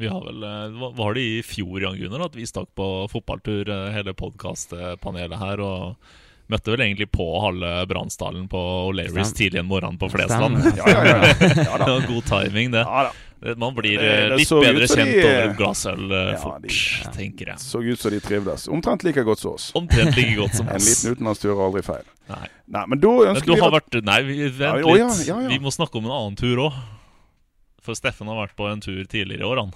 vi 0.00 0.08
har 0.08 0.24
vel 0.24 0.46
eh, 0.48 0.84
Var 1.00 1.16
det 1.16 1.24
i 1.24 1.42
fjor, 1.44 1.82
Jan 1.82 1.98
Gunnar, 2.00 2.24
at 2.28 2.38
vi 2.38 2.46
stakk 2.48 2.70
på 2.78 2.86
fotballtur, 3.12 3.68
eh, 3.68 3.90
hele 3.92 4.14
podkastpanelet 4.16 5.36
her, 5.42 5.60
og 5.60 6.14
møtte 6.52 6.72
vel 6.74 6.82
egentlig 6.84 7.06
på 7.14 7.24
halve 7.40 7.86
Bransdalen 7.88 8.48
på 8.52 8.58
O'Learys 8.90 9.30
tidlig 9.36 9.60
en 9.62 9.66
morgen 9.70 9.96
på 9.98 10.10
Flesland. 10.12 10.58
Ja, 10.76 10.88
ja, 10.88 11.04
ja. 11.04 11.20
ja 11.20 11.34
Det 11.40 11.78
da. 11.78 11.86
var 11.88 12.08
god 12.08 12.24
timing, 12.28 12.70
det. 12.74 12.82
Ja, 12.84 13.04
da. 13.08 13.12
Man 13.60 13.74
blir 13.76 13.98
Det- 14.00 14.08
eh, 14.08 14.28
det 14.32 14.36
litt 14.40 14.48
bedre 14.48 14.86
kjent 14.88 15.10
de- 15.12 15.24
over 15.24 15.42
et 15.50 15.56
glassøl 15.58 16.04
eh, 16.12 16.30
Ja, 16.32 16.36
fort, 16.40 16.62
de- 16.62 17.10
tenker 17.16 17.50
jeg. 17.52 17.58
Så 17.60 17.82
ut 17.84 18.00
som 18.00 18.10
de 18.14 18.20
trivdes. 18.24 18.68
Omtrent 18.72 19.04
like 19.04 19.24
godt 19.26 19.38
som 19.42 19.52
oss. 19.52 19.66
Omtrent 19.76 20.16
like 20.16 20.36
godt 20.38 20.54
som 20.56 20.68
oss. 20.72 20.72
En 20.72 20.84
liten 20.88 21.12
utenlandstur 21.18 21.50
er 21.52 21.64
aldri 21.66 21.82
feil. 21.84 22.06
Nei. 22.30 22.46
Nei, 22.72 22.84
men 22.88 23.00
da 23.02 23.08
Men 23.18 23.34
ønsker 23.34 23.50
du 23.50 23.54
vi 23.54 23.60
har 23.60 23.74
vært 23.74 23.98
Nei, 24.02 24.20
vent 24.22 24.36
litt. 24.38 24.60
ja, 24.60 24.76
ja, 24.96 25.40
ja. 25.44 25.48
Vi 25.52 25.58
må 25.60 25.72
snakke 25.76 26.00
om 26.00 26.06
en 26.08 26.14
annen 26.16 26.36
tur 26.40 26.56
òg. 26.70 26.78
For 27.84 27.92
Steffen 27.98 28.30
har 28.32 28.38
vært 28.46 28.56
på 28.56 28.64
en 28.70 28.80
tur 28.80 29.02
tidligere 29.04 29.44
i 29.44 29.48
år, 29.50 29.60
han. 29.60 29.74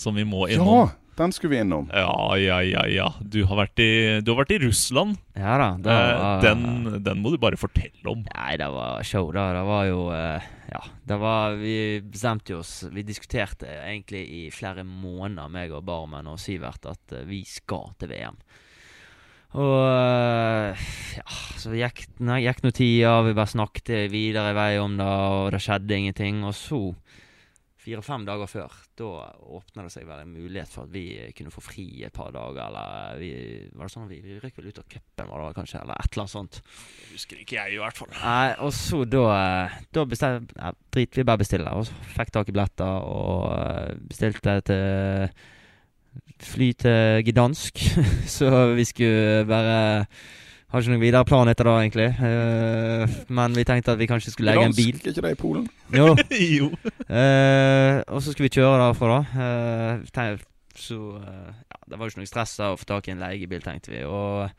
Som 0.00 0.14
vi 0.16 0.24
må 0.24 0.46
Ja, 0.48 0.56
innom. 0.56 0.90
Den 1.18 1.32
skulle 1.34 1.52
vi 1.56 1.60
innom. 1.64 1.88
Ja, 1.92 2.36
ja, 2.40 2.58
ja, 2.64 2.84
ja. 2.90 3.08
Du 3.20 3.40
har 3.50 3.58
vært 3.64 3.80
i, 3.82 3.88
du 4.24 4.30
har 4.32 4.38
vært 4.44 4.54
i 4.56 4.60
Russland. 4.62 5.18
Ja 5.38 5.56
da. 5.60 5.68
Det 5.82 5.96
Eh, 5.98 6.12
var, 6.22 6.42
den, 6.44 7.02
den 7.04 7.20
må 7.22 7.32
du 7.34 7.38
bare 7.42 7.58
fortelle 7.60 8.06
om. 8.12 8.22
Nei, 8.30 8.52
det 8.60 8.68
var 8.74 9.02
show, 9.06 9.28
da. 9.34 9.48
Det 9.58 9.64
var 9.68 9.84
jo 9.90 10.00
eh, 10.14 10.46
Ja, 10.72 10.82
det 11.08 11.16
var 11.22 11.54
Vi 11.56 11.74
bestemte 12.04 12.58
oss 12.58 12.82
Vi 12.92 13.02
diskuterte 13.08 13.66
egentlig 13.80 14.20
i 14.28 14.42
flere 14.52 14.84
måneder, 14.84 15.48
meg 15.48 15.72
og 15.72 15.84
Barmen 15.88 16.26
og 16.28 16.38
Sivert, 16.42 16.84
at 16.86 17.14
eh, 17.16 17.26
vi 17.28 17.42
skal 17.48 17.92
til 17.98 18.12
VM. 18.14 18.38
Og 19.58 20.76
ja, 21.16 21.36
så 21.56 21.72
gikk, 21.72 22.02
nei, 22.20 22.42
gikk 22.44 22.58
noen 22.66 22.74
tider, 22.76 23.22
vi 23.24 23.32
bare 23.38 23.48
snakket 23.54 23.92
videre 24.12 24.50
i 24.52 24.56
vei 24.58 24.72
om 24.82 24.98
det, 25.00 25.06
og 25.08 25.46
det 25.54 25.62
skjedde 25.64 25.96
ingenting. 25.96 26.42
Og 26.44 26.52
så, 26.56 26.80
fire-fem 27.88 28.24
dager 28.28 28.50
før, 28.50 28.74
da 28.98 29.08
åpna 29.56 29.84
det 29.86 29.92
seg 29.94 30.06
vel 30.08 30.22
en 30.22 30.32
mulighet 30.34 30.70
for 30.72 30.84
at 30.86 30.92
vi 30.92 31.04
kunne 31.36 31.52
få 31.52 31.62
fri 31.64 31.86
et 32.06 32.14
par 32.14 32.32
dager, 32.34 32.60
eller 32.66 33.20
vi, 33.20 33.30
Var 33.72 33.88
det 33.88 33.94
sånn 33.94 34.06
at 34.06 34.12
vi, 34.12 34.20
vi 34.24 34.38
røk 34.42 34.58
vel 34.58 34.70
ut 34.70 34.80
av 34.82 34.88
cupen, 34.92 35.30
var 35.30 35.44
det 35.44 35.58
kanskje, 35.58 35.82
eller 35.82 35.98
et 35.98 36.10
eller 36.12 36.24
annet 36.24 36.34
sånt. 36.34 36.60
Husker 37.12 37.42
ikke 37.42 37.58
jeg, 37.58 37.76
i 37.76 37.82
hvert 37.82 38.00
fall. 38.00 38.12
Nei, 38.18 38.48
og 38.64 38.72
så 38.76 39.04
da 39.08 39.26
Da 39.94 40.04
bestemte 40.08 40.56
ja, 40.58 40.72
Drit, 40.94 41.16
vi 41.16 41.26
bare 41.26 41.40
bestiller. 41.40 41.78
Og 41.78 41.88
så 41.88 41.96
fikk 42.16 42.34
tak 42.34 42.50
i 42.50 42.54
billetter 42.54 43.06
og 43.06 43.48
eh, 43.54 43.94
bestilte 44.08 44.58
til 44.68 45.32
fly 46.48 46.72
til 46.78 47.24
Gdansk. 47.26 47.82
så 48.38 48.50
vi 48.78 48.86
skulle 48.88 49.46
bare 49.48 49.78
Har 50.68 50.82
ikke 50.82 50.92
noen 50.92 51.00
videre 51.00 51.24
plan 51.24 51.48
etter 51.48 51.64
det, 51.64 51.74
egentlig. 51.80 52.06
Uh, 52.20 53.12
men 53.32 53.54
vi 53.56 53.64
tenkte 53.64 53.94
at 53.94 54.00
vi 54.00 54.08
kanskje 54.10 54.34
skulle 54.34 54.52
legge 54.52 54.66
en 54.68 54.74
bil. 54.76 54.90
Dansk, 54.98 55.06
ikke 55.14 55.22
det 55.24 55.30
i 55.32 55.38
Polen? 55.40 55.62
Jo. 55.96 56.10
jo. 56.58 56.66
Uh, 57.08 58.04
og 58.04 58.20
så 58.20 58.34
skulle 58.34 58.50
vi 58.50 58.56
kjøre 58.58 58.74
derfra, 58.82 59.14
da. 59.14 60.02
Uh, 60.04 60.42
så 60.78 60.98
ja, 61.16 61.78
Det 61.88 61.96
var 61.96 62.04
jo 62.04 62.12
ikke 62.12 62.20
noe 62.20 62.28
stress 62.30 62.52
da 62.60 62.68
å 62.74 62.76
få 62.78 62.84
tak 62.90 63.08
i 63.08 63.14
en 63.14 63.24
leiebil, 63.24 63.62
tenkte 63.64 63.94
vi. 63.94 64.02
Og 64.04 64.52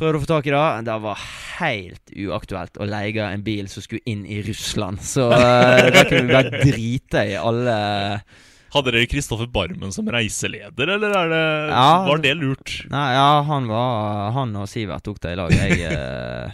prøvde 0.00 0.16
å 0.16 0.22
få 0.24 0.30
tak 0.30 0.48
i 0.48 0.54
det. 0.54 0.64
Det 0.88 0.96
var 1.04 1.26
helt 1.58 2.14
uaktuelt 2.24 2.80
å 2.80 2.88
leie 2.88 3.26
en 3.28 3.44
bil 3.44 3.68
som 3.68 3.84
skulle 3.84 4.08
inn 4.08 4.24
i 4.24 4.40
Russland. 4.48 5.04
Så 5.04 5.28
uh, 5.28 5.90
da 5.92 6.06
kunne 6.08 6.24
vi 6.24 6.38
bare 6.38 6.62
drite 6.64 7.26
i 7.34 7.36
alle 7.36 7.76
Hadde 8.72 8.94
dere 8.94 9.08
Kristoffer 9.10 9.50
Barmen 9.52 9.92
som 9.92 10.08
reiseleder, 10.08 10.94
eller 10.96 11.12
er 11.12 11.28
det, 11.28 11.44
Ja. 11.72 11.88
var 12.08 12.22
det 12.24 12.36
lurt? 12.40 12.72
Nei, 12.90 13.08
ja, 13.12 13.42
han 13.44 13.68
var 13.68 14.32
Han 14.32 14.56
og 14.56 14.68
Sivert 14.68 15.04
tok 15.04 15.20
det 15.20 15.34
i 15.34 15.36
lag. 15.36 15.52
Jeg 15.52 15.80
eh, 15.92 16.50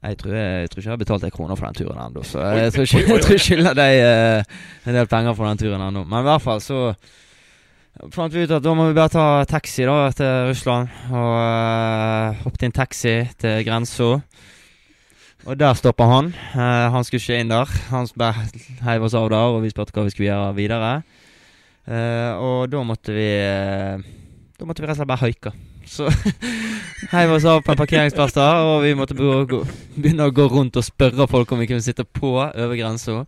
jeg 0.00 0.16
tror, 0.16 0.32
jeg, 0.32 0.60
jeg 0.62 0.70
tror 0.70 0.80
ikke 0.80 0.88
jeg 0.88 0.92
har 0.94 1.00
betalt 1.02 1.24
en 1.24 1.32
krone 1.34 1.56
for 1.58 1.66
den 1.66 1.76
turen 1.76 1.98
ennå, 2.00 2.22
så 2.24 2.44
jeg 2.56 2.72
tror 2.72 2.86
ikke 2.88 3.32
jeg 3.34 3.42
skylder 3.44 3.74
deg 3.76 3.96
eh, 4.00 4.54
en 4.88 4.96
del 4.96 5.10
penger 5.10 5.34
for 5.36 5.50
den 5.50 5.60
turen 5.60 5.82
ennå. 5.84 6.06
Men 6.08 6.22
i 6.22 6.28
hvert 6.30 6.44
fall 6.44 6.62
så 6.64 6.94
fant 8.14 8.32
vi 8.32 8.46
ut 8.46 8.54
at 8.54 8.64
da 8.64 8.72
må 8.76 8.86
vi 8.88 8.96
bare 8.96 9.12
ta 9.12 9.26
taxi 9.50 9.84
da 9.84 10.08
til 10.16 10.48
Russland. 10.48 10.88
Og 11.10 11.34
uh, 11.36 12.40
hoppet 12.46 12.64
inn 12.64 12.76
taxi 12.76 13.14
til 13.40 13.60
grensa. 13.66 14.10
Og 15.48 15.56
der 15.60 15.76
stoppa 15.76 16.06
han. 16.08 16.32
Uh, 16.54 16.88
han 16.94 17.04
skulle 17.04 17.20
ikke 17.20 17.40
inn 17.42 17.52
der. 17.52 17.68
Han 17.90 18.08
heiv 18.86 19.04
oss 19.04 19.16
av 19.18 19.28
der, 19.32 19.56
og 19.56 19.64
vi 19.64 19.72
spurte 19.72 19.92
hva 19.96 20.06
vi 20.06 20.14
skulle 20.14 20.30
gjøre 20.30 20.56
videre. 20.56 20.94
Eh, 21.88 22.32
og 22.36 22.70
da 22.70 22.82
måtte 22.86 23.14
vi 23.16 23.26
uh, 23.40 24.02
Da 24.60 24.66
måtte 24.68 24.82
vi 24.82 24.88
rett 24.88 24.98
og 24.98 25.00
slett 25.00 25.10
bare 25.10 25.24
haike. 25.24 25.52
Så 25.88 26.10
heiv 27.14 27.32
oss 27.34 27.46
av 27.48 27.62
på 27.64 27.72
en 27.72 27.80
parkeringsplass 27.80 28.36
da, 28.36 28.48
og 28.68 28.84
vi 28.84 28.92
måtte 28.94 29.16
begynne 29.16 30.28
å 30.28 30.34
gå 30.34 30.44
rundt 30.52 30.76
og 30.78 30.86
spørre 30.86 31.26
folk 31.30 31.50
om 31.50 31.62
vi 31.62 31.70
kunne 31.70 31.84
sitte 31.84 32.04
på 32.04 32.36
over 32.44 32.76
grensa. 32.78 33.24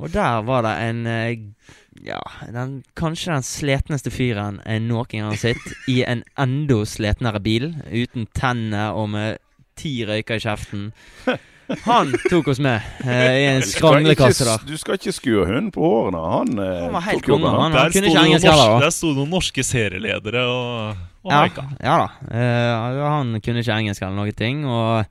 Og 0.00 0.12
der 0.12 0.44
var 0.46 0.64
det 0.68 0.74
en 0.84 1.06
uh, 1.08 1.76
Ja, 2.00 2.20
den, 2.48 2.78
kanskje 2.96 3.34
den 3.34 3.44
sletneste 3.44 4.12
fyren 4.14 4.60
jeg 4.64 4.84
noen 4.86 5.08
gang 5.10 5.32
har 5.32 5.40
sett, 5.40 5.72
i 5.90 6.00
en 6.06 6.22
enda 6.40 6.78
sletnere 6.88 7.42
bil, 7.44 7.72
uten 7.90 8.28
tenner 8.36 8.96
og 8.96 9.10
med 9.16 9.40
ti 9.80 9.98
røyker 10.08 10.38
i 10.38 10.44
kjeften. 10.44 10.90
Han 11.84 12.12
tok 12.30 12.50
oss 12.52 12.60
med 12.62 12.82
eh, 13.04 13.36
i 13.40 13.46
en 13.50 13.64
skranglekasse 13.66 14.46
der. 14.46 14.66
Du 14.66 14.74
skal 14.80 14.98
ikke 14.98 15.14
skue 15.14 15.46
hunden 15.46 15.70
på 15.74 15.82
hårene. 15.84 16.20
Han, 16.34 16.52
eh, 16.58 16.82
Han 16.84 16.94
var 16.96 17.06
helt 17.06 17.26
konge, 17.26 17.54
han. 17.54 17.76
Der 17.76 17.94
kunne 17.94 18.12
ikke 18.12 18.26
engelsk 18.26 18.48
heller. 18.50 18.76
Der 18.84 18.94
sto 18.94 19.14
noen 19.16 19.32
norske 19.32 19.64
serieledere 19.66 20.44
og, 20.50 21.02
og 21.24 21.34
Ja, 21.34 21.42
ja 21.78 21.96
da. 22.04 22.08
Eh, 22.30 23.02
han 23.06 23.34
kunne 23.44 23.64
ikke 23.64 23.80
engelsk 23.80 24.06
eller 24.06 24.18
noen 24.18 24.38
ting. 24.38 24.64
Og 24.68 25.04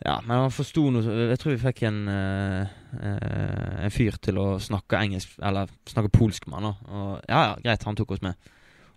ja, 0.00 0.16
men 0.24 0.46
han 0.46 0.54
forsto 0.54 0.86
noe 0.88 1.16
Jeg 1.28 1.40
tror 1.42 1.52
vi 1.52 1.60
fikk 1.60 1.82
en 1.84 1.98
uh, 2.08 2.62
uh, 2.96 3.82
En 3.84 3.92
fyr 3.92 4.14
til 4.24 4.38
å 4.40 4.46
snakke 4.56 4.96
engelsk 4.96 5.34
Eller 5.44 5.68
snakke 5.90 6.08
polsk 6.14 6.46
med 6.48 6.56
han. 6.56 6.70
da. 6.70 6.94
Og 6.94 7.10
ja, 7.28 7.42
ja, 7.50 7.58
greit, 7.60 7.84
han 7.84 7.98
tok 7.98 8.16
oss 8.16 8.24
med. 8.24 8.50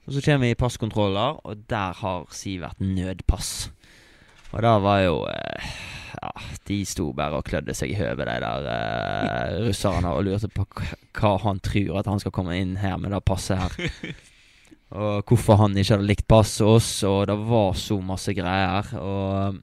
Og 0.07 0.15
så 0.15 0.23
kommer 0.23 0.47
vi 0.47 0.51
i 0.51 0.59
passkontroller, 0.59 1.39
og 1.47 1.67
der 1.71 1.95
har 1.95 2.25
Sivert 2.35 2.79
nødpass. 2.83 3.71
Og 4.53 4.61
da 4.61 4.75
var 4.83 4.99
jo 5.03 5.15
eh, 5.29 5.71
Ja, 6.23 6.29
de 6.69 6.77
sto 6.87 7.09
bare 7.17 7.39
og 7.41 7.47
klødde 7.49 7.73
seg 7.75 7.91
i 7.91 7.97
hodet, 7.97 8.21
de 8.29 8.35
der 8.45 8.67
eh, 8.71 9.57
russerne, 9.65 10.13
og 10.13 10.23
lurte 10.27 10.47
på 10.53 10.63
hva- 10.71 11.39
han 11.43 11.59
tror 11.65 11.99
at 11.99 12.07
han 12.07 12.21
skal 12.21 12.31
komme 12.35 12.55
inn 12.61 12.77
her 12.79 12.95
med 13.01 13.11
det 13.11 13.23
passet 13.27 13.59
her. 13.59 14.13
Og 14.93 15.23
hvorfor 15.25 15.57
han 15.57 15.73
ikke 15.73 15.95
hadde 15.95 16.05
likt 16.05 16.27
passet 16.29 16.67
oss, 16.69 16.89
og 17.09 17.23
det 17.25 17.33
var 17.49 17.71
så 17.81 17.95
masse 18.05 18.29
greier. 18.37 18.91
Og 19.01 19.55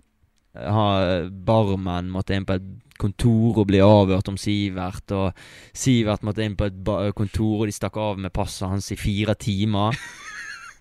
ha, 0.58 0.86
barmen 1.30 2.08
måtte 2.10 2.34
inn 2.34 2.42
på 2.48 2.56
et 2.58 2.66
kontor 2.98 3.60
og 3.62 3.68
bli 3.70 3.78
avhørt 3.78 4.26
om 4.32 4.34
Sivert. 4.40 5.06
Og 5.14 5.30
Sivert 5.70 6.26
måtte 6.26 6.42
inn 6.42 6.56
på 6.58 6.66
et 6.66 7.14
kontor, 7.14 7.60
og 7.62 7.70
de 7.70 7.76
stakk 7.76 8.00
av 8.02 8.18
med 8.18 8.34
passet 8.34 8.66
hans 8.72 8.90
i 8.90 8.98
fire 8.98 9.38
timer. 9.38 9.94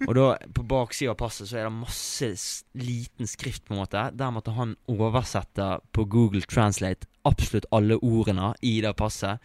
Og 0.07 0.13
da, 0.15 0.25
på 0.55 0.63
baksida 0.63 1.11
av 1.11 1.17
passet 1.19 1.49
så 1.49 1.57
er 1.59 1.65
det 1.67 1.75
masse 1.75 2.29
liten 2.79 3.27
skrift, 3.27 3.65
på 3.67 3.75
en 3.75 3.81
måte. 3.81 4.05
Der 4.15 4.31
måtte 4.31 4.53
han 4.55 4.75
oversette 4.89 5.79
på 5.95 6.05
Google 6.07 6.41
Translate 6.47 7.07
absolutt 7.27 7.67
alle 7.75 7.97
ordene 7.99 8.53
i 8.65 8.77
det 8.85 8.93
passet. 8.99 9.43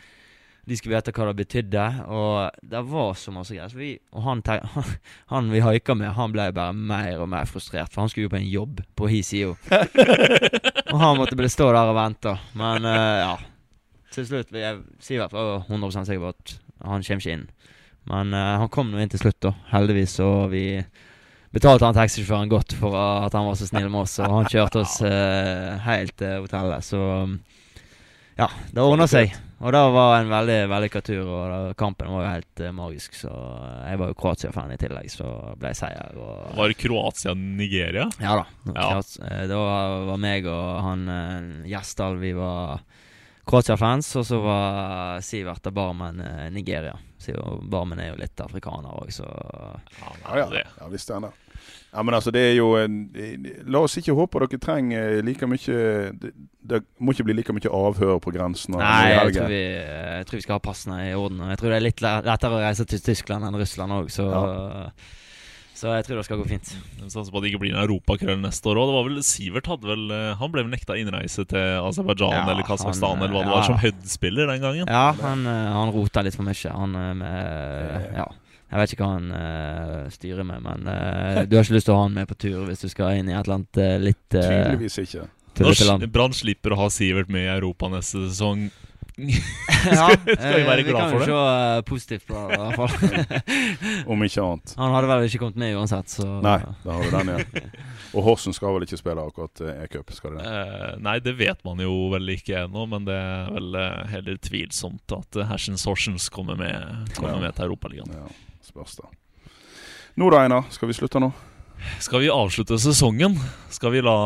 De 0.64 0.76
skulle 0.78 0.96
vite 0.96 1.12
hva 1.12 1.26
det 1.28 1.34
betydde, 1.42 1.82
og 2.08 2.54
det 2.64 2.80
var 2.88 3.10
så 3.20 3.34
masse 3.34 3.52
greier. 3.52 3.68
Så 3.68 3.76
vi, 3.76 3.90
og 4.16 4.22
han, 4.24 4.40
han, 4.46 4.94
han 5.34 5.50
vi 5.52 5.60
haika 5.60 5.96
med, 5.98 6.14
han 6.16 6.32
ble 6.32 6.46
bare 6.56 6.72
mer 6.72 7.18
og 7.20 7.28
mer 7.34 7.50
frustrert, 7.50 7.92
for 7.92 8.04
han 8.04 8.12
skulle 8.12 8.30
jo 8.30 8.32
på 8.32 8.40
en 8.40 8.48
jobb 8.48 8.80
på 8.96 9.10
HiSio. 9.12 9.56
og 10.94 10.96
han 11.02 11.18
måtte 11.18 11.36
bare 11.36 11.52
stå 11.52 11.68
der 11.74 11.90
og 11.90 11.98
vente. 11.98 12.36
Men 12.56 12.88
uh, 12.88 13.18
ja. 13.26 13.34
Til 14.14 14.28
slutt 14.30 14.52
vil 14.54 14.62
jeg- 14.62 14.82
Sivert 15.02 15.34
hvert 15.34 15.66
fall 15.66 15.74
100 15.74 16.06
sikker 16.06 16.22
på 16.22 16.32
at 16.32 16.56
han 16.84 17.02
kommer 17.02 17.24
ikke 17.24 17.34
inn. 17.34 17.46
Men 18.10 18.34
uh, 18.34 18.58
han 18.60 18.70
kom 18.72 18.92
nå 18.92 19.00
inn 19.00 19.12
til 19.12 19.22
slutt, 19.22 19.40
da. 19.44 19.54
Heldigvis. 19.72 20.18
Og 20.24 20.50
vi 20.52 20.64
betalte 21.54 21.86
han 21.86 21.96
taxisjåføren 21.96 22.52
godt 22.52 22.76
for 22.76 22.96
at 22.98 23.34
han 23.36 23.48
var 23.48 23.56
så 23.58 23.68
snill 23.68 23.88
med 23.88 24.04
oss. 24.04 24.18
Og 24.22 24.38
han 24.40 24.50
kjørte 24.50 24.84
oss 24.84 24.98
uh, 25.06 25.80
helt 25.86 26.16
til 26.20 26.44
hotellet. 26.44 26.84
Så 26.84 27.00
um, 27.00 27.38
ja, 28.38 28.50
det 28.74 28.84
ordna 28.84 29.08
seg. 29.10 29.34
Og 29.64 29.72
det 29.72 29.80
var 29.94 30.18
en 30.18 30.28
veldig 30.28 30.56
vellykka 30.68 31.00
tur, 31.06 31.22
og 31.22 31.44
da, 31.48 31.58
kampen 31.78 32.10
var 32.12 32.26
jo 32.26 32.32
helt 32.34 32.62
uh, 32.66 32.72
magisk. 32.76 33.16
Så 33.16 33.30
jeg 33.30 34.00
var 34.02 34.10
jo 34.10 34.18
Kroatia-fan 34.20 34.74
i 34.74 34.80
tillegg, 34.80 35.08
så 35.12 35.30
ble 35.56 35.72
jeg 35.72 35.80
seier. 35.80 36.18
Og, 36.20 36.50
Var 36.58 36.76
Kroatia-Nigeria? 36.82 38.10
ja 38.20 38.36
da. 38.42 38.44
Ja. 38.74 38.90
Det 39.48 39.56
var, 39.56 40.12
meg 40.20 40.50
og 40.50 40.66
han 40.84 41.08
Gjesdal, 41.70 42.20
vi 42.20 42.34
var 42.36 42.82
Kroatia-fans. 43.44 44.10
Og 44.20 44.26
så 44.26 44.40
var 44.42 45.20
Sivert 45.24 45.66
av 45.66 45.76
Barmen 45.76 46.20
eh, 46.20 46.50
Nigeria. 46.52 46.96
Sivert 47.20 47.64
Barmen 47.70 48.00
er 48.02 48.12
jo 48.12 48.20
litt 48.20 48.40
afrikaner 48.44 48.94
òg, 48.96 49.12
så 49.14 49.28
Ja, 49.28 50.38
ja. 50.44 50.48
ja 50.64 50.92
visst 50.92 51.10
er 51.10 51.20
han 51.20 51.28
det. 51.28 51.34
Ja, 51.94 52.02
men 52.02 52.14
altså, 52.14 52.32
det 52.34 52.40
er 52.42 52.56
jo 52.56 52.72
en, 52.74 52.96
La 53.70 53.84
oss 53.86 53.94
ikke 54.00 54.16
håpe 54.18 54.40
dere 54.42 54.58
trenger 54.60 55.20
like 55.24 55.46
mye 55.46 55.76
det, 56.18 56.32
det 56.64 56.80
må 56.98 57.14
ikke 57.14 57.28
bli 57.28 57.36
like 57.38 57.54
mye 57.54 57.70
avhør 57.70 58.18
på 58.24 58.32
grensen. 58.34 58.74
Nei, 58.80 59.12
jeg 59.12 59.36
tror, 59.36 59.52
vi, 59.52 59.60
jeg 59.62 60.26
tror 60.28 60.40
vi 60.40 60.46
skal 60.46 60.58
ha 60.58 60.64
passene 60.64 60.98
i 61.06 61.12
orden. 61.14 61.44
Og 61.44 61.52
jeg 61.52 61.60
tror 61.60 61.70
det 61.70 61.78
er 61.78 61.86
litt 61.86 62.02
lettere 62.04 62.56
å 62.58 62.64
reise 62.64 62.88
til 62.88 63.04
Tyskland 63.04 63.46
enn 63.46 63.60
Russland 63.60 63.94
òg, 63.94 64.10
så 64.12 64.26
Så 65.74 65.90
jeg 65.90 66.06
tror 66.06 66.20
det 66.20 66.24
skal 66.28 66.38
gå 66.38 66.46
fint. 66.46 66.68
Jeg 66.70 67.10
Satser 67.10 67.32
på 67.34 67.40
at 67.40 67.44
det 67.44 67.50
ikke 67.50 67.64
blir 67.64 67.74
en 67.74 67.82
europakrøll 67.82 68.38
neste 68.38 68.70
år 68.70 68.78
òg. 68.78 68.90
Det 68.90 68.94
var 68.94 69.08
vel 69.08 69.18
Sivert 69.26 69.70
hadde 69.72 69.90
vel 69.90 70.04
eh, 70.14 70.36
Han 70.38 70.52
ble 70.54 70.62
vel 70.62 70.70
nekta 70.70 70.94
innreise 71.00 71.42
til 71.50 71.80
Aserbajdsjan 71.82 72.36
Ja, 72.36 72.44
eller 72.46 72.66
Kasakhstan 72.68 73.18
eller 73.18 73.34
hva 73.34 73.42
det 73.42 73.50
ja. 73.50 73.56
var, 73.56 73.66
som 73.66 73.80
Hud-spiller 73.82 74.50
den 74.52 74.62
gangen. 74.62 74.86
Ja, 74.86 75.08
han, 75.18 75.42
eh, 75.50 75.74
han 75.74 75.92
rota 75.94 76.22
litt 76.22 76.38
for 76.38 76.46
mye. 76.46 76.78
Han 76.78 76.98
eh, 77.00 77.12
med 77.18 78.16
Ja. 78.20 78.30
Jeg 78.74 78.80
vet 78.80 78.92
ikke 78.94 79.06
hva 79.06 79.12
han 79.12 79.26
uh, 79.30 80.06
styrer 80.10 80.46
med, 80.48 80.64
men 80.64 80.88
uh, 80.88 81.44
du 81.46 81.52
har 81.54 81.62
ikke 81.62 81.76
lyst 81.76 81.86
til 81.86 81.94
å 81.94 81.98
ha 82.00 82.06
han 82.08 82.16
med 82.16 82.26
på 82.26 82.34
tur 82.42 82.64
hvis 82.66 82.80
du 82.82 82.88
skal 82.90 83.20
inn 83.20 83.28
i 83.30 83.34
et 83.36 83.44
eller 83.44 83.60
annet 83.60 83.78
uh, 83.78 83.90
litt 84.02 84.34
uh, 84.34 84.40
Tydeligvis 84.48 84.98
ikke. 85.04 86.08
Brann 86.10 86.34
slipper 86.34 86.74
å 86.74 86.80
ha 86.80 86.88
Sivert 86.90 87.30
med 87.30 87.44
i 87.44 87.52
Europa 87.52 87.92
neste 87.92 88.24
sesong. 88.24 88.64
Ja, 89.16 90.08
skal 90.10 90.56
vi 90.58 90.62
være 90.70 90.82
glad 90.82 91.10
for 91.12 91.20
det? 91.22 91.26
vi 91.26 91.28
kan 91.28 91.28
jo 91.28 91.28
se 91.28 91.34
eh, 91.34 91.82
positivt 91.86 92.24
på 92.26 92.34
det, 92.34 92.56
i 92.56 92.58
hvert 92.58 92.76
fall. 92.80 92.94
Om 94.14 94.24
ikke 94.26 94.42
annet. 94.42 94.72
han 94.80 94.94
hadde 94.96 95.10
vel 95.12 95.26
ikke 95.28 95.40
kommet 95.44 95.60
med 95.62 95.76
uansett, 95.78 96.08
så 96.16 96.26
Nei, 96.42 96.56
da 96.82 96.96
har 96.96 97.04
du 97.04 97.14
den 97.14 97.30
igjen. 97.34 97.68
Og 98.14 98.26
Horsen 98.26 98.54
skal 98.56 98.74
vel 98.74 98.86
ikke 98.88 98.98
spille 98.98 99.22
akkurat 99.28 99.62
eh, 99.62 99.84
e-cup, 99.84 100.10
skal 100.16 100.34
de 100.34 100.42
det? 100.42 100.50
Eh, 100.50 100.96
nei, 101.06 101.16
det 101.22 101.36
vet 101.38 101.62
man 101.66 101.82
jo 101.84 101.94
vel 102.14 102.34
ikke 102.34 102.64
ennå, 102.64 102.86
men 102.90 103.06
det 103.06 103.14
er 103.20 103.52
vel 103.54 103.78
eh, 103.78 104.00
heller 104.16 104.40
tvilsomt 104.48 105.14
at 105.18 105.38
Hersens 105.52 105.86
Horsens 105.86 106.26
kommer 106.34 106.58
med, 106.58 107.12
kommer 107.14 107.36
Ja. 107.36 107.42
med 107.46 107.54
til 107.58 107.68
Europaligaen. 107.68 108.10
Ja, 108.18 108.26
spørs 108.66 108.96
da. 108.98 109.10
Nå 110.18 110.30
da, 110.30 110.42
Einar. 110.46 110.66
Skal 110.74 110.90
vi 110.90 110.94
slutte 110.98 111.22
nå? 111.22 111.30
Skal 112.02 112.22
vi 112.22 112.28
avslutte 112.32 112.78
sesongen? 112.80 113.34
Skal 113.74 113.90
vi 113.94 114.02
la 114.02 114.18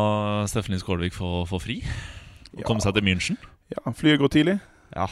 Stephanie 0.49 0.79
Skålvik 0.81 1.13
få, 1.17 1.43
få 1.49 1.57
fri? 1.61 1.79
Og 2.57 2.61
komme 2.65 2.81
seg 2.81 2.93
til 2.97 3.05
München? 3.05 3.37
Ja, 3.73 3.91
Flyet 3.93 4.21
går 4.21 4.31
tidlig? 4.33 4.57
Ja, 4.95 5.07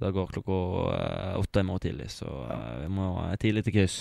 det 0.00 0.10
går 0.14 0.30
klokka 0.32 0.56
eh, 0.94 1.38
åtte 1.40 1.60
i 1.60 1.66
morgen 1.66 1.80
tidlig, 1.84 2.10
så 2.10 2.26
eh, 2.50 2.80
vi 2.84 2.88
må 2.94 3.10
tidlig 3.40 3.64
til 3.66 3.76
kryss. 3.78 3.98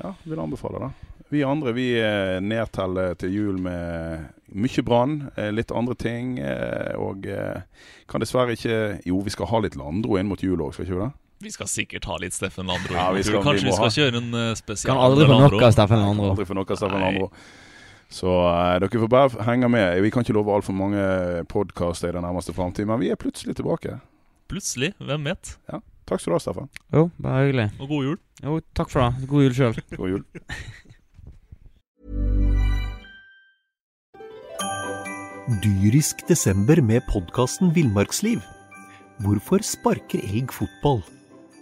Ja, 0.00 0.14
vil 0.24 0.40
anbefale 0.40 0.80
det. 0.86 0.90
Vi 1.32 1.40
andre 1.42 1.72
vi 1.74 1.86
eh, 1.98 2.36
nedteller 2.40 3.16
til 3.18 3.32
jul 3.34 3.56
med 3.58 4.26
mye 4.54 4.82
brann, 4.86 5.16
eh, 5.36 5.50
litt 5.50 5.72
andre 5.74 5.94
ting. 5.98 6.36
eh, 6.38 6.92
Og 7.02 7.26
eh, 7.26 7.62
kan 8.08 8.22
dessverre 8.22 8.54
ikke 8.54 9.00
Jo, 9.08 9.18
vi 9.26 9.30
skal 9.34 9.48
ha 9.50 9.58
litt 9.64 9.74
Landro 9.76 10.16
inn 10.20 10.28
mot 10.30 10.40
jul 10.44 10.60
òg, 10.62 10.72
skal 10.76 10.86
ikke 10.86 10.94
vi 10.98 11.04
det? 11.06 11.12
Vi 11.42 11.50
skal 11.52 11.66
sikkert 11.68 12.06
ha 12.08 12.16
litt 12.22 12.32
Steffen 12.32 12.66
Landro. 12.70 12.94
Ja, 12.94 13.10
vi 13.12 13.22
skal- 13.26 13.42
Kanskje 13.42 13.66
vi 13.66 13.70
vi, 13.70 13.76
skal 13.76 13.90
ha. 13.90 13.96
kjøre 13.98 14.16
en 14.22 14.56
spesial. 14.56 14.94
Kan 14.94 15.02
aldri 15.02 15.26
få 15.28 15.40
nok 15.42 15.62
av 15.66 15.72
Steffen 15.74 15.98
Landro. 16.00 16.30
Aldri 16.30 16.46
få 16.48 16.54
noe 16.56 16.76
Steffen 16.78 17.00
Landro. 17.02 17.30
Så 18.08 18.30
eh, 18.46 18.78
dere 18.80 19.00
får 19.02 19.08
bare 19.10 19.44
henge 19.50 19.68
med. 19.68 20.00
Vi 20.04 20.10
kan 20.14 20.22
ikke 20.24 20.32
love 20.38 20.54
altfor 20.54 20.72
mange 20.78 21.02
podkaster 21.50 22.08
i 22.08 22.12
den 22.16 22.22
nærmeste 22.24 22.54
framtid, 22.54 22.86
men 22.86 23.00
vi 23.02 23.10
er 23.10 23.16
plutselig 23.20 23.56
tilbake. 23.58 23.98
Plutselig. 24.46 24.92
Hvem 25.02 25.26
vet? 25.26 25.56
Takk 26.06 26.22
skal 26.22 26.30
du 26.30 26.36
ha, 26.36 26.42
Staffan. 26.42 26.68
Jo, 26.94 27.08
bare 27.18 27.46
hyggelig. 27.48 27.70
Og 27.82 27.88
god 27.90 28.04
jul. 28.06 28.18
Jo, 28.44 28.58
takk 28.78 28.92
for 28.92 29.02
det. 29.02 29.28
God 29.30 29.46
jul 29.46 29.56
sjøl. 29.58 29.80
God 29.98 30.12
jul. 30.12 30.26
Dyrisk 35.62 36.22
desember 36.26 36.78
med 36.82 37.02
podkasten 37.10 37.72
Villmarksliv. 37.74 38.38
Hvorfor 39.22 39.62
sparker 39.66 40.22
elg 40.22 40.54
fotball? 40.54 41.02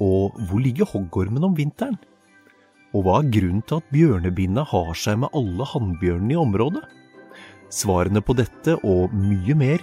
Og 0.03 0.37
hvor 0.49 0.61
ligger 0.61 0.89
hoggormen 0.93 1.45
om 1.47 1.57
vinteren? 1.57 1.97
Og 2.95 3.07
hva 3.07 3.19
er 3.23 3.33
grunnen 3.33 3.65
til 3.65 3.81
at 3.81 3.91
bjørnebinna 3.95 4.65
har 4.71 4.93
seg 4.99 5.23
med 5.25 5.33
alle 5.37 5.67
hannbjørnene 5.73 6.37
i 6.37 6.41
området? 6.41 6.85
Svarene 7.73 8.21
på 8.23 8.37
dette 8.39 8.77
og 8.87 9.15
mye 9.17 9.57
mer 9.59 9.83